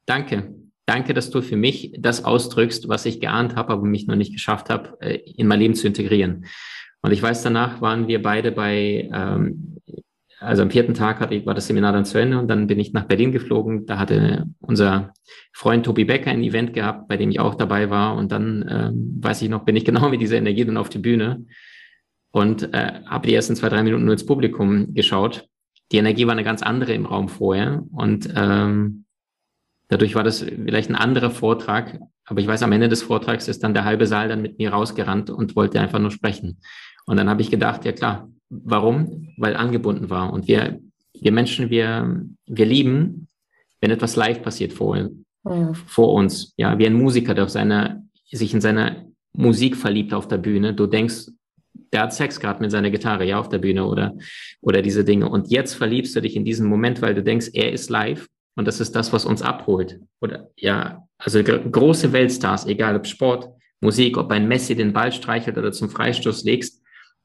danke. 0.07 0.55
Danke, 0.87 1.15
dass 1.15 1.31
du 1.31 1.41
für 1.41 1.57
mich 1.57 1.95
das 1.97 2.25
ausdrückst, 2.25 2.89
was 2.89 3.07
ich 3.07 3.21
geahnt 3.21 3.55
habe, 3.55 3.73
aber 3.73 3.85
mich 3.85 4.09
noch 4.09 4.17
nicht 4.17 4.33
geschafft 4.33 4.69
habe, 4.69 5.01
äh, 5.01 5.19
in 5.37 5.47
mein 5.47 5.61
Leben 5.61 5.75
zu 5.75 5.87
integrieren. 5.87 6.47
Und 7.03 7.13
ich 7.13 7.23
weiß, 7.23 7.43
danach 7.43 7.81
waren 7.81 8.09
wir 8.09 8.21
beide 8.21 8.51
bei 8.51 9.09
ähm, 9.13 9.79
also 10.43 10.63
am 10.63 10.71
vierten 10.71 10.95
Tag 10.95 11.21
hatte 11.21 11.35
ich, 11.35 11.47
war 11.47 11.55
das 11.55 11.67
Seminar 11.67 11.93
dann 11.93 12.05
zu 12.05 12.19
Ende 12.19 12.39
und 12.39 12.49
dann 12.49 12.67
bin 12.67 12.79
ich 12.79 12.93
nach 12.93 13.05
Berlin 13.05 13.33
geflogen. 13.33 13.87
Da 13.87 13.99
hatte 13.99 14.47
unser 14.61 15.13
Freund 15.53 15.85
Tobi 15.85 16.05
Becker 16.05 16.31
ein 16.31 16.43
Event 16.43 16.75
gehabt, 16.75 17.09
bei 17.09 17.17
dem 17.17 17.31
ich 17.31 17.41
auch 17.41 17.55
dabei 17.55 17.91
war. 17.91 18.17
Und 18.17 18.33
dann, 18.33 18.65
ähm, 18.69 19.19
weiß 19.21 19.43
ich 19.43 19.49
noch, 19.49 19.65
bin 19.65 19.77
ich 19.77 19.85
genau 19.87 20.09
mit 20.09 20.21
dieser 20.21 20.37
Energie 20.37 20.65
dann 20.65 20.77
auf 20.77 20.89
die 20.89 20.99
Bühne 20.99 21.45
und 22.33 22.75
äh, 22.75 23.03
habe 23.07 23.29
die 23.29 23.35
ersten 23.35 23.57
zwei, 23.57 23.69
drei 23.69 23.83
Minuten 23.83 24.05
nur 24.05 24.15
ins 24.15 24.27
Publikum 24.27 24.95
geschaut. 24.95 25.49
Die 25.93 25.99
Energie 25.99 26.27
war 26.27 26.33
eine 26.33 26.45
ganz 26.45 26.63
andere 26.63 26.95
im 26.95 27.07
Raum 27.07 27.29
vorher 27.29 27.85
und 27.93 28.29
ähm, 28.35 29.05
dadurch 29.89 30.15
war 30.15 30.25
das 30.25 30.41
vielleicht 30.41 30.91
ein 30.91 30.97
anderer 30.97 31.31
Vortrag. 31.31 32.01
Aber 32.25 32.41
ich 32.41 32.47
weiß, 32.47 32.63
am 32.63 32.73
Ende 32.73 32.89
des 32.89 33.03
Vortrags 33.03 33.49
ist 33.49 33.63
dann 33.63 33.75
der 33.75 33.85
halbe 33.85 34.07
Saal 34.07 34.29
dann 34.29 34.41
mit 34.41 34.59
mir 34.59 34.73
rausgerannt 34.73 35.29
und 35.29 35.55
wollte 35.55 35.81
einfach 35.81 35.99
nur 35.99 36.11
sprechen. 36.11 36.61
Und 37.05 37.19
dann 37.19 37.29
habe 37.29 37.43
ich 37.43 37.51
gedacht, 37.51 37.85
ja 37.85 37.93
klar, 37.93 38.32
Warum? 38.53 39.29
Weil 39.39 39.57
angebunden 39.57 40.11
war. 40.11 40.33
Und 40.33 40.47
wir, 40.47 40.79
wir 41.19 41.33
Menschen, 41.33 41.71
wir, 41.71 42.23
wir 42.47 42.67
lieben, 42.67 43.29
wenn 43.81 43.91
etwas 43.91 44.15
live 44.15 44.43
passiert 44.43 44.75
vor, 44.75 45.09
mhm. 45.45 45.75
vor 45.75 46.13
uns. 46.13 46.53
Ja, 46.59 46.79
wie 46.79 46.87
ein 46.87 46.95
Musiker, 46.95 47.35
der 47.35 47.45
auf 47.45 47.51
seine, 47.51 48.07
sich 48.31 48.53
in 48.53 48.61
seine 48.61 49.11
Musik 49.33 49.77
verliebt 49.77 50.13
auf 50.13 50.29
der 50.29 50.37
Bühne. 50.37 50.75
Du 50.75 50.87
denkst, 50.87 51.29
der 51.93 52.03
hat 52.03 52.15
Sex 52.15 52.39
gerade 52.41 52.61
mit 52.61 52.71
seiner 52.71 52.91
Gitarre, 52.91 53.25
ja, 53.25 53.39
auf 53.39 53.49
der 53.49 53.59
Bühne 53.59 53.87
oder, 53.87 54.15
oder 54.61 54.83
diese 54.83 55.05
Dinge. 55.05 55.29
Und 55.29 55.51
jetzt 55.51 55.75
verliebst 55.75 56.15
du 56.15 56.21
dich 56.21 56.37
in 56.37 56.45
diesen 56.45 56.69
Moment, 56.69 57.01
weil 57.01 57.15
du 57.15 57.23
denkst, 57.23 57.51
er 57.55 57.73
ist 57.73 57.89
live 57.89 58.29
und 58.55 58.69
das 58.69 58.81
ist 58.81 58.95
das, 58.95 59.13
was 59.13 59.25
uns 59.25 59.41
abholt. 59.41 59.99
Oder, 60.21 60.51
ja, 60.57 61.07
also 61.17 61.43
große 61.43 62.13
Weltstars, 62.13 62.67
egal 62.67 62.97
ob 62.97 63.07
Sport, 63.07 63.49
Musik, 63.81 64.17
ob 64.19 64.31
ein 64.31 64.47
Messi 64.47 64.77
den 64.77 64.93
Ball 64.93 65.13
streichelt 65.13 65.57
oder 65.59 65.73
zum 65.73 65.89
Freistoß 65.89 66.45
legst, 66.45 66.82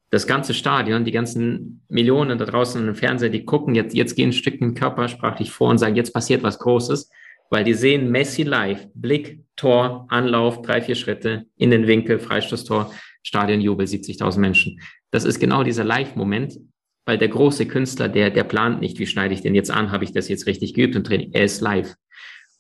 das 0.10 0.28
ganze 0.28 0.54
Stadion, 0.54 1.04
die 1.04 1.12
ganzen 1.12 1.82
Millionen 1.90 2.38
da 2.38 2.46
draußen 2.46 2.88
im 2.88 2.96
Fernseher, 2.96 3.30
die 3.30 3.46
gucken 3.46 3.76
jetzt, 3.76 3.96
jetzt 3.96 4.16
gehen 4.16 4.30
ein 4.30 4.34
Stückchen 4.34 4.74
körpersprachlich 4.74 5.52
vor 5.52 5.70
und 5.70 5.78
sagen, 5.78 5.96
jetzt 5.96 6.14
passiert 6.14 6.44
was 6.44 6.60
Großes, 6.60 7.10
weil 7.50 7.64
die 7.64 7.74
sehen 7.74 8.10
Messi 8.10 8.44
live, 8.44 8.88
Blick, 8.94 9.42
Tor, 9.56 10.06
Anlauf, 10.10 10.62
drei, 10.62 10.82
vier 10.82 10.96
Schritte 10.96 11.46
in 11.58 11.72
den 11.72 11.88
Winkel, 11.88 12.20
Freistoßtor, 12.20 12.92
Stadionjubel, 13.24 13.86
70.000 13.86 14.40
Menschen. 14.40 14.80
Das 15.12 15.26
ist 15.26 15.40
genau 15.40 15.64
dieser 15.64 15.84
Live-Moment, 15.84 16.58
weil 17.06 17.18
der 17.18 17.30
große 17.30 17.66
Künstler, 17.66 18.10
der, 18.10 18.30
der 18.30 18.44
plant 18.44 18.80
nicht, 18.82 19.00
wie 19.00 19.08
schneide 19.08 19.34
ich 19.34 19.42
den 19.42 19.56
jetzt 19.56 19.72
an, 19.72 19.92
habe 19.92 20.04
ich 20.04 20.12
das 20.12 20.30
jetzt 20.30 20.46
richtig 20.46 20.74
geübt 20.74 20.96
und 20.96 21.06
trainiert. 21.06 21.36
Er 21.36 21.44
ist 21.44 21.62
live. 21.62 21.96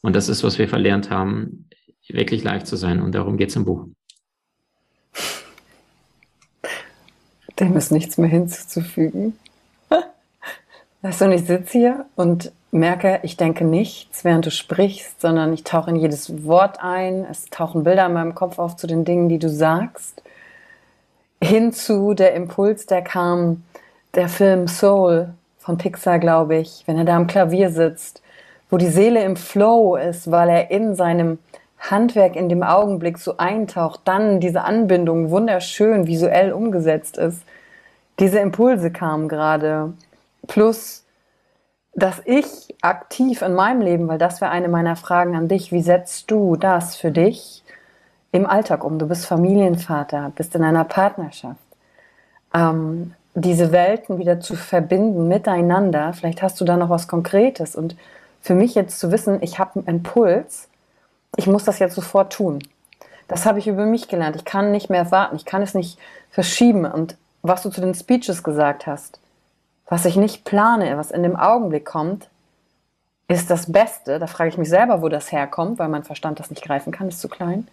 Und 0.02 0.16
das 0.16 0.30
ist, 0.30 0.44
was 0.44 0.58
wir 0.58 0.70
verlernt 0.70 1.10
haben, 1.10 1.70
wirklich 2.08 2.44
live 2.44 2.64
zu 2.64 2.76
sein. 2.76 3.02
Und 3.02 3.14
darum 3.14 3.38
geht 3.38 3.50
es 3.50 3.56
im 3.56 3.66
Buch. 3.66 3.88
Dem 7.60 7.76
ist 7.76 7.92
nichts 7.92 8.18
mehr 8.18 8.30
hinzuzufügen. 8.30 9.38
Weißt 11.02 11.22
du, 11.22 11.26
und 11.26 11.32
ich 11.32 11.46
sitze 11.46 11.72
hier 11.72 12.06
und 12.16 12.52
merke, 12.72 13.20
ich 13.24 13.38
denke 13.38 13.66
nichts, 13.66 14.24
während 14.24 14.46
du 14.46 14.52
sprichst, 14.52 15.22
sondern 15.22 15.54
ich 15.54 15.64
tauche 15.64 15.90
in 15.90 15.96
jedes 15.96 16.46
Wort 16.46 16.80
ein. 16.82 17.26
Es 17.30 17.46
tauchen 17.46 17.84
Bilder 17.84 18.06
in 18.06 18.14
meinem 18.14 18.36
Kopf 18.36 18.60
auf 18.60 18.76
zu 18.76 18.88
den 18.88 19.06
Dingen, 19.06 19.30
die 19.30 19.40
du 19.40 19.50
sagst. 19.50 20.22
Hinzu 21.42 22.14
der 22.14 22.34
Impuls, 22.34 22.86
der 22.86 23.02
kam, 23.02 23.64
der 24.16 24.28
Film 24.28 24.68
Soul 24.68 25.30
von 25.60 25.78
Pixar, 25.78 26.20
glaube 26.20 26.58
ich, 26.58 26.84
wenn 26.86 26.98
er 26.98 27.06
da 27.06 27.16
am 27.16 27.28
Klavier 27.28 27.70
sitzt, 27.70 28.22
wo 28.70 28.78
die 28.78 28.88
Seele 28.88 29.24
im 29.24 29.36
Flow 29.36 29.96
ist, 29.96 30.30
weil 30.32 30.50
er 30.50 30.72
in 30.72 30.96
seinem 30.96 31.40
Handwerk 31.80 32.36
in 32.36 32.50
dem 32.50 32.64
Augenblick 32.64 33.18
so 33.18 33.38
eintaucht, 33.38 34.02
dann 34.06 34.40
diese 34.40 34.64
Anbindung 34.64 35.30
wunderschön 35.30 36.08
visuell 36.08 36.52
umgesetzt 36.52 37.18
ist. 37.18 37.44
Diese 38.20 38.40
Impulse 38.40 38.92
kamen 38.92 39.28
gerade. 39.28 39.94
Plus, 40.48 41.06
dass 41.94 42.22
ich 42.26 42.76
aktiv 42.82 43.42
in 43.42 43.54
meinem 43.54 43.82
Leben, 43.82 44.08
weil 44.08 44.18
das 44.18 44.42
wäre 44.42 44.52
eine 44.52 44.68
meiner 44.68 44.96
Fragen 44.96 45.36
an 45.36 45.48
dich, 45.48 45.72
wie 45.72 45.82
setzt 45.82 46.30
du 46.32 46.56
das 46.56 46.96
für 46.96 47.12
dich 47.12 47.64
im 48.32 48.46
Alltag 48.46 48.84
um? 48.84 49.00
Du 49.00 49.08
bist 49.08 49.26
Familienvater, 49.26 50.32
bist 50.36 50.56
in 50.56 50.64
einer 50.64 50.84
Partnerschaft. 50.84 51.60
Ähm, 52.54 53.14
diese 53.34 53.72
Welten 53.72 54.18
wieder 54.18 54.40
zu 54.40 54.56
verbinden 54.56 55.28
miteinander, 55.28 56.14
vielleicht 56.14 56.42
hast 56.42 56.60
du 56.60 56.66
da 56.66 56.76
noch 56.76 56.90
was 56.90 57.08
Konkretes. 57.08 57.76
Und 57.76 57.96
für 58.42 58.56
mich 58.56 58.74
jetzt 58.76 59.00
zu 59.00 59.12
wissen, 59.12 59.40
ich 59.42 59.60
habe 59.60 59.80
einen 59.80 59.88
Impuls, 59.88 60.70
ich 61.36 61.48
muss 61.48 61.66
das 61.66 61.80
jetzt 61.80 61.96
sofort 61.96 62.34
tun. 62.34 62.60
Das 63.28 63.46
habe 63.46 63.60
ich 63.60 63.68
über 63.68 63.86
mich 63.86 64.08
gelernt. 64.08 64.36
Ich 64.36 64.46
kann 64.46 64.72
nicht 64.72 64.90
mehr 64.90 65.12
warten. 65.12 65.36
Ich 65.36 65.46
kann 65.46 65.62
es 65.62 65.74
nicht 65.74 66.00
verschieben. 66.30 66.86
Und 66.86 67.18
was 67.42 67.64
du 67.64 67.70
zu 67.70 67.82
den 67.82 67.94
Speeches 67.94 68.44
gesagt 68.44 68.88
hast. 68.88 69.20
Was 69.90 70.06
ich 70.06 70.16
nicht 70.18 70.44
plane, 70.44 70.98
was 70.98 71.12
in 71.12 71.24
dem 71.24 71.36
Augenblick 71.36 71.86
kommt, 71.86 72.28
ist 73.28 73.50
das 73.50 73.72
Beste. 73.72 74.20
Da 74.20 74.28
frage 74.28 74.50
ich 74.50 74.58
mich 74.58 74.70
selber, 74.70 75.02
wo 75.02 75.10
das 75.10 75.32
herkommt, 75.32 75.80
weil 75.80 75.90
mein 75.90 76.04
Verstand 76.04 76.40
das 76.40 76.50
nicht 76.50 76.64
greifen 76.64 76.92
kann, 76.92 77.08
ist 77.08 77.22
zu 77.22 77.30
klein. 77.30 77.68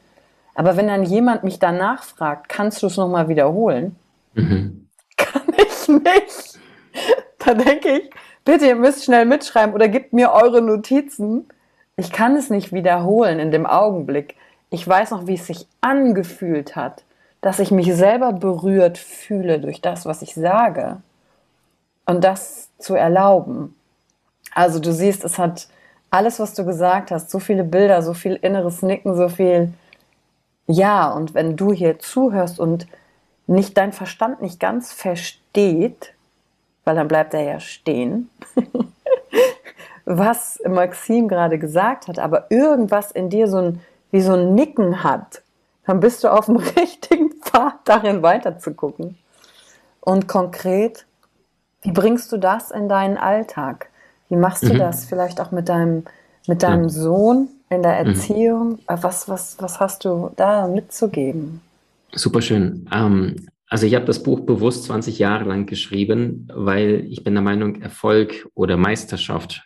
Aber 0.54 0.76
wenn 0.76 0.86
dann 0.86 1.02
jemand 1.02 1.42
mich 1.42 1.58
danach 1.58 2.04
fragt, 2.04 2.48
kannst 2.48 2.82
du 2.82 2.86
es 2.86 2.96
nochmal 2.96 3.28
wiederholen? 3.28 3.96
Mhm. 4.34 4.88
Kann 5.16 5.42
ich 5.56 5.88
nicht. 5.88 6.58
Da 7.38 7.54
denke 7.54 7.98
ich, 7.98 8.10
bitte, 8.44 8.66
ihr 8.66 8.76
müsst 8.76 9.04
schnell 9.04 9.26
mitschreiben 9.26 9.74
oder 9.74 9.88
gebt 9.88 10.12
mir 10.12 10.32
eure 10.32 10.62
Notizen. 10.62 11.48
Ich 11.96 12.10
kann 12.10 12.36
es 12.36 12.50
nicht 12.50 12.72
wiederholen 12.72 13.38
in 13.38 13.50
dem 13.50 13.66
Augenblick. 13.66 14.36
Ich 14.70 14.86
weiß 14.86 15.12
noch, 15.12 15.26
wie 15.26 15.34
es 15.34 15.46
sich 15.46 15.68
angefühlt 15.80 16.74
hat, 16.74 17.04
dass 17.40 17.60
ich 17.60 17.70
mich 17.70 17.94
selber 17.94 18.32
berührt 18.32 18.98
fühle 18.98 19.60
durch 19.60 19.80
das, 19.80 20.04
was 20.04 20.22
ich 20.22 20.34
sage. 20.34 20.96
Und 22.06 22.24
das 22.24 22.70
zu 22.78 22.94
erlauben. 22.94 23.76
Also 24.52 24.80
du 24.80 24.92
siehst, 24.92 25.24
es 25.24 25.38
hat 25.38 25.68
alles, 26.10 26.38
was 26.38 26.54
du 26.54 26.64
gesagt 26.64 27.10
hast, 27.10 27.30
so 27.30 27.38
viele 27.38 27.64
Bilder, 27.64 28.02
so 28.02 28.14
viel 28.14 28.34
inneres 28.36 28.82
Nicken, 28.82 29.16
so 29.16 29.28
viel 29.28 29.72
Ja. 30.66 31.10
Und 31.12 31.34
wenn 31.34 31.56
du 31.56 31.72
hier 31.72 31.98
zuhörst 31.98 32.58
und 32.58 32.86
nicht 33.46 33.76
dein 33.76 33.92
Verstand 33.92 34.42
nicht 34.42 34.58
ganz 34.58 34.92
versteht, 34.92 36.14
weil 36.84 36.96
dann 36.96 37.08
bleibt 37.08 37.34
er 37.34 37.42
ja 37.42 37.60
stehen, 37.60 38.30
was 40.04 40.60
Maxim 40.68 41.28
gerade 41.28 41.58
gesagt 41.58 42.08
hat, 42.08 42.18
aber 42.18 42.50
irgendwas 42.50 43.10
in 43.10 43.30
dir 43.30 43.48
so 43.48 43.58
ein, 43.58 43.80
wie 44.10 44.20
so 44.20 44.34
ein 44.34 44.54
Nicken 44.54 45.02
hat, 45.02 45.42
dann 45.86 46.00
bist 46.00 46.24
du 46.24 46.28
auf 46.28 46.46
dem 46.46 46.56
richtigen 46.78 47.30
Pfad, 47.42 47.74
darin 47.84 48.22
weiterzugucken. 48.22 49.16
Und 50.00 50.28
konkret, 50.28 51.06
wie 51.82 51.92
bringst 51.92 52.30
du 52.32 52.36
das 52.36 52.70
in 52.70 52.88
deinen 52.88 53.16
Alltag? 53.16 53.88
Wie 54.28 54.36
machst 54.36 54.64
du 54.64 54.74
mhm. 54.74 54.78
das 54.78 55.04
vielleicht 55.04 55.40
auch 55.40 55.50
mit 55.50 55.68
deinem, 55.68 56.04
mit 56.46 56.62
deinem 56.62 56.84
ja. 56.84 56.88
Sohn 56.88 57.48
in 57.70 57.82
der 57.82 58.02
mhm. 58.02 58.10
Erziehung? 58.10 58.68
Mhm. 58.70 58.78
Was, 58.86 59.28
was, 59.28 59.56
was 59.60 59.80
hast 59.80 60.04
du 60.04 60.30
da 60.36 60.66
mitzugeben? 60.66 61.60
Super 62.12 62.42
schön. 62.42 62.88
Ähm, 62.92 63.48
also 63.68 63.86
ich 63.86 63.94
habe 63.94 64.04
das 64.04 64.22
Buch 64.22 64.40
bewusst 64.40 64.84
20 64.84 65.18
Jahre 65.18 65.44
lang 65.44 65.66
geschrieben, 65.66 66.48
weil 66.54 67.06
ich 67.08 67.24
bin 67.24 67.34
der 67.34 67.42
Meinung, 67.42 67.80
Erfolg 67.82 68.48
oder 68.54 68.76
Meisterschaft, 68.76 69.62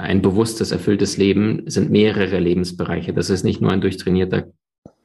ein 0.00 0.22
bewusstes, 0.22 0.72
erfülltes 0.72 1.16
Leben 1.16 1.62
sind 1.66 1.90
mehrere 1.90 2.38
Lebensbereiche. 2.38 3.12
Das 3.12 3.30
ist 3.30 3.44
nicht 3.44 3.60
nur 3.60 3.72
ein 3.72 3.80
durchtrainierter 3.80 4.52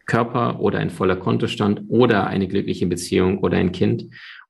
Körper 0.05 0.60
oder 0.60 0.79
ein 0.79 0.89
voller 0.89 1.15
Kontostand 1.15 1.81
oder 1.88 2.27
eine 2.27 2.47
glückliche 2.47 2.86
Beziehung 2.86 3.39
oder 3.39 3.58
ein 3.58 3.71
Kind 3.71 4.05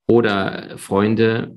oder 0.08 0.78
Freunde 0.78 1.56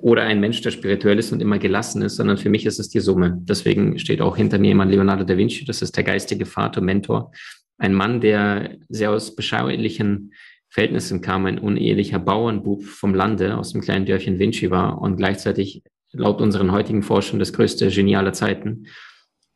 oder 0.00 0.22
ein 0.22 0.40
Mensch, 0.40 0.62
der 0.62 0.70
spirituell 0.70 1.18
ist 1.18 1.32
und 1.32 1.42
immer 1.42 1.58
gelassen 1.58 2.02
ist, 2.02 2.16
sondern 2.16 2.38
für 2.38 2.48
mich 2.48 2.64
ist 2.66 2.78
es 2.78 2.88
die 2.88 3.00
Summe. 3.00 3.38
Deswegen 3.42 3.98
steht 3.98 4.20
auch 4.20 4.36
hinter 4.36 4.58
mir 4.58 4.68
jemand 4.68 4.90
Leonardo 4.90 5.24
da 5.24 5.36
Vinci, 5.36 5.64
das 5.64 5.82
ist 5.82 5.96
der 5.96 6.04
geistige 6.04 6.46
Vater, 6.46 6.80
Mentor. 6.80 7.32
Ein 7.78 7.92
Mann, 7.92 8.20
der 8.20 8.78
sehr 8.88 9.10
aus 9.10 9.34
beschaulichen 9.34 10.32
Verhältnissen 10.70 11.20
kam, 11.20 11.46
ein 11.46 11.58
unehelicher 11.58 12.18
Bauernbub 12.18 12.84
vom 12.84 13.14
Lande 13.14 13.56
aus 13.56 13.72
dem 13.72 13.80
kleinen 13.80 14.06
Dörfchen 14.06 14.38
Vinci 14.38 14.70
war 14.70 15.00
und 15.00 15.16
gleichzeitig 15.16 15.82
laut 16.14 16.40
unseren 16.40 16.72
heutigen 16.72 17.02
Forschern 17.02 17.38
das 17.38 17.52
größte 17.52 17.88
Genie 17.88 18.16
aller 18.16 18.32
Zeiten. 18.32 18.86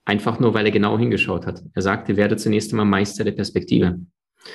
Einfach 0.05 0.40
nur, 0.40 0.55
weil 0.55 0.66
er 0.66 0.73
genau 0.73 0.99
hingeschaut 0.99 1.47
hat. 1.47 1.62
Er 1.75 1.83
sagte, 1.83 2.16
werde 2.16 2.37
zunächst 2.37 2.73
einmal 2.73 2.87
Meister 2.87 3.25
der 3.25 3.33
Perspektive. 3.33 4.01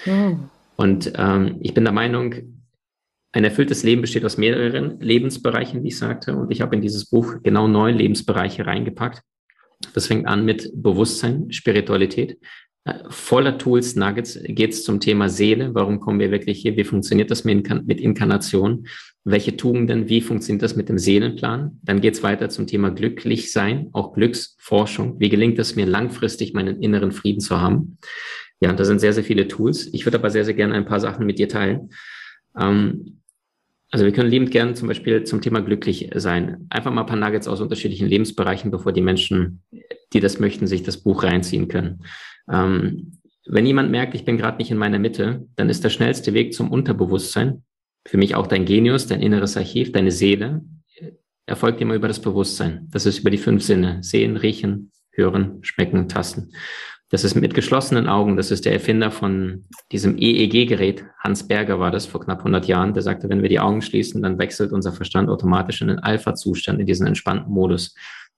Mhm. 0.06 0.50
Und 0.76 1.14
ähm, 1.16 1.58
ich 1.62 1.74
bin 1.74 1.84
der 1.84 1.94
Meinung, 1.94 2.36
ein 3.32 3.44
erfülltes 3.44 3.84
Leben 3.84 4.02
besteht 4.02 4.26
aus 4.26 4.38
mehreren 4.38 5.00
Lebensbereichen, 5.00 5.84
wie 5.84 5.88
ich 5.88 5.98
sagte. 5.98 6.36
Und 6.36 6.52
ich 6.52 6.62
habe 6.62 6.76
in 6.76 6.82
dieses 6.82 7.10
Buch 7.10 7.36
genau 7.42 7.68
neun 7.68 7.98
Lebensbereiche 7.98 8.66
reingepackt. 8.66 9.22
Das 9.94 10.08
fängt 10.08 10.28
an 10.28 10.46
mit 10.46 10.72
Bewusstsein, 10.76 11.52
Spiritualität. 11.52 12.38
Äh, 12.86 12.96
voller 13.10 13.58
Tools, 13.58 13.96
Nuggets 13.96 14.40
geht 14.44 14.72
es 14.72 14.84
zum 14.84 15.00
Thema 15.00 15.30
Seele. 15.30 15.74
Warum 15.74 16.00
kommen 16.00 16.20
wir 16.20 16.32
wirklich 16.32 16.62
hier? 16.62 16.78
Wie 16.78 16.84
funktioniert 16.84 17.32
das 17.32 17.44
mit, 17.44 17.68
Inkarnation? 18.00 18.88
Welche 19.26 19.56
Tugenden? 19.56 20.10
Wie 20.10 20.22
funktioniert 20.22 20.64
das 20.64 20.76
mit 20.76 20.90
dem 20.90 20.98
Seelenplan? 20.98 21.80
Dann 21.82 22.02
geht 22.02 22.16
es 22.16 22.24
weiter 22.24 22.50
zum 22.50 22.68
Thema 22.68 22.92
glücklich 22.92 23.54
sein, 23.54 23.90
auch 23.94 24.14
Glücksforschung. 24.14 25.20
Wie 25.20 25.30
gelingt 25.30 25.58
es 25.60 25.78
mir 25.78 25.86
langfristig, 25.86 26.54
meinen 26.54 26.82
inneren 26.82 27.14
Frieden 27.14 27.40
zu 27.40 27.62
haben? 27.62 27.98
Ja, 28.60 28.74
da 28.74 28.84
sind 28.84 29.00
sehr, 29.00 29.14
sehr 29.14 29.24
viele 29.24 29.48
Tools. 29.48 29.90
Ich 29.94 30.06
würde 30.06 30.18
aber 30.18 30.30
sehr, 30.30 30.44
sehr 30.44 30.54
gerne 30.54 30.76
ein 30.76 30.86
paar 30.86 31.00
Sachen 31.00 31.26
mit 31.26 31.40
dir 31.40 31.48
teilen. 31.48 31.90
Ähm, 32.60 33.22
also 33.92 34.06
wir 34.06 34.12
können 34.12 34.30
liebend 34.30 34.52
gern 34.52 34.76
zum 34.76 34.88
Beispiel 34.88 35.24
zum 35.24 35.40
Thema 35.40 35.62
glücklich 35.62 36.10
sein. 36.16 36.66
Einfach 36.70 36.92
mal 36.92 37.02
ein 37.02 37.08
paar 37.08 37.16
Nuggets 37.16 37.48
aus 37.48 37.62
unterschiedlichen 37.62 38.08
Lebensbereichen, 38.08 38.72
bevor 38.72 38.92
die 38.92 39.02
Menschen, 39.02 39.62
die 40.12 40.20
das 40.20 40.40
möchten, 40.40 40.66
sich 40.66 40.84
das 40.84 40.98
Buch 40.98 41.24
reinziehen 41.24 41.68
können. 41.68 42.04
Ähm, 42.52 43.20
wenn 43.46 43.66
jemand 43.66 43.92
merkt, 43.92 44.16
ich 44.16 44.26
bin 44.26 44.38
gerade 44.38 44.58
nicht 44.58 44.72
in 44.72 44.78
meiner 44.78 45.00
Mitte, 45.00 45.46
dann 45.56 45.70
ist 45.70 45.84
der 45.84 45.90
schnellste 45.90 46.34
Weg 46.34 46.54
zum 46.54 46.72
Unterbewusstsein, 46.72 47.64
für 48.06 48.18
mich 48.18 48.36
auch 48.36 48.48
dein 48.48 48.66
Genius, 48.66 49.08
dein 49.08 49.22
inneres 49.22 49.58
Archiv, 49.58 49.92
deine 49.92 50.12
Seele, 50.12 50.62
erfolgt 51.46 51.82
immer 51.82 51.96
über 51.96 52.08
das 52.08 52.20
Bewusstsein. 52.20 52.88
Das 52.92 53.06
ist 53.06 53.20
über 53.20 53.30
die 53.30 53.38
fünf 53.38 53.64
Sinne. 53.64 54.02
Sehen, 54.02 54.38
riechen, 54.38 54.92
hören, 55.12 55.60
schmecken, 55.62 56.08
tasten. 56.08 56.52
Das 57.10 57.24
ist 57.24 57.36
mit 57.36 57.54
geschlossenen 57.54 58.08
Augen. 58.08 58.38
Das 58.38 58.50
ist 58.50 58.66
der 58.66 58.74
Erfinder 58.74 59.12
von 59.12 59.66
diesem 59.92 60.18
EEG-Gerät. 60.18 61.06
Hans 61.20 61.48
Berger 61.48 61.80
war 61.80 61.92
das 61.92 62.08
vor 62.08 62.22
knapp 62.22 62.40
100 62.40 62.66
Jahren. 62.66 62.94
Der 62.94 63.04
sagte, 63.04 63.30
wenn 63.30 63.44
wir 63.44 63.50
die 63.50 63.60
Augen 63.60 63.82
schließen, 63.82 64.24
dann 64.24 64.40
wechselt 64.40 64.72
unser 64.72 64.94
Verstand 64.94 65.30
automatisch 65.30 65.82
in 65.82 65.90
den 65.90 66.00
Alpha-Zustand, 66.00 66.80
in 66.80 66.88
diesen 66.88 67.06
entspannten 67.06 67.54
Modus. 67.54 67.94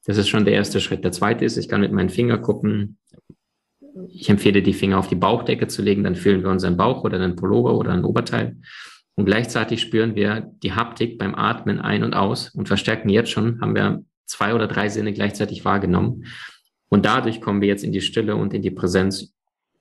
Das 0.05 0.17
ist 0.17 0.27
schon 0.27 0.45
der 0.45 0.55
erste 0.55 0.81
Schritt. 0.81 1.03
Der 1.03 1.13
zweite 1.13 1.45
ist, 1.45 1.57
ich 1.57 1.69
kann 1.69 1.81
mit 1.81 1.91
meinen 1.93 2.09
Fingern 2.09 2.41
gucken. 2.41 2.97
Ich 4.09 4.29
empfehle, 4.29 4.61
die 4.61 4.73
Finger 4.73 4.99
auf 4.99 5.07
die 5.07 5.15
Bauchdecke 5.15 5.67
zu 5.67 5.81
legen. 5.81 6.03
Dann 6.03 6.17
fühlen 6.17 6.43
wir 6.43 6.49
unseren 6.49 6.75
Bauch 6.75 7.03
oder 7.03 7.17
einen 7.17 7.37
Pullover 7.37 7.77
oder 7.77 7.93
ein 7.93 8.03
Oberteil. 8.03 8.57
Und 9.15 9.25
gleichzeitig 9.25 9.81
spüren 9.81 10.15
wir 10.15 10.51
die 10.61 10.73
Haptik 10.73 11.17
beim 11.17 11.35
Atmen 11.35 11.79
ein 11.79 12.03
und 12.03 12.13
aus 12.13 12.49
und 12.49 12.67
verstärken 12.67 13.09
jetzt 13.09 13.31
schon, 13.31 13.61
haben 13.61 13.75
wir 13.75 14.03
zwei 14.25 14.53
oder 14.53 14.67
drei 14.67 14.89
Sinne 14.89 15.13
gleichzeitig 15.13 15.63
wahrgenommen. 15.63 16.25
Und 16.89 17.05
dadurch 17.05 17.41
kommen 17.41 17.61
wir 17.61 17.67
jetzt 17.67 17.83
in 17.83 17.91
die 17.91 18.01
Stille 18.01 18.35
und 18.35 18.53
in 18.53 18.61
die 18.61 18.71
Präsenz 18.71 19.33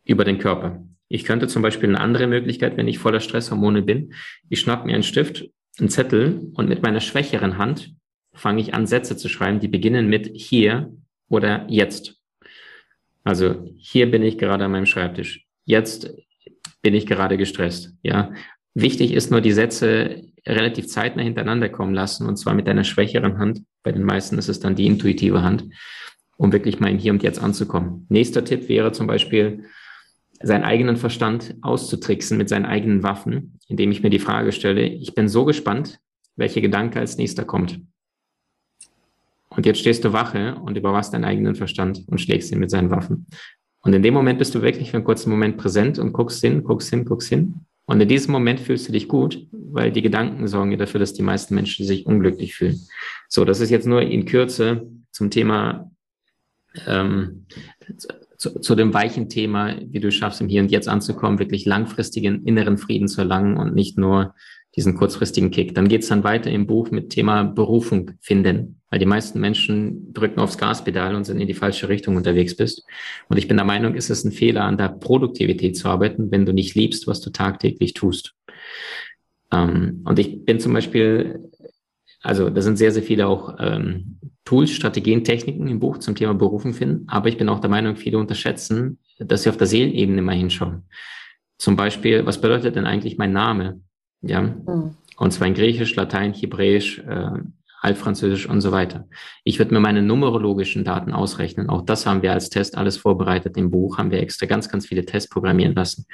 über 0.04 0.24
den 0.24 0.38
Körper. 0.38 0.84
Ich 1.08 1.24
könnte 1.24 1.48
zum 1.48 1.62
Beispiel 1.62 1.88
eine 1.88 2.00
andere 2.00 2.26
Möglichkeit, 2.26 2.76
wenn 2.76 2.88
ich 2.88 2.98
voller 2.98 3.20
Stresshormone 3.20 3.82
bin, 3.82 4.14
ich 4.48 4.60
schnapp 4.60 4.86
mir 4.86 4.94
einen 4.94 5.02
Stift, 5.02 5.48
einen 5.78 5.88
Zettel 5.88 6.50
und 6.54 6.68
mit 6.68 6.82
meiner 6.82 7.00
schwächeren 7.00 7.58
Hand 7.58 7.94
fange 8.32 8.60
ich 8.60 8.74
an, 8.74 8.86
Sätze 8.86 9.16
zu 9.16 9.28
schreiben, 9.28 9.60
die 9.60 9.68
beginnen 9.68 10.08
mit 10.08 10.30
hier 10.34 10.92
oder 11.28 11.66
jetzt. 11.68 12.16
Also 13.22 13.64
hier 13.76 14.10
bin 14.10 14.22
ich 14.22 14.38
gerade 14.38 14.64
an 14.64 14.72
meinem 14.72 14.86
Schreibtisch. 14.86 15.46
Jetzt 15.64 16.12
bin 16.82 16.94
ich 16.94 17.06
gerade 17.06 17.38
gestresst. 17.38 17.94
Ja, 18.02 18.32
wichtig 18.74 19.12
ist 19.12 19.30
nur 19.30 19.40
die 19.40 19.52
Sätze 19.52 20.22
relativ 20.46 20.88
zeitnah 20.88 21.22
hintereinander 21.22 21.68
kommen 21.68 21.94
lassen 21.94 22.26
und 22.26 22.36
zwar 22.36 22.54
mit 22.54 22.68
einer 22.68 22.84
schwächeren 22.84 23.38
Hand. 23.38 23.62
Bei 23.82 23.92
den 23.92 24.04
meisten 24.04 24.38
ist 24.38 24.48
es 24.48 24.60
dann 24.60 24.74
die 24.74 24.86
intuitive 24.86 25.42
Hand 25.42 25.64
um 26.36 26.52
wirklich 26.52 26.80
mal 26.80 26.90
im 26.90 26.98
Hier 26.98 27.12
und 27.12 27.22
Jetzt 27.22 27.42
anzukommen. 27.42 28.06
Nächster 28.08 28.44
Tipp 28.44 28.68
wäre 28.68 28.92
zum 28.92 29.06
Beispiel, 29.06 29.64
seinen 30.42 30.64
eigenen 30.64 30.96
Verstand 30.96 31.54
auszutricksen 31.62 32.36
mit 32.36 32.48
seinen 32.48 32.66
eigenen 32.66 33.02
Waffen, 33.02 33.58
indem 33.68 33.90
ich 33.90 34.02
mir 34.02 34.10
die 34.10 34.18
Frage 34.18 34.52
stelle, 34.52 34.82
ich 34.82 35.14
bin 35.14 35.28
so 35.28 35.44
gespannt, 35.44 36.00
welcher 36.36 36.60
Gedanke 36.60 36.98
als 36.98 37.16
nächster 37.16 37.44
kommt. 37.44 37.80
Und 39.48 39.64
jetzt 39.64 39.78
stehst 39.78 40.04
du 40.04 40.12
Wache 40.12 40.56
und 40.56 40.76
überwachst 40.76 41.14
deinen 41.14 41.24
eigenen 41.24 41.54
Verstand 41.54 42.02
und 42.08 42.20
schlägst 42.20 42.50
ihn 42.50 42.58
mit 42.58 42.70
seinen 42.70 42.90
Waffen. 42.90 43.26
Und 43.80 43.94
in 43.94 44.02
dem 44.02 44.12
Moment 44.12 44.38
bist 44.38 44.54
du 44.54 44.60
wirklich 44.60 44.90
für 44.90 44.96
einen 44.96 45.04
kurzen 45.04 45.30
Moment 45.30 45.56
präsent 45.56 45.98
und 45.98 46.12
guckst 46.12 46.40
hin, 46.42 46.64
guckst 46.64 46.90
hin, 46.90 47.04
guckst 47.04 47.28
hin. 47.28 47.63
Und 47.86 48.00
in 48.00 48.08
diesem 48.08 48.32
Moment 48.32 48.60
fühlst 48.60 48.88
du 48.88 48.92
dich 48.92 49.08
gut, 49.08 49.46
weil 49.52 49.92
die 49.92 50.02
Gedanken 50.02 50.48
sorgen 50.48 50.70
ja 50.70 50.78
dafür, 50.78 51.00
dass 51.00 51.12
die 51.12 51.22
meisten 51.22 51.54
Menschen 51.54 51.84
sich 51.84 52.06
unglücklich 52.06 52.54
fühlen. 52.54 52.80
So, 53.28 53.44
das 53.44 53.60
ist 53.60 53.70
jetzt 53.70 53.86
nur 53.86 54.02
in 54.02 54.24
Kürze 54.24 54.86
zum 55.10 55.30
Thema 55.30 55.90
ähm, 56.86 57.46
zu, 58.38 58.58
zu, 58.60 58.74
dem 58.74 58.94
weichen 58.94 59.28
Thema, 59.28 59.76
wie 59.80 60.00
du 60.00 60.10
schaffst, 60.10 60.40
im 60.40 60.48
Hier 60.48 60.62
und 60.62 60.70
Jetzt 60.70 60.88
anzukommen, 60.88 61.38
wirklich 61.38 61.66
langfristigen 61.66 62.44
inneren 62.44 62.78
Frieden 62.78 63.08
zu 63.08 63.20
erlangen 63.20 63.56
und 63.56 63.74
nicht 63.74 63.98
nur 63.98 64.34
diesen 64.76 64.96
kurzfristigen 64.96 65.50
Kick. 65.50 65.74
Dann 65.74 65.88
geht's 65.88 66.08
dann 66.08 66.24
weiter 66.24 66.50
im 66.50 66.66
Buch 66.66 66.90
mit 66.90 67.10
Thema 67.10 67.44
Berufung 67.44 68.12
finden, 68.20 68.80
weil 68.94 69.00
die 69.00 69.06
meisten 69.06 69.40
Menschen 69.40 70.14
drücken 70.14 70.38
aufs 70.38 70.56
Gaspedal 70.56 71.16
und 71.16 71.24
sind 71.24 71.40
in 71.40 71.48
die 71.48 71.54
falsche 71.54 71.88
Richtung 71.88 72.14
unterwegs 72.14 72.56
bist. 72.56 72.86
Und 73.28 73.38
ich 73.38 73.48
bin 73.48 73.56
der 73.56 73.66
Meinung, 73.66 73.96
ist 73.96 74.08
es 74.08 74.22
ein 74.22 74.30
Fehler, 74.30 74.62
an 74.62 74.78
der 74.78 74.88
Produktivität 74.88 75.76
zu 75.76 75.88
arbeiten, 75.88 76.30
wenn 76.30 76.46
du 76.46 76.52
nicht 76.52 76.76
liebst, 76.76 77.08
was 77.08 77.20
du 77.20 77.30
tagtäglich 77.30 77.94
tust. 77.94 78.36
Ähm, 79.50 80.02
und 80.04 80.20
ich 80.20 80.44
bin 80.44 80.60
zum 80.60 80.74
Beispiel, 80.74 81.50
also 82.22 82.50
da 82.50 82.62
sind 82.62 82.76
sehr, 82.76 82.92
sehr 82.92 83.02
viele 83.02 83.26
auch 83.26 83.56
ähm, 83.58 84.20
Tools, 84.44 84.70
Strategien, 84.70 85.24
Techniken 85.24 85.66
im 85.66 85.80
Buch 85.80 85.98
zum 85.98 86.14
Thema 86.14 86.34
Berufung 86.34 86.72
finden. 86.72 87.08
Aber 87.08 87.28
ich 87.28 87.36
bin 87.36 87.48
auch 87.48 87.58
der 87.58 87.70
Meinung, 87.70 87.96
viele 87.96 88.18
unterschätzen, 88.18 89.00
dass 89.18 89.42
sie 89.42 89.48
auf 89.48 89.56
der 89.56 89.66
Seelenebene 89.66 90.22
mal 90.22 90.36
hinschauen. 90.36 90.84
Zum 91.58 91.74
Beispiel, 91.74 92.24
was 92.26 92.40
bedeutet 92.40 92.76
denn 92.76 92.86
eigentlich 92.86 93.18
mein 93.18 93.32
Name? 93.32 93.80
Ja. 94.22 94.42
Mhm. 94.42 94.94
Und 95.16 95.32
zwar 95.32 95.48
in 95.48 95.54
Griechisch, 95.54 95.96
Latein, 95.96 96.32
Hebräisch, 96.32 97.00
äh, 97.00 97.38
Altfranzösisch 97.84 98.48
und 98.48 98.60
so 98.60 98.72
weiter. 98.72 99.06
Ich 99.44 99.58
würde 99.58 99.74
mir 99.74 99.80
meine 99.80 100.02
numerologischen 100.02 100.84
Daten 100.84 101.12
ausrechnen. 101.12 101.68
Auch 101.68 101.82
das 101.82 102.06
haben 102.06 102.22
wir 102.22 102.32
als 102.32 102.50
Test 102.50 102.76
alles 102.76 102.96
vorbereitet. 102.96 103.56
Im 103.56 103.70
Buch 103.70 103.98
haben 103.98 104.10
wir 104.10 104.20
extra 104.20 104.46
ganz, 104.46 104.68
ganz 104.68 104.86
viele 104.86 105.04
Tests 105.04 105.28
programmieren 105.28 105.74
lassen. 105.74 106.06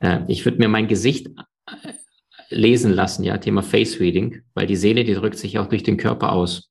Äh, 0.00 0.20
ich 0.28 0.44
würde 0.44 0.58
mir 0.58 0.68
mein 0.68 0.88
Gesicht 0.88 1.28
äh, 1.66 1.92
lesen 2.50 2.92
lassen, 2.92 3.24
ja, 3.24 3.36
Thema 3.38 3.62
Face 3.62 4.00
Reading, 4.00 4.40
weil 4.54 4.66
die 4.66 4.76
Seele, 4.76 5.04
die 5.04 5.14
drückt 5.14 5.38
sich 5.38 5.58
auch 5.58 5.66
durch 5.66 5.82
den 5.82 5.98
Körper 5.98 6.32
aus. 6.32 6.70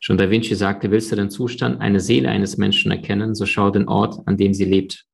Schon 0.00 0.16
Da 0.16 0.30
Vinci 0.30 0.54
sagte, 0.54 0.90
willst 0.90 1.12
du 1.12 1.16
den 1.16 1.28
Zustand, 1.28 1.80
eine 1.80 2.00
Seele 2.00 2.28
eines 2.28 2.56
Menschen 2.56 2.90
erkennen, 2.90 3.34
so 3.34 3.46
schau 3.46 3.70
den 3.70 3.88
Ort, 3.88 4.26
an 4.26 4.36
dem 4.36 4.54
sie 4.54 4.64
lebt. 4.64 5.04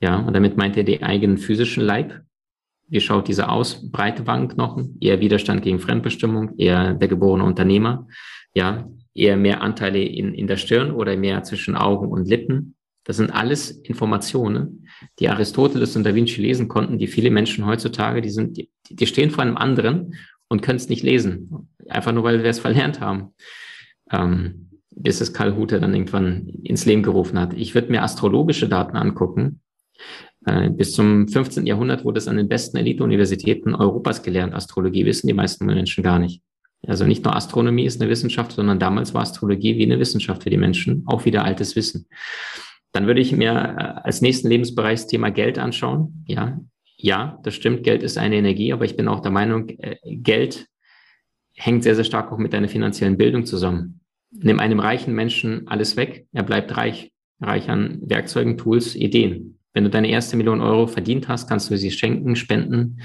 Ja, 0.00 0.18
und 0.18 0.34
damit 0.34 0.56
meint 0.56 0.76
er 0.76 0.84
den 0.84 1.02
eigenen 1.02 1.38
physischen 1.38 1.82
Leib. 1.82 2.20
Wie 2.90 3.00
schaut 3.00 3.28
dieser 3.28 3.50
aus? 3.50 3.90
Breite 3.90 4.26
Wangenknochen, 4.26 4.98
eher 5.00 5.20
Widerstand 5.20 5.62
gegen 5.62 5.78
Fremdbestimmung, 5.78 6.58
eher 6.58 6.94
der 6.94 7.08
geborene 7.08 7.44
Unternehmer. 7.44 8.06
Ja, 8.52 8.88
eher 9.14 9.36
mehr 9.36 9.62
Anteile 9.62 10.02
in, 10.02 10.34
in 10.34 10.46
der 10.46 10.56
Stirn 10.56 10.90
oder 10.90 11.16
mehr 11.16 11.42
zwischen 11.44 11.76
Augen 11.76 12.08
und 12.08 12.28
Lippen. 12.28 12.74
Das 13.04 13.16
sind 13.16 13.30
alles 13.30 13.70
Informationen, 13.70 14.88
die 15.18 15.28
Aristoteles 15.28 15.96
und 15.96 16.04
Da 16.04 16.14
Vinci 16.14 16.42
lesen 16.42 16.68
konnten, 16.68 16.98
die 16.98 17.06
viele 17.06 17.30
Menschen 17.30 17.64
heutzutage, 17.64 18.20
die 18.20 18.30
sind, 18.30 18.56
die, 18.56 18.70
die 18.90 19.06
stehen 19.06 19.30
vor 19.30 19.42
einem 19.42 19.56
anderen 19.56 20.14
und 20.48 20.62
können 20.62 20.76
es 20.76 20.88
nicht 20.88 21.02
lesen. 21.02 21.70
Einfach 21.88 22.12
nur, 22.12 22.24
weil 22.24 22.42
wir 22.42 22.50
es 22.50 22.58
verlernt 22.58 23.00
haben. 23.00 23.34
Ähm, 24.10 24.66
bis 24.90 25.20
es 25.20 25.32
Karl 25.32 25.56
Hutter 25.56 25.80
dann 25.80 25.94
irgendwann 25.94 26.48
ins 26.62 26.84
Leben 26.84 27.02
gerufen 27.02 27.38
hat. 27.38 27.54
Ich 27.54 27.74
würde 27.74 27.90
mir 27.90 28.02
astrologische 28.02 28.68
Daten 28.68 28.96
angucken. 28.96 29.60
Äh, 30.46 30.70
bis 30.70 30.92
zum 30.92 31.28
15. 31.28 31.66
Jahrhundert 31.66 32.04
wurde 32.04 32.18
es 32.18 32.28
an 32.28 32.36
den 32.36 32.48
besten 32.48 32.76
Elite-Universitäten 32.76 33.74
Europas 33.74 34.22
gelernt. 34.22 34.54
Astrologie 34.54 35.04
wissen 35.04 35.26
die 35.26 35.34
meisten 35.34 35.66
Menschen 35.66 36.02
gar 36.02 36.18
nicht. 36.18 36.42
Also 36.86 37.06
nicht 37.06 37.24
nur 37.24 37.36
Astronomie 37.36 37.84
ist 37.84 38.00
eine 38.00 38.10
Wissenschaft, 38.10 38.52
sondern 38.52 38.78
damals 38.78 39.12
war 39.12 39.22
Astrologie 39.22 39.76
wie 39.76 39.84
eine 39.84 39.98
Wissenschaft 39.98 40.42
für 40.42 40.50
die 40.50 40.56
Menschen, 40.56 41.04
auch 41.06 41.24
wieder 41.26 41.44
altes 41.44 41.76
Wissen. 41.76 42.06
Dann 42.92 43.06
würde 43.06 43.20
ich 43.20 43.32
mir 43.32 43.50
äh, 43.52 44.06
als 44.06 44.22
nächsten 44.22 44.48
Lebensbereich 44.48 45.00
das 45.00 45.06
Thema 45.06 45.30
Geld 45.30 45.58
anschauen. 45.58 46.24
Ja, 46.26 46.58
ja, 46.96 47.38
das 47.42 47.54
stimmt. 47.54 47.84
Geld 47.84 48.02
ist 48.02 48.18
eine 48.18 48.36
Energie, 48.36 48.72
aber 48.72 48.84
ich 48.84 48.96
bin 48.96 49.08
auch 49.08 49.20
der 49.20 49.30
Meinung, 49.30 49.68
äh, 49.68 49.96
Geld 50.04 50.66
hängt 51.54 51.82
sehr, 51.82 51.94
sehr 51.94 52.04
stark 52.04 52.32
auch 52.32 52.38
mit 52.38 52.52
deiner 52.52 52.68
finanziellen 52.68 53.18
Bildung 53.18 53.44
zusammen. 53.44 54.00
Nimm 54.30 54.60
einem 54.60 54.80
reichen 54.80 55.14
Menschen 55.14 55.68
alles 55.68 55.96
weg, 55.96 56.26
er 56.32 56.42
bleibt 56.42 56.76
reich. 56.76 57.12
Reich 57.42 57.70
an 57.70 58.00
Werkzeugen, 58.02 58.58
Tools, 58.58 58.94
Ideen. 58.94 59.59
Wenn 59.72 59.84
du 59.84 59.90
deine 59.90 60.08
erste 60.08 60.36
Million 60.36 60.60
Euro 60.60 60.86
verdient 60.86 61.28
hast, 61.28 61.48
kannst 61.48 61.70
du 61.70 61.76
sie 61.76 61.90
schenken, 61.90 62.36
spenden, 62.36 63.00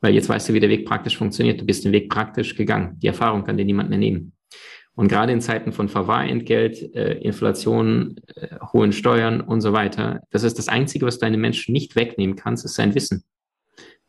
weil 0.00 0.14
jetzt 0.14 0.28
weißt 0.28 0.48
du, 0.48 0.54
wie 0.54 0.60
der 0.60 0.70
Weg 0.70 0.86
praktisch 0.86 1.16
funktioniert. 1.16 1.60
Du 1.60 1.66
bist 1.66 1.84
den 1.84 1.92
Weg 1.92 2.08
praktisch 2.08 2.56
gegangen. 2.56 2.98
Die 3.00 3.06
Erfahrung 3.06 3.44
kann 3.44 3.56
dir 3.56 3.64
niemand 3.64 3.90
mehr 3.90 3.98
nehmen. 3.98 4.32
Und 4.94 5.08
gerade 5.08 5.32
in 5.32 5.40
Zeiten 5.40 5.72
von 5.72 5.88
Verwahrentgelt, 5.88 6.94
äh, 6.94 7.14
Inflation, 7.18 8.16
äh, 8.34 8.56
hohen 8.72 8.92
Steuern 8.92 9.40
und 9.40 9.60
so 9.60 9.72
weiter, 9.72 10.20
das 10.30 10.42
ist 10.42 10.58
das 10.58 10.68
Einzige, 10.68 11.06
was 11.06 11.18
deine 11.18 11.38
Menschen 11.38 11.72
nicht 11.72 11.96
wegnehmen 11.96 12.36
kannst, 12.36 12.64
ist 12.64 12.74
sein 12.74 12.94
Wissen. 12.94 13.24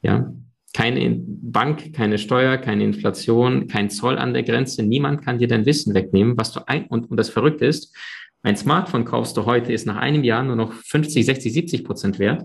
Ja, 0.02 0.34
keine 0.74 1.22
Bank, 1.26 1.94
keine 1.94 2.18
Steuer, 2.18 2.58
keine 2.58 2.84
Inflation, 2.84 3.68
kein 3.68 3.90
Zoll 3.90 4.18
an 4.18 4.34
der 4.34 4.44
Grenze. 4.44 4.84
Niemand 4.84 5.24
kann 5.24 5.38
dir 5.38 5.48
dein 5.48 5.66
Wissen 5.66 5.94
wegnehmen, 5.94 6.38
was 6.38 6.52
du 6.52 6.62
ein, 6.68 6.88
und, 6.88 7.10
und 7.12 7.18
das 7.18 7.30
Verrückte 7.30 7.66
ist, 7.66 7.96
ein 8.44 8.58
Smartphone 8.58 9.06
kaufst 9.06 9.38
du 9.38 9.46
heute, 9.46 9.72
ist 9.72 9.86
nach 9.86 9.98
einem 9.98 10.24
Jahr 10.24 10.44
nur 10.44 10.56
noch 10.56 10.74
50, 10.74 11.26
60, 11.26 11.54
70 11.54 11.84
Prozent 11.84 12.20
wert. 12.20 12.44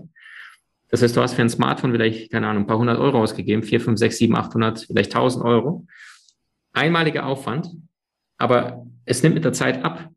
Das 0.89 1.01
heißt, 1.01 1.17
du 1.17 1.21
hast 1.21 1.33
für 1.33 1.41
ein 1.41 1.49
Smartphone 1.49 1.91
vielleicht, 1.91 2.31
keine 2.31 2.47
Ahnung, 2.47 2.63
ein 2.63 2.67
paar 2.67 2.77
hundert 2.77 2.99
Euro 2.99 3.21
ausgegeben, 3.21 3.63
vier, 3.63 3.81
fünf, 3.81 3.99
sechs, 3.99 4.17
sieben, 4.17 4.35
achthundert, 4.35 4.85
vielleicht 4.87 5.11
tausend 5.11 5.43
Euro. 5.43 5.85
Einmaliger 6.71 7.25
Aufwand, 7.25 7.69
aber 8.37 8.85
es 9.05 9.23
nimmt 9.23 9.35
mit 9.35 9.43
der 9.43 9.53
Zeit 9.53 9.83
ab. 9.83 10.09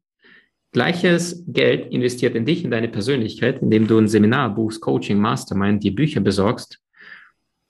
Gleiches 0.72 1.42
Geld 1.48 1.92
investiert 1.92 2.36
in 2.36 2.44
dich, 2.44 2.64
in 2.64 2.70
deine 2.70 2.88
Persönlichkeit, 2.88 3.60
indem 3.60 3.88
du 3.88 3.98
ein 3.98 4.06
Seminar 4.06 4.54
buchst, 4.54 4.80
Coaching, 4.80 5.18
Mastermind, 5.18 5.82
dir 5.82 5.94
Bücher 5.94 6.20
besorgst. 6.20 6.80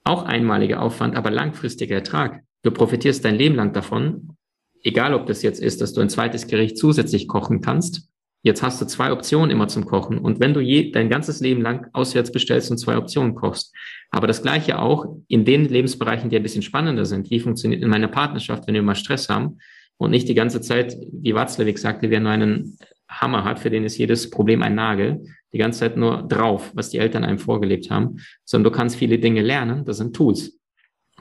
Auch 0.03 0.23
einmaliger 0.23 0.81
Aufwand, 0.81 1.15
aber 1.15 1.31
langfristiger 1.31 1.95
Ertrag. 1.95 2.43
Du 2.61 2.69
profitierst 2.69 3.25
dein 3.25 3.35
Leben 3.35 3.55
lang 3.55 3.73
davon. 3.73 4.37
Egal, 4.83 5.13
ob 5.13 5.27
das 5.27 5.41
jetzt 5.43 5.61
ist, 5.61 5.81
dass 5.81 5.93
du 5.93 6.01
ein 6.01 6.09
zweites 6.09 6.47
Gericht 6.47 6.77
zusätzlich 6.77 7.27
kochen 7.27 7.61
kannst. 7.61 8.07
Jetzt 8.43 8.63
hast 8.63 8.81
du 8.81 8.85
zwei 8.85 9.11
Optionen 9.11 9.51
immer 9.51 9.67
zum 9.67 9.85
Kochen. 9.85 10.17
Und 10.17 10.39
wenn 10.39 10.55
du 10.55 10.59
je, 10.59 10.91
dein 10.91 11.09
ganzes 11.09 11.41
Leben 11.41 11.61
lang 11.61 11.87
auswärts 11.93 12.31
bestellst 12.31 12.71
und 12.71 12.77
zwei 12.77 12.97
Optionen 12.97 13.35
kochst, 13.35 13.73
aber 14.09 14.25
das 14.25 14.41
Gleiche 14.41 14.79
auch 14.79 15.05
in 15.27 15.45
den 15.45 15.65
Lebensbereichen, 15.65 16.29
die 16.29 16.35
ein 16.35 16.43
bisschen 16.43 16.63
spannender 16.63 17.05
sind. 17.05 17.29
Wie 17.29 17.39
funktioniert 17.39 17.83
in 17.83 17.89
meiner 17.89 18.07
Partnerschaft, 18.07 18.65
wenn 18.65 18.73
wir 18.73 18.81
mal 18.81 18.95
Stress 18.95 19.29
haben? 19.29 19.59
und 20.01 20.09
nicht 20.09 20.27
die 20.27 20.33
ganze 20.33 20.61
Zeit, 20.61 20.97
wie 21.11 21.35
Watzlawick 21.35 21.77
sagte, 21.77 22.09
wer 22.09 22.19
nur 22.19 22.31
einen 22.31 22.75
Hammer 23.07 23.43
hat, 23.43 23.59
für 23.59 23.69
den 23.69 23.83
ist 23.83 23.99
jedes 23.99 24.31
Problem 24.31 24.63
ein 24.63 24.73
Nagel, 24.73 25.23
die 25.53 25.59
ganze 25.59 25.81
Zeit 25.81 25.95
nur 25.95 26.23
drauf, 26.23 26.71
was 26.73 26.89
die 26.89 26.97
Eltern 26.97 27.23
einem 27.23 27.37
vorgelebt 27.37 27.91
haben, 27.91 28.17
sondern 28.43 28.71
du 28.71 28.77
kannst 28.77 28.95
viele 28.95 29.19
Dinge 29.19 29.43
lernen, 29.43 29.85
das 29.85 29.97
sind 29.97 30.15
Tools. 30.15 30.57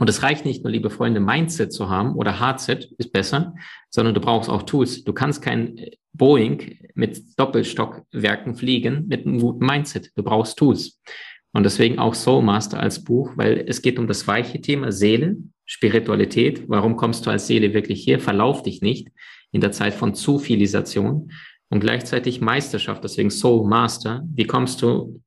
Und 0.00 0.08
es 0.08 0.22
reicht 0.22 0.46
nicht 0.46 0.64
nur, 0.64 0.72
liebe 0.72 0.88
Freunde, 0.88 1.20
Mindset 1.20 1.74
zu 1.74 1.90
haben 1.90 2.14
oder 2.14 2.40
Hardset 2.40 2.90
ist 2.96 3.12
besser, 3.12 3.54
sondern 3.90 4.14
du 4.14 4.20
brauchst 4.22 4.48
auch 4.48 4.62
Tools. 4.62 5.04
Du 5.04 5.12
kannst 5.12 5.42
kein 5.42 5.78
Boeing 6.14 6.78
mit 6.94 7.38
Doppelstockwerken 7.38 8.54
fliegen 8.54 9.06
mit 9.08 9.26
einem 9.26 9.38
guten 9.38 9.66
Mindset. 9.66 10.10
Du 10.16 10.22
brauchst 10.22 10.56
Tools. 10.56 10.98
Und 11.52 11.64
deswegen 11.64 11.98
auch 11.98 12.14
Soul 12.14 12.42
Master 12.42 12.80
als 12.80 13.04
Buch, 13.04 13.32
weil 13.36 13.62
es 13.68 13.82
geht 13.82 13.98
um 13.98 14.06
das 14.06 14.26
weiche 14.26 14.62
Thema 14.62 14.90
Seele, 14.90 15.36
Spiritualität. 15.66 16.66
Warum 16.66 16.96
kommst 16.96 17.26
du 17.26 17.30
als 17.30 17.46
Seele 17.46 17.74
wirklich 17.74 18.02
hier? 18.02 18.20
Verlauf 18.20 18.62
dich 18.62 18.80
nicht 18.80 19.08
in 19.52 19.60
der 19.60 19.72
Zeit 19.72 19.92
von 19.92 20.14
Zufilisation 20.14 21.30
und 21.68 21.80
gleichzeitig 21.80 22.40
Meisterschaft, 22.40 23.04
deswegen 23.04 23.30
Soul 23.30 23.68
Master. 23.68 24.22
Wie 24.32 24.46
kommst 24.46 24.80
du, 24.80 25.20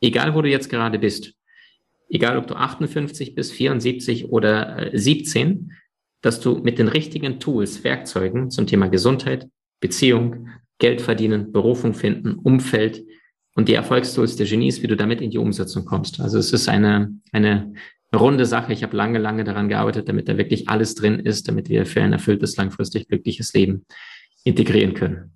egal 0.00 0.34
wo 0.34 0.42
du 0.42 0.48
jetzt 0.48 0.68
gerade 0.68 0.98
bist, 0.98 1.34
egal 2.12 2.36
ob 2.36 2.46
du 2.46 2.54
58 2.54 3.34
bist, 3.34 3.52
74 3.52 4.30
oder 4.30 4.90
17, 4.92 5.50
äh, 5.50 5.74
dass 6.20 6.40
du 6.40 6.58
mit 6.58 6.78
den 6.78 6.88
richtigen 6.88 7.40
Tools, 7.40 7.82
Werkzeugen 7.82 8.50
zum 8.50 8.66
Thema 8.66 8.88
Gesundheit, 8.88 9.48
Beziehung, 9.80 10.48
Geld 10.78 11.00
verdienen, 11.00 11.52
Berufung 11.52 11.94
finden, 11.94 12.34
Umfeld 12.34 13.02
und 13.54 13.68
die 13.68 13.74
Erfolgstools 13.74 14.36
der 14.36 14.46
Genies, 14.46 14.82
wie 14.82 14.86
du 14.86 14.96
damit 14.96 15.20
in 15.20 15.30
die 15.30 15.38
Umsetzung 15.38 15.84
kommst. 15.84 16.20
Also 16.20 16.38
es 16.38 16.52
ist 16.52 16.68
eine, 16.68 17.12
eine 17.32 17.72
runde 18.14 18.46
Sache. 18.46 18.72
Ich 18.72 18.82
habe 18.82 18.96
lange, 18.96 19.18
lange 19.18 19.44
daran 19.44 19.68
gearbeitet, 19.68 20.08
damit 20.08 20.28
da 20.28 20.38
wirklich 20.38 20.68
alles 20.68 20.94
drin 20.94 21.18
ist, 21.18 21.48
damit 21.48 21.68
wir 21.68 21.86
für 21.86 22.02
ein 22.02 22.12
erfülltes, 22.12 22.56
langfristig 22.56 23.08
glückliches 23.08 23.52
Leben 23.52 23.86
integrieren 24.44 24.94
können. 24.94 25.32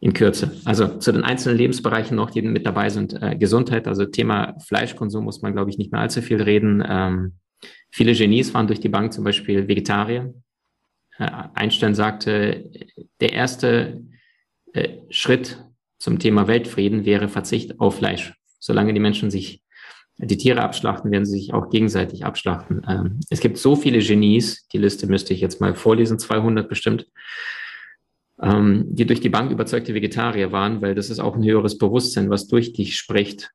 In 0.00 0.12
Kürze. 0.12 0.52
Also 0.64 0.98
zu 0.98 1.10
den 1.10 1.24
einzelnen 1.24 1.58
Lebensbereichen 1.58 2.16
noch, 2.16 2.30
die 2.30 2.42
mit 2.42 2.64
dabei 2.64 2.88
sind. 2.88 3.20
Äh, 3.20 3.36
Gesundheit, 3.36 3.88
also 3.88 4.04
Thema 4.04 4.54
Fleischkonsum 4.60 5.24
muss 5.24 5.42
man, 5.42 5.54
glaube 5.54 5.70
ich, 5.70 5.78
nicht 5.78 5.90
mehr 5.90 6.00
allzu 6.00 6.22
viel 6.22 6.40
reden. 6.40 6.84
Ähm, 6.88 7.32
viele 7.90 8.14
Genies 8.14 8.54
waren 8.54 8.68
durch 8.68 8.78
die 8.78 8.88
Bank 8.88 9.12
zum 9.12 9.24
Beispiel 9.24 9.66
Vegetarier. 9.66 10.32
Äh, 11.18 11.28
Einstein 11.54 11.96
sagte, 11.96 12.70
der 13.20 13.32
erste 13.32 14.04
äh, 14.72 14.98
Schritt 15.10 15.64
zum 15.98 16.20
Thema 16.20 16.46
Weltfrieden 16.46 17.04
wäre 17.04 17.28
Verzicht 17.28 17.80
auf 17.80 17.96
Fleisch. 17.96 18.34
Solange 18.60 18.94
die 18.94 19.00
Menschen 19.00 19.32
sich 19.32 19.64
die 20.18 20.36
Tiere 20.36 20.62
abschlachten, 20.62 21.10
werden 21.10 21.24
sie 21.24 21.38
sich 21.38 21.54
auch 21.54 21.70
gegenseitig 21.70 22.24
abschlachten. 22.24 22.84
Ähm, 22.88 23.20
es 23.30 23.40
gibt 23.40 23.58
so 23.58 23.76
viele 23.76 23.98
Genies, 24.00 24.66
die 24.68 24.78
Liste 24.78 25.06
müsste 25.06 25.32
ich 25.32 25.40
jetzt 25.40 25.60
mal 25.60 25.74
vorlesen, 25.74 26.18
200 26.18 26.68
bestimmt, 26.68 27.06
ähm, 28.42 28.84
die 28.88 29.06
durch 29.06 29.20
die 29.20 29.28
Bank 29.28 29.50
überzeugte 29.50 29.94
Vegetarier 29.94 30.52
waren, 30.52 30.80
weil 30.80 30.94
das 30.94 31.10
ist 31.10 31.18
auch 31.18 31.36
ein 31.36 31.44
höheres 31.44 31.78
Bewusstsein, 31.78 32.30
was 32.30 32.46
durch 32.46 32.72
dich 32.72 32.96
spricht. 32.96 33.52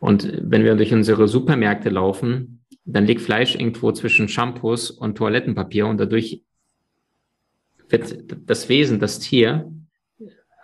Und 0.00 0.40
wenn 0.42 0.64
wir 0.64 0.74
durch 0.74 0.92
unsere 0.92 1.28
Supermärkte 1.28 1.88
laufen, 1.88 2.60
dann 2.84 3.06
liegt 3.06 3.22
Fleisch 3.22 3.54
irgendwo 3.54 3.92
zwischen 3.92 4.28
Shampoos 4.28 4.90
und 4.90 5.16
Toilettenpapier 5.16 5.86
und 5.86 5.98
dadurch 5.98 6.42
wird 7.88 8.24
das 8.48 8.68
Wesen, 8.68 9.00
das 9.00 9.18
Tier, 9.18 9.72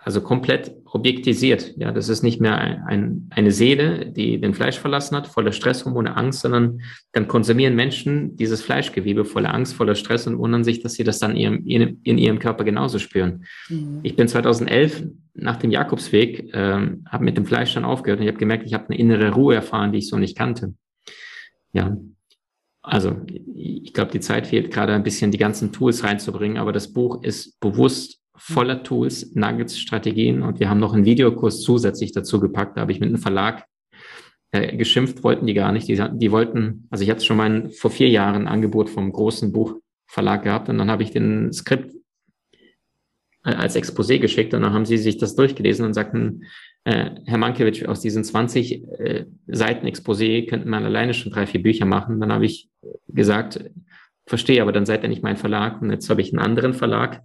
also 0.05 0.21
komplett 0.21 0.75
objektisiert. 0.85 1.73
Ja, 1.77 1.91
das 1.91 2.09
ist 2.09 2.23
nicht 2.23 2.41
mehr 2.41 2.57
ein, 2.57 2.83
ein, 2.85 3.29
eine 3.29 3.51
Seele, 3.51 4.05
die 4.05 4.39
den 4.39 4.53
Fleisch 4.53 4.77
verlassen 4.77 5.15
hat, 5.15 5.27
voller 5.27 5.53
Stresshormone, 5.53 6.15
Angst, 6.15 6.41
sondern 6.41 6.81
dann 7.13 7.27
konsumieren 7.27 7.75
Menschen 7.75 8.35
dieses 8.35 8.61
Fleischgewebe 8.61 9.23
voller 9.23 9.53
Angst, 9.53 9.73
voller 9.73 9.95
Stress 9.95 10.27
und 10.27 10.37
wundern 10.37 10.63
sich, 10.63 10.81
dass 10.81 10.93
sie 10.95 11.05
das 11.05 11.19
dann 11.19 11.35
in 11.35 11.65
ihrem, 11.65 11.99
in 12.03 12.17
ihrem 12.17 12.39
Körper 12.39 12.65
genauso 12.65 12.99
spüren. 12.99 13.45
Mhm. 13.69 14.01
Ich 14.03 14.15
bin 14.15 14.27
2011 14.27 15.03
nach 15.35 15.55
dem 15.55 15.71
Jakobsweg, 15.71 16.51
ähm, 16.53 17.05
habe 17.09 17.23
mit 17.23 17.37
dem 17.37 17.45
Fleisch 17.45 17.73
dann 17.73 17.85
aufgehört 17.85 18.19
und 18.19 18.25
ich 18.25 18.31
habe 18.31 18.39
gemerkt, 18.39 18.65
ich 18.65 18.73
habe 18.73 18.89
eine 18.89 18.97
innere 18.97 19.31
Ruhe 19.31 19.55
erfahren, 19.55 19.93
die 19.93 19.99
ich 19.99 20.09
so 20.09 20.17
nicht 20.17 20.37
kannte. 20.37 20.73
Ja, 21.71 21.97
also 22.81 23.21
ich 23.55 23.93
glaube, 23.93 24.11
die 24.11 24.19
Zeit 24.19 24.47
fehlt 24.47 24.69
gerade 24.69 24.93
ein 24.93 25.03
bisschen, 25.03 25.31
die 25.31 25.37
ganzen 25.37 25.71
Tools 25.71 26.03
reinzubringen, 26.03 26.57
aber 26.57 26.73
das 26.73 26.91
Buch 26.91 27.23
ist 27.23 27.57
bewusst 27.61 28.19
voller 28.45 28.83
Tools, 28.83 29.33
Nuggets, 29.35 29.79
Strategien 29.79 30.41
und 30.41 30.59
wir 30.59 30.69
haben 30.69 30.79
noch 30.79 30.93
einen 30.93 31.05
Videokurs 31.05 31.61
zusätzlich 31.61 32.11
dazu 32.11 32.41
gepackt. 32.41 32.75
Da 32.75 32.81
habe 32.81 32.91
ich 32.91 32.99
mit 32.99 33.07
einem 33.07 33.17
Verlag 33.17 33.65
äh, 34.51 34.75
geschimpft 34.75 35.23
wollten 35.23 35.47
die 35.47 35.53
gar 35.53 35.71
nicht. 35.71 35.87
Die, 35.87 36.01
die 36.13 36.31
wollten, 36.31 36.87
also 36.91 37.03
ich 37.03 37.09
hatte 37.09 37.23
schon 37.23 37.37
mal 37.37 37.69
vor 37.71 37.89
vier 37.89 38.09
Jahren 38.09 38.43
ein 38.43 38.47
Angebot 38.47 38.89
vom 38.89 39.11
großen 39.11 39.53
Buchverlag 39.53 40.43
gehabt 40.43 40.67
und 40.67 40.77
dann 40.77 40.91
habe 40.91 41.03
ich 41.03 41.11
den 41.11 41.53
Skript 41.53 41.95
als 43.41 43.75
Exposé 43.75 44.19
geschickt 44.19 44.53
und 44.53 44.61
dann 44.61 44.73
haben 44.73 44.85
sie 44.85 44.97
sich 44.97 45.17
das 45.17 45.35
durchgelesen 45.35 45.85
und 45.85 45.93
sagten, 45.93 46.43
äh, 46.83 47.11
Herr 47.25 47.37
Mankiewicz, 47.37 47.83
aus 47.83 48.01
diesen 48.01 48.23
20 48.23 48.83
äh, 48.99 49.25
Seiten 49.47 49.87
Exposé 49.87 50.47
könnten 50.47 50.69
man 50.69 50.83
alleine 50.83 51.13
schon 51.13 51.31
drei, 51.31 51.47
vier 51.47 51.63
Bücher 51.63 51.85
machen. 51.85 52.19
Dann 52.19 52.31
habe 52.31 52.45
ich 52.45 52.69
gesagt, 53.07 53.69
verstehe, 54.25 54.61
aber 54.61 54.71
dann 54.71 54.85
seid 54.85 55.03
ihr 55.03 55.09
nicht 55.09 55.23
mein 55.23 55.37
Verlag. 55.37 55.81
Und 55.81 55.91
jetzt 55.91 56.09
habe 56.09 56.21
ich 56.21 56.31
einen 56.31 56.45
anderen 56.45 56.73
Verlag 56.73 57.23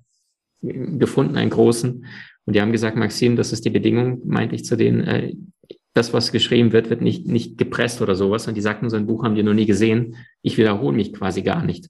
gefunden, 0.62 1.36
einen 1.36 1.50
großen. 1.50 2.04
Und 2.44 2.56
die 2.56 2.61
haben 2.61 2.72
gesagt, 2.72 2.96
Maxim, 2.96 3.36
das 3.36 3.52
ist 3.52 3.64
die 3.64 3.70
Bedingung, 3.70 4.20
meinte 4.24 4.54
ich 4.54 4.64
zu 4.64 4.76
denen, 4.76 5.04
äh, 5.04 5.34
das, 5.94 6.12
was 6.12 6.32
geschrieben 6.32 6.72
wird, 6.72 6.90
wird 6.90 7.00
nicht, 7.00 7.26
nicht 7.26 7.59
gepresst 7.59 8.00
oder 8.00 8.14
sowas. 8.14 8.46
Und 8.46 8.56
die 8.56 8.61
sagten, 8.61 8.88
so 8.88 8.96
ein 8.96 9.06
Buch 9.06 9.24
haben 9.24 9.34
die 9.34 9.42
noch 9.42 9.54
nie 9.54 9.66
gesehen. 9.66 10.16
Ich 10.42 10.56
wiederhole 10.56 10.96
mich 10.96 11.12
quasi 11.12 11.42
gar 11.42 11.64
nicht. 11.64 11.88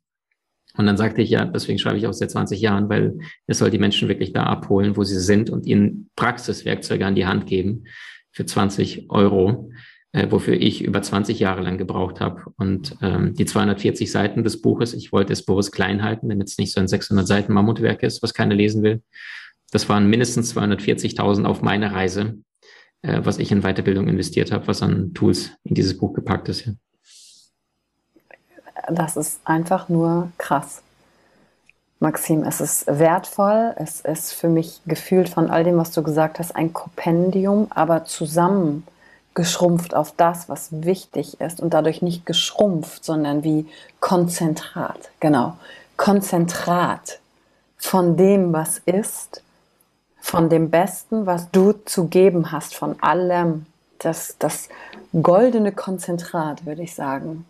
Und 0.76 0.86
dann 0.86 0.96
sagte 0.96 1.22
ich, 1.22 1.30
ja, 1.30 1.44
deswegen 1.44 1.78
schreibe 1.78 1.98
ich 1.98 2.06
auch 2.06 2.12
seit 2.12 2.30
20 2.30 2.60
Jahren, 2.60 2.88
weil 2.88 3.18
es 3.46 3.58
soll 3.58 3.70
die 3.70 3.78
Menschen 3.78 4.08
wirklich 4.08 4.32
da 4.32 4.44
abholen, 4.44 4.96
wo 4.96 5.02
sie 5.02 5.18
sind 5.18 5.50
und 5.50 5.66
ihnen 5.66 6.08
Praxiswerkzeuge 6.16 7.04
an 7.04 7.16
die 7.16 7.26
Hand 7.26 7.46
geben 7.46 7.84
für 8.30 8.46
20 8.46 9.10
Euro, 9.10 9.70
äh, 10.12 10.30
wofür 10.30 10.54
ich 10.54 10.82
über 10.82 11.02
20 11.02 11.38
Jahre 11.38 11.62
lang 11.62 11.78
gebraucht 11.78 12.20
habe. 12.20 12.42
Und 12.56 12.96
ähm, 13.02 13.34
die 13.34 13.46
240 13.46 14.10
Seiten 14.10 14.44
des 14.44 14.60
Buches, 14.60 14.94
ich 14.94 15.12
wollte 15.12 15.32
es 15.32 15.44
bewusst 15.44 15.72
klein 15.72 16.02
halten, 16.02 16.28
damit 16.28 16.48
es 16.48 16.58
nicht 16.58 16.72
so 16.72 16.80
ein 16.80 16.88
600 16.88 17.26
Seiten 17.26 17.52
Mammutwerk 17.52 18.02
ist, 18.02 18.22
was 18.22 18.34
keiner 18.34 18.54
lesen 18.54 18.82
will. 18.82 19.02
Das 19.70 19.88
waren 19.88 20.08
mindestens 20.08 20.56
240.000 20.56 21.44
auf 21.44 21.62
meine 21.62 21.92
Reise, 21.92 22.38
äh, 23.02 23.20
was 23.22 23.38
ich 23.38 23.52
in 23.52 23.62
Weiterbildung 23.62 24.08
investiert 24.08 24.52
habe, 24.52 24.66
was 24.66 24.82
an 24.82 25.12
Tools 25.14 25.50
in 25.64 25.74
dieses 25.74 25.98
Buch 25.98 26.14
gepackt 26.14 26.48
ist. 26.48 26.66
Ja 26.66 26.72
das 28.90 29.16
ist 29.16 29.40
einfach 29.44 29.88
nur 29.88 30.30
krass. 30.38 30.82
Maxim, 32.00 32.44
es 32.44 32.60
ist 32.60 32.86
wertvoll, 32.86 33.74
es 33.76 34.00
ist 34.00 34.32
für 34.32 34.48
mich 34.48 34.80
gefühlt 34.86 35.28
von 35.28 35.50
all 35.50 35.64
dem, 35.64 35.78
was 35.78 35.90
du 35.90 36.02
gesagt 36.02 36.38
hast, 36.38 36.54
ein 36.54 36.72
Kompendium, 36.72 37.66
aber 37.70 38.04
zusammengeschrumpft 39.34 39.94
auf 39.94 40.12
das, 40.16 40.48
was 40.48 40.68
wichtig 40.70 41.40
ist 41.40 41.60
und 41.60 41.74
dadurch 41.74 42.02
nicht 42.02 42.26
geschrumpft, 42.26 43.04
sondern 43.04 43.44
wie 43.44 43.66
Konzentrat. 44.00 45.10
Genau, 45.20 45.56
Konzentrat 45.96 47.20
von 47.76 48.16
dem, 48.16 48.52
was 48.52 48.78
ist, 48.78 49.42
von 50.20 50.48
dem 50.48 50.70
Besten, 50.70 51.26
was 51.26 51.50
du 51.50 51.72
zu 51.72 52.06
geben 52.06 52.52
hast, 52.52 52.74
von 52.74 53.00
allem. 53.00 53.66
Das, 54.00 54.36
das 54.38 54.68
goldene 55.22 55.72
Konzentrat, 55.72 56.66
würde 56.66 56.82
ich 56.82 56.94
sagen. 56.94 57.44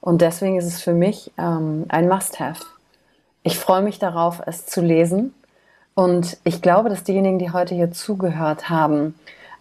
Und 0.00 0.20
deswegen 0.20 0.56
ist 0.56 0.66
es 0.66 0.80
für 0.80 0.92
mich 0.92 1.32
ähm, 1.36 1.86
ein 1.88 2.08
Must-Have. 2.08 2.64
Ich 3.42 3.58
freue 3.58 3.82
mich 3.82 3.98
darauf, 3.98 4.40
es 4.46 4.66
zu 4.66 4.80
lesen. 4.80 5.34
Und 5.94 6.36
ich 6.44 6.62
glaube, 6.62 6.88
dass 6.88 7.02
diejenigen, 7.02 7.40
die 7.40 7.50
heute 7.50 7.74
hier 7.74 7.90
zugehört 7.90 8.70
haben, 8.70 9.16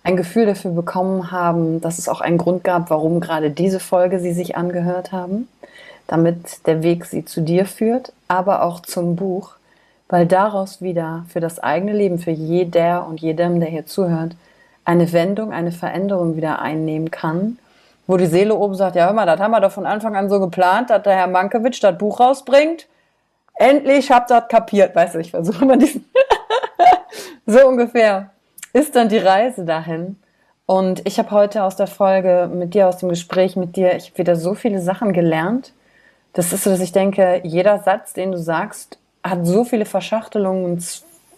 ein 0.07 0.17
Gefühl 0.17 0.45
dafür 0.45 0.71
bekommen 0.71 1.31
haben, 1.31 1.81
dass 1.81 1.97
es 1.97 2.07
auch 2.07 2.21
einen 2.21 2.37
Grund 2.37 2.63
gab, 2.63 2.89
warum 2.89 3.19
gerade 3.19 3.51
diese 3.51 3.79
Folge 3.79 4.19
sie 4.19 4.33
sich 4.33 4.55
angehört 4.55 5.11
haben, 5.11 5.47
damit 6.07 6.65
der 6.65 6.81
Weg 6.81 7.05
sie 7.05 7.25
zu 7.25 7.41
dir 7.41 7.65
führt, 7.65 8.13
aber 8.27 8.63
auch 8.63 8.79
zum 8.79 9.15
Buch, 9.15 9.51
weil 10.09 10.25
daraus 10.25 10.81
wieder 10.81 11.25
für 11.27 11.41
das 11.41 11.59
eigene 11.59 11.93
Leben, 11.93 12.19
für 12.19 12.31
jeder 12.31 13.05
und 13.05 13.19
jedem, 13.19 13.59
der 13.59 13.69
hier 13.69 13.85
zuhört, 13.85 14.35
eine 14.85 15.11
Wendung, 15.11 15.51
eine 15.51 15.73
Veränderung 15.73 16.37
wieder 16.37 16.59
einnehmen 16.61 17.11
kann 17.11 17.57
wo 18.07 18.15
die 18.15 18.25
Seele 18.25 18.55
oben 18.55 18.73
sagt, 18.73 18.95
ja 18.95 19.05
hör 19.05 19.13
mal, 19.13 19.25
das 19.25 19.39
haben 19.39 19.51
wir 19.51 19.59
doch 19.59 19.71
von 19.71 19.85
Anfang 19.85 20.15
an 20.15 20.29
so 20.29 20.39
geplant, 20.39 20.89
dass 20.89 21.03
der 21.03 21.13
Herr 21.13 21.27
Mankiewicz 21.27 21.81
das 21.81 21.97
Buch 21.97 22.21
rausbringt. 22.21 22.87
Endlich 23.55 24.09
habt 24.11 24.31
ihr 24.31 24.39
das 24.39 24.47
kapiert, 24.47 24.95
weißt 24.95 25.15
du, 25.15 25.19
ich 25.19 25.31
versuche 25.31 25.65
mal 25.65 25.77
diesen, 25.77 26.09
so 27.45 27.67
ungefähr 27.67 28.29
ist 28.73 28.95
dann 28.95 29.09
die 29.09 29.17
Reise 29.17 29.65
dahin. 29.65 30.17
Und 30.65 31.07
ich 31.07 31.17
habe 31.17 31.31
heute 31.31 31.63
aus 31.63 31.75
der 31.75 31.87
Folge 31.87 32.49
mit 32.53 32.73
dir, 32.73 32.87
aus 32.87 32.97
dem 32.97 33.09
Gespräch 33.09 33.55
mit 33.55 33.75
dir, 33.75 33.95
ich 33.95 34.09
habe 34.09 34.17
wieder 34.17 34.35
so 34.35 34.53
viele 34.53 34.81
Sachen 34.81 35.13
gelernt. 35.13 35.71
Das 36.33 36.51
ist 36.51 36.63
so, 36.63 36.69
dass 36.69 36.81
ich 36.81 36.91
denke, 36.91 37.41
jeder 37.43 37.79
Satz, 37.79 38.13
den 38.13 38.31
du 38.31 38.37
sagst, 38.37 38.99
hat 39.23 39.45
so 39.45 39.63
viele 39.63 39.85
Verschachtelungen 39.85 40.83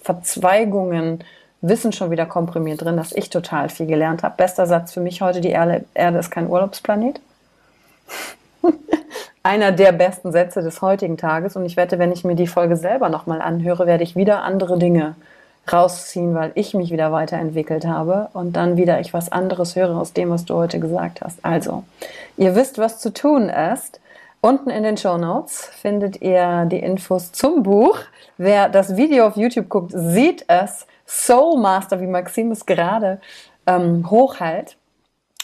Verzweigungen 0.02 1.24
Wissen 1.62 1.92
schon 1.92 2.10
wieder 2.10 2.26
komprimiert 2.26 2.82
drin, 2.82 2.96
dass 2.96 3.12
ich 3.12 3.30
total 3.30 3.70
viel 3.70 3.86
gelernt 3.86 4.24
habe. 4.24 4.36
Bester 4.38 4.66
Satz 4.66 4.94
für 4.94 5.02
mich 5.02 5.22
heute, 5.22 5.42
die 5.42 5.50
Erde, 5.50 5.84
Erde 5.94 6.20
ist 6.20 6.32
kein 6.32 6.48
Urlaubsplanet. 6.48 7.20
Einer 9.44 9.74
der 9.74 9.92
besten 9.92 10.32
Sätze 10.32 10.62
des 10.62 10.82
heutigen 10.82 11.18
Tages. 11.18 11.58
Und 11.58 11.66
ich 11.66 11.76
wette, 11.76 12.00
wenn 12.00 12.14
ich 12.14 12.24
mir 12.24 12.36
die 12.36 12.48
Folge 12.48 12.78
selber 12.78 13.10
nochmal 13.10 13.42
anhöre, 13.42 13.88
werde 13.88 14.04
ich 14.04 14.16
wieder 14.16 14.44
andere 14.44 14.80
Dinge 14.80 15.16
rausziehen, 15.72 16.36
weil 16.36 16.52
ich 16.56 16.74
mich 16.74 16.92
wieder 16.92 17.12
weiterentwickelt 17.12 17.86
habe 17.86 18.30
und 18.34 18.54
dann 18.54 18.78
wieder 18.78 19.00
ich 19.00 19.14
was 19.14 19.32
anderes 19.32 19.76
höre 19.76 19.96
aus 19.98 20.14
dem, 20.14 20.30
was 20.30 20.46
du 20.46 20.56
heute 20.56 20.80
gesagt 20.80 21.22
hast. 21.22 21.44
Also, 21.44 21.84
ihr 22.38 22.56
wisst, 22.56 22.78
was 22.78 23.00
zu 23.00 23.14
tun 23.14 23.50
ist. 23.50 24.00
Unten 24.42 24.70
in 24.70 24.84
den 24.84 24.96
Show 24.96 25.18
Notes 25.18 25.66
findet 25.66 26.22
ihr 26.22 26.66
die 26.66 26.80
Infos 26.80 27.34
zum 27.34 27.64
Buch. 27.64 27.98
Wer 28.38 28.70
das 28.70 28.96
Video 28.96 29.28
auf 29.28 29.36
YouTube 29.36 29.68
guckt, 29.68 29.92
sieht 29.94 30.46
es. 30.48 30.88
Soul 31.06 31.60
Master, 31.60 32.00
wie 32.00 32.08
Maxim 32.08 32.52
es 32.52 32.66
gerade 32.66 33.20
ähm, 33.66 34.10
hochhält. 34.10 34.78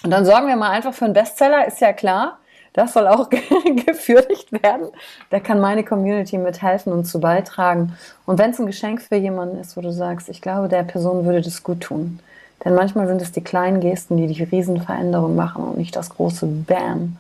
Und 0.04 0.12
dann 0.12 0.26
sorgen 0.26 0.48
wir 0.48 0.56
mal 0.56 0.70
einfach 0.70 0.94
für 0.94 1.06
einen 1.06 1.14
Bestseller, 1.14 1.68
ist 1.68 1.82
ja 1.82 1.92
klar. 1.92 2.38
Das 2.76 2.92
soll 2.92 3.08
auch 3.08 3.30
gefürdigt 3.86 4.52
werden. 4.52 4.90
Da 5.30 5.40
kann 5.40 5.62
meine 5.62 5.86
Community 5.86 6.38
mithelfen 6.38 6.92
und 6.92 7.06
zu 7.06 7.22
beitragen. 7.22 7.94
Und 8.26 8.38
wenn 8.38 8.52
es 8.52 8.60
ein 8.60 8.66
Geschenk 8.66 9.02
für 9.02 9.16
jemanden 9.16 9.58
ist, 9.58 9.78
wo 9.78 9.82
du 9.82 9.94
sagst, 9.94 10.28
ich 10.28 10.42
glaube, 10.42 10.68
der 10.68 10.84
Person 10.84 11.24
würde 11.24 11.42
das 11.42 11.64
gut 11.64 11.80
tun. 11.80 12.20
Denn 12.66 12.76
manchmal 12.76 13.08
sind 13.08 13.22
es 13.22 13.32
die 13.32 13.44
kleinen 13.44 13.80
Gesten, 13.80 14.18
die 14.18 14.28
die 14.28 14.44
Riesenveränderung 14.44 15.38
machen 15.38 15.64
und 15.64 15.78
nicht 15.78 15.96
das 15.96 16.10
große 16.10 16.46
Bam. 16.46 17.16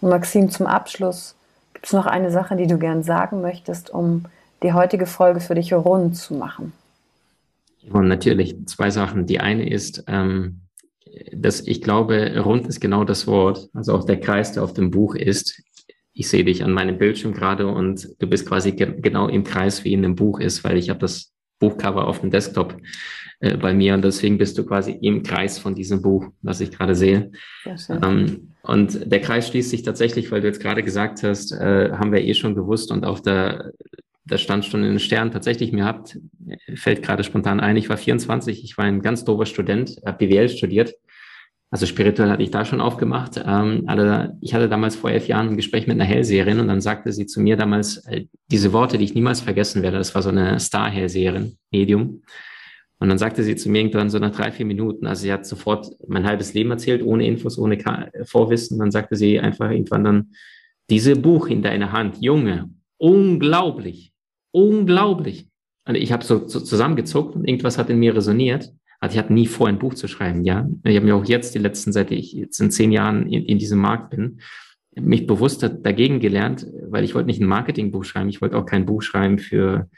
Und 0.00 0.10
Maxim, 0.10 0.48
zum 0.48 0.66
Abschluss, 0.66 1.34
gibt 1.74 1.86
es 1.86 1.92
noch 1.92 2.06
eine 2.06 2.30
Sache, 2.30 2.54
die 2.54 2.68
du 2.68 2.78
gern 2.78 3.02
sagen 3.02 3.40
möchtest, 3.40 3.90
um 3.90 4.26
die 4.62 4.74
heutige 4.74 5.06
Folge 5.06 5.40
für 5.40 5.56
dich 5.56 5.72
rund 5.74 6.16
zu 6.16 6.34
machen? 6.34 6.72
Und 7.90 8.06
natürlich 8.06 8.54
zwei 8.66 8.90
Sachen. 8.90 9.26
Die 9.26 9.40
eine 9.40 9.68
ist, 9.68 10.04
ähm, 10.06 10.60
dass 11.32 11.66
ich 11.66 11.82
glaube, 11.82 12.40
rund 12.44 12.66
ist 12.66 12.80
genau 12.80 13.04
das 13.04 13.26
Wort, 13.26 13.68
also 13.74 13.94
auch 13.94 14.04
der 14.04 14.20
Kreis, 14.20 14.52
der 14.52 14.62
auf 14.62 14.74
dem 14.74 14.90
Buch 14.90 15.14
ist. 15.14 15.62
Ich 16.12 16.28
sehe 16.28 16.44
dich 16.44 16.64
an 16.64 16.72
meinem 16.72 16.98
Bildschirm 16.98 17.32
gerade 17.32 17.66
und 17.66 18.08
du 18.18 18.26
bist 18.26 18.46
quasi 18.46 18.72
ge 18.72 19.00
genau 19.00 19.28
im 19.28 19.44
Kreis, 19.44 19.84
wie 19.84 19.92
in 19.92 20.02
dem 20.02 20.16
Buch 20.16 20.40
ist, 20.40 20.64
weil 20.64 20.76
ich 20.76 20.90
habe 20.90 21.00
das 21.00 21.32
Buchcover 21.60 22.08
auf 22.08 22.20
dem 22.20 22.30
Desktop 22.30 22.76
äh, 23.40 23.56
bei 23.56 23.72
mir 23.72 23.94
und 23.94 24.02
deswegen 24.02 24.38
bist 24.38 24.58
du 24.58 24.64
quasi 24.64 24.92
im 25.00 25.22
Kreis 25.22 25.58
von 25.58 25.74
diesem 25.74 26.02
Buch, 26.02 26.26
was 26.42 26.60
ich 26.60 26.70
gerade 26.70 26.94
sehe. 26.94 27.30
Ähm, 28.02 28.54
und 28.62 29.10
der 29.10 29.20
Kreis 29.20 29.48
schließt 29.48 29.70
sich 29.70 29.82
tatsächlich, 29.82 30.30
weil 30.30 30.40
du 30.40 30.48
jetzt 30.48 30.60
gerade 30.60 30.82
gesagt 30.82 31.22
hast, 31.22 31.52
äh, 31.52 31.92
haben 31.92 32.12
wir 32.12 32.22
eh 32.22 32.34
schon 32.34 32.54
gewusst 32.54 32.90
und 32.90 33.04
auch 33.04 33.20
der 33.20 33.72
das 34.24 34.40
stand 34.40 34.64
schon 34.64 34.82
in 34.82 34.90
den 34.90 34.98
Sternen. 34.98 35.30
Tatsächlich, 35.30 35.72
mir 35.72 35.84
habt, 35.84 36.18
fällt 36.74 37.02
gerade 37.02 37.24
spontan 37.24 37.60
ein, 37.60 37.76
ich 37.76 37.88
war 37.88 37.96
24, 37.96 38.64
ich 38.64 38.76
war 38.78 38.84
ein 38.84 39.02
ganz 39.02 39.24
dober 39.24 39.46
Student, 39.46 39.96
habe 40.04 40.26
BWL 40.26 40.48
studiert. 40.48 40.94
Also 41.72 41.86
spirituell 41.86 42.30
hatte 42.30 42.42
ich 42.42 42.50
da 42.50 42.64
schon 42.64 42.80
aufgemacht. 42.80 43.40
Ähm, 43.46 43.86
ich 44.40 44.54
hatte 44.54 44.68
damals 44.68 44.96
vor 44.96 45.10
elf 45.10 45.28
Jahren 45.28 45.50
ein 45.50 45.56
Gespräch 45.56 45.86
mit 45.86 45.94
einer 45.94 46.04
Hellseherin 46.04 46.58
und 46.58 46.66
dann 46.66 46.80
sagte 46.80 47.12
sie 47.12 47.26
zu 47.26 47.40
mir 47.40 47.56
damals 47.56 47.98
äh, 48.06 48.26
diese 48.50 48.72
Worte, 48.72 48.98
die 48.98 49.04
ich 49.04 49.14
niemals 49.14 49.40
vergessen 49.40 49.82
werde. 49.82 49.98
Das 49.98 50.14
war 50.14 50.22
so 50.22 50.30
eine 50.30 50.58
Star-Hellseherin, 50.58 51.56
Medium. 51.70 52.22
Und 52.98 53.08
dann 53.08 53.18
sagte 53.18 53.44
sie 53.44 53.54
zu 53.54 53.70
mir 53.70 53.78
irgendwann 53.78 54.10
so 54.10 54.18
nach 54.18 54.32
drei, 54.32 54.50
vier 54.50 54.66
Minuten, 54.66 55.06
also 55.06 55.22
sie 55.22 55.32
hat 55.32 55.46
sofort 55.46 55.86
mein 56.06 56.26
halbes 56.26 56.52
Leben 56.52 56.70
erzählt, 56.70 57.02
ohne 57.02 57.26
Infos, 57.26 57.56
ohne 57.56 57.78
Vorwissen. 58.24 58.78
Dann 58.78 58.90
sagte 58.90 59.16
sie 59.16 59.40
einfach 59.40 59.70
irgendwann 59.70 60.04
dann, 60.04 60.32
diese 60.90 61.14
Buch 61.14 61.46
in 61.46 61.62
deiner 61.62 61.92
Hand, 61.92 62.16
Junge, 62.20 62.68
unglaublich 63.00 64.10
unglaublich. 64.52 65.48
Und 65.86 65.94
ich 65.94 66.12
habe 66.12 66.24
so, 66.24 66.46
so 66.46 66.60
zusammengezuckt 66.60 67.34
und 67.34 67.46
irgendwas 67.46 67.78
hat 67.78 67.90
in 67.90 67.98
mir 67.98 68.14
resoniert. 68.14 68.72
Also 69.00 69.14
ich 69.14 69.18
hatte 69.18 69.32
nie 69.32 69.46
vor, 69.46 69.68
ein 69.68 69.78
Buch 69.78 69.94
zu 69.94 70.08
schreiben, 70.08 70.44
ja. 70.44 70.68
Ich 70.84 70.96
habe 70.96 71.06
mir 71.06 71.16
auch 71.16 71.24
jetzt 71.24 71.54
die 71.54 71.58
letzten, 71.58 71.92
seit 71.92 72.10
ich 72.10 72.32
jetzt 72.32 72.60
in 72.60 72.70
zehn 72.70 72.92
Jahren 72.92 73.26
in, 73.26 73.44
in 73.44 73.58
diesem 73.58 73.78
Markt 73.78 74.10
bin, 74.10 74.40
mich 74.94 75.26
bewusst 75.26 75.62
dagegen 75.62 76.20
gelernt, 76.20 76.66
weil 76.88 77.04
ich 77.04 77.14
wollte 77.14 77.28
nicht 77.28 77.40
ein 77.40 77.48
Marketingbuch 77.48 78.04
schreiben, 78.04 78.28
ich 78.28 78.42
wollte 78.42 78.58
auch 78.58 78.66
kein 78.66 78.84
Buch 78.84 79.00
schreiben 79.00 79.38
für, 79.38 79.88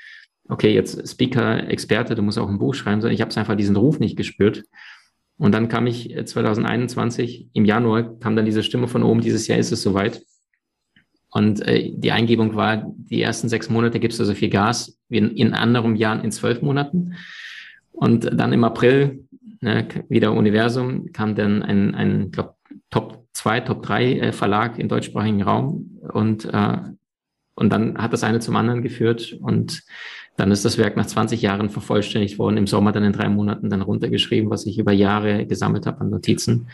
okay, 0.48 0.72
jetzt 0.72 1.09
Speaker, 1.09 1.68
Experte, 1.68 2.14
du 2.14 2.22
musst 2.22 2.38
auch 2.38 2.48
ein 2.48 2.59
Buch 2.59 2.74
schreiben, 2.74 3.00
sondern 3.00 3.14
ich 3.14 3.22
habe 3.22 3.34
einfach 3.34 3.57
diesen 3.57 3.76
Ruf 3.76 3.98
nicht 3.98 4.16
gespürt. 4.16 4.62
Und 5.36 5.53
dann 5.53 5.68
kam 5.68 5.88
ich 5.88 6.14
2021, 6.24 7.40
äh, 7.40 7.48
im 7.55 7.64
Januar, 7.64 8.20
kam 8.20 8.36
dann 8.36 8.44
diese 8.44 8.62
Stimme 8.62 8.86
von 8.86 9.03
oben, 9.03 9.20
dieses 9.20 9.48
Jahr 9.48 9.59
ist 9.59 9.72
es 9.72 9.82
soweit. 9.82 10.22
Und 11.33 11.66
äh, 11.66 11.91
die 11.95 12.12
Eingebung 12.12 12.55
war, 12.55 12.85
die 12.97 13.22
ersten 13.22 13.49
sechs 13.49 13.70
Monate 13.70 13.99
gibst 13.99 14.20
du 14.20 14.24
so 14.24 14.35
viel 14.35 14.51
Gas 14.51 14.99
wie 15.09 15.18
in, 15.18 15.30
in 15.30 15.55
anderen 15.55 15.97
Jahren 15.97 16.22
in 16.22 16.30
zwölf 16.30 16.61
Monaten. 16.61 17.14
Und 17.91 18.30
dann 18.33 18.53
im 18.53 18.64
April, 18.64 19.24
ne, 19.61 19.89
wieder 20.09 20.33
Universum, 20.33 21.11
kam 21.12 21.35
dann 21.35 21.62
ein, 21.62 21.95
ein 21.95 22.30
glaub, 22.30 22.57
Top 22.91 23.26
2, 23.33 23.61
Top 23.61 23.83
3 23.83 24.18
äh, 24.18 24.33
Verlag 24.33 24.78
im 24.78 24.89
deutschsprachigen 24.89 25.43
Raum 25.43 25.99
und, 26.12 26.45
äh, 26.45 26.78
und 27.55 27.70
dann 27.70 27.97
hat 27.99 28.12
das 28.12 28.24
eine 28.24 28.41
zum 28.41 28.57
anderen 28.57 28.83
geführt 28.83 29.37
und 29.41 29.83
dann 30.37 30.51
ist 30.51 30.64
das 30.64 30.78
Werk 30.78 30.97
nach 30.97 31.07
20 31.07 31.41
Jahren 31.43 31.70
vervollständigt 31.70 32.39
worden, 32.39 32.57
im 32.57 32.66
Sommer 32.66 32.93
dann 32.93 33.05
in 33.05 33.12
drei 33.12 33.28
Monaten 33.28 33.70
dann 33.70 33.83
runtergeschrieben, 33.83 34.51
was 34.51 34.66
ich 34.66 34.78
über 34.78 34.93
Jahre 34.93 35.47
gesammelt 35.47 35.87
habe 35.87 36.01
an 36.01 36.11
Notizen. 36.11 36.68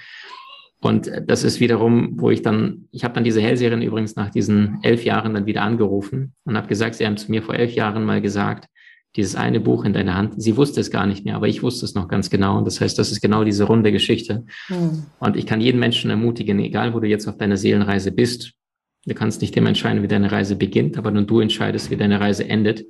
Und 0.80 1.10
das 1.26 1.42
ist 1.42 1.58
wiederum, 1.58 2.20
wo 2.20 2.30
ich 2.30 2.42
dann, 2.42 2.88
ich 2.92 3.02
habe 3.02 3.14
dann 3.14 3.24
diese 3.24 3.40
Hellserien 3.40 3.82
übrigens 3.82 4.14
nach 4.14 4.30
diesen 4.30 4.78
elf 4.82 5.04
Jahren 5.04 5.34
dann 5.34 5.46
wieder 5.46 5.62
angerufen 5.62 6.34
und 6.44 6.56
habe 6.56 6.68
gesagt, 6.68 6.94
sie 6.94 7.06
haben 7.06 7.16
zu 7.16 7.30
mir 7.30 7.42
vor 7.42 7.56
elf 7.56 7.74
Jahren 7.74 8.04
mal 8.04 8.20
gesagt, 8.20 8.68
dieses 9.16 9.34
eine 9.34 9.58
Buch 9.58 9.84
in 9.84 9.92
deiner 9.92 10.14
Hand, 10.14 10.40
sie 10.40 10.56
wusste 10.56 10.80
es 10.80 10.92
gar 10.92 11.06
nicht 11.06 11.24
mehr, 11.24 11.34
aber 11.34 11.48
ich 11.48 11.62
wusste 11.62 11.84
es 11.84 11.94
noch 11.94 12.06
ganz 12.06 12.30
genau. 12.30 12.58
Und 12.58 12.66
das 12.66 12.80
heißt, 12.80 12.96
das 12.96 13.10
ist 13.10 13.20
genau 13.20 13.42
diese 13.42 13.64
runde 13.64 13.90
Geschichte. 13.90 14.44
Mhm. 14.68 15.06
Und 15.18 15.36
ich 15.36 15.46
kann 15.46 15.60
jeden 15.60 15.80
Menschen 15.80 16.10
ermutigen, 16.10 16.60
egal 16.60 16.94
wo 16.94 17.00
du 17.00 17.08
jetzt 17.08 17.26
auf 17.26 17.36
deiner 17.38 17.56
Seelenreise 17.56 18.12
bist, 18.12 18.52
du 19.04 19.14
kannst 19.14 19.40
nicht 19.40 19.56
dem 19.56 19.66
entscheiden, 19.66 20.02
wie 20.04 20.08
deine 20.08 20.30
Reise 20.30 20.54
beginnt, 20.54 20.96
aber 20.96 21.10
nur 21.10 21.24
du 21.24 21.40
entscheidest, 21.40 21.90
wie 21.90 21.96
deine 21.96 22.20
Reise 22.20 22.48
endet, 22.48 22.84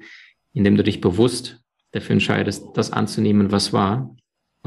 indem 0.53 0.77
du 0.77 0.83
dich 0.83 1.01
bewusst 1.01 1.61
dafür 1.93 2.15
entscheidest, 2.15 2.67
das 2.75 2.93
anzunehmen, 2.93 3.51
was 3.51 3.73
war 3.73 4.15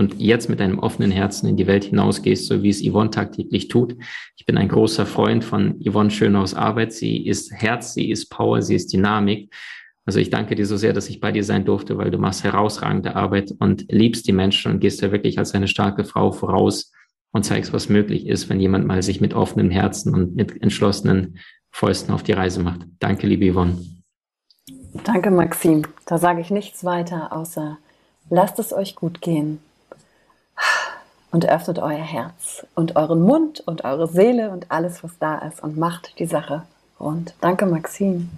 und 0.01 0.19
jetzt 0.19 0.49
mit 0.49 0.59
einem 0.61 0.79
offenen 0.79 1.11
Herzen 1.11 1.47
in 1.47 1.57
die 1.57 1.67
Welt 1.67 1.83
hinausgehst, 1.83 2.47
so 2.47 2.63
wie 2.63 2.69
es 2.69 2.83
Yvonne 2.83 3.11
tagtäglich 3.11 3.67
tut. 3.67 3.95
Ich 4.35 4.47
bin 4.47 4.57
ein 4.57 4.67
großer 4.67 5.05
Freund 5.05 5.45
von 5.45 5.79
Yvonne 5.79 6.09
Schönhaus 6.09 6.55
Arbeit. 6.55 6.91
Sie 6.91 7.27
ist 7.27 7.51
Herz, 7.51 7.93
sie 7.93 8.09
ist 8.09 8.31
Power, 8.31 8.63
sie 8.63 8.73
ist 8.73 8.91
Dynamik. 8.91 9.53
Also 10.03 10.17
ich 10.17 10.31
danke 10.31 10.55
dir 10.55 10.65
so 10.65 10.75
sehr, 10.75 10.93
dass 10.93 11.07
ich 11.07 11.19
bei 11.19 11.31
dir 11.31 11.43
sein 11.43 11.65
durfte, 11.65 11.99
weil 11.99 12.09
du 12.09 12.17
machst 12.17 12.43
herausragende 12.43 13.15
Arbeit 13.15 13.53
und 13.59 13.91
liebst 13.91 14.27
die 14.27 14.31
Menschen 14.31 14.71
und 14.71 14.79
gehst 14.79 15.01
ja 15.01 15.11
wirklich 15.11 15.37
als 15.37 15.53
eine 15.53 15.67
starke 15.67 16.03
Frau 16.03 16.31
voraus 16.31 16.91
und 17.31 17.45
zeigst, 17.45 17.71
was 17.71 17.87
möglich 17.87 18.25
ist, 18.25 18.49
wenn 18.49 18.59
jemand 18.59 18.87
mal 18.87 19.03
sich 19.03 19.21
mit 19.21 19.35
offenem 19.35 19.69
Herzen 19.69 20.15
und 20.15 20.35
mit 20.35 20.63
entschlossenen 20.63 21.37
Fäusten 21.69 22.11
auf 22.11 22.23
die 22.23 22.33
Reise 22.33 22.63
macht. 22.63 22.81
Danke, 22.97 23.27
liebe 23.27 23.53
Yvonne. 23.53 23.77
Danke, 25.03 25.29
Maxim. 25.29 25.83
Da 26.07 26.17
sage 26.17 26.41
ich 26.41 26.49
nichts 26.49 26.83
weiter, 26.83 27.31
außer 27.31 27.77
lasst 28.31 28.57
es 28.57 28.73
euch 28.73 28.95
gut 28.95 29.21
gehen 29.21 29.59
und 31.31 31.47
öffnet 31.47 31.79
euer 31.79 32.03
Herz 32.03 32.65
und 32.75 32.95
euren 32.95 33.21
Mund 33.21 33.61
und 33.61 33.83
eure 33.83 34.07
Seele 34.07 34.51
und 34.51 34.69
alles, 34.69 35.03
was 35.03 35.17
da 35.19 35.39
ist 35.39 35.63
und 35.63 35.77
macht 35.77 36.19
die 36.19 36.25
Sache 36.25 36.63
rund. 36.99 37.33
Danke, 37.41 37.65
Maxim. 37.65 38.29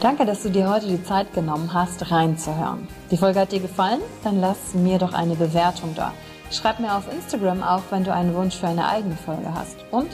Danke, 0.00 0.26
dass 0.26 0.42
du 0.42 0.50
dir 0.50 0.68
heute 0.68 0.86
die 0.86 1.02
Zeit 1.02 1.32
genommen 1.32 1.72
hast, 1.72 2.10
reinzuhören. 2.10 2.88
Die 3.10 3.16
Folge 3.16 3.40
hat 3.40 3.52
dir 3.52 3.60
gefallen? 3.60 4.00
Dann 4.22 4.40
lass 4.40 4.74
mir 4.74 4.98
doch 4.98 5.14
eine 5.14 5.34
Bewertung 5.34 5.94
da. 5.94 6.12
Schreib 6.50 6.78
mir 6.78 6.94
auf 6.94 7.10
Instagram 7.10 7.62
auch, 7.62 7.82
wenn 7.90 8.04
du 8.04 8.12
einen 8.12 8.34
Wunsch 8.34 8.56
für 8.56 8.68
eine 8.68 8.86
eigene 8.86 9.16
Folge 9.16 9.54
hast. 9.54 9.76
Und 9.90 10.10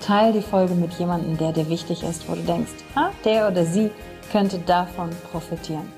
teile 0.00 0.32
die 0.32 0.42
Folge 0.42 0.74
mit 0.74 0.92
jemandem, 0.94 1.36
der 1.36 1.52
dir 1.52 1.68
wichtig 1.68 2.02
ist, 2.02 2.28
wo 2.28 2.34
du 2.34 2.42
denkst, 2.42 2.72
ah, 2.94 3.10
der 3.24 3.48
oder 3.48 3.64
sie 3.64 3.90
könnte 4.32 4.58
davon 4.58 5.10
profitieren. 5.30 5.97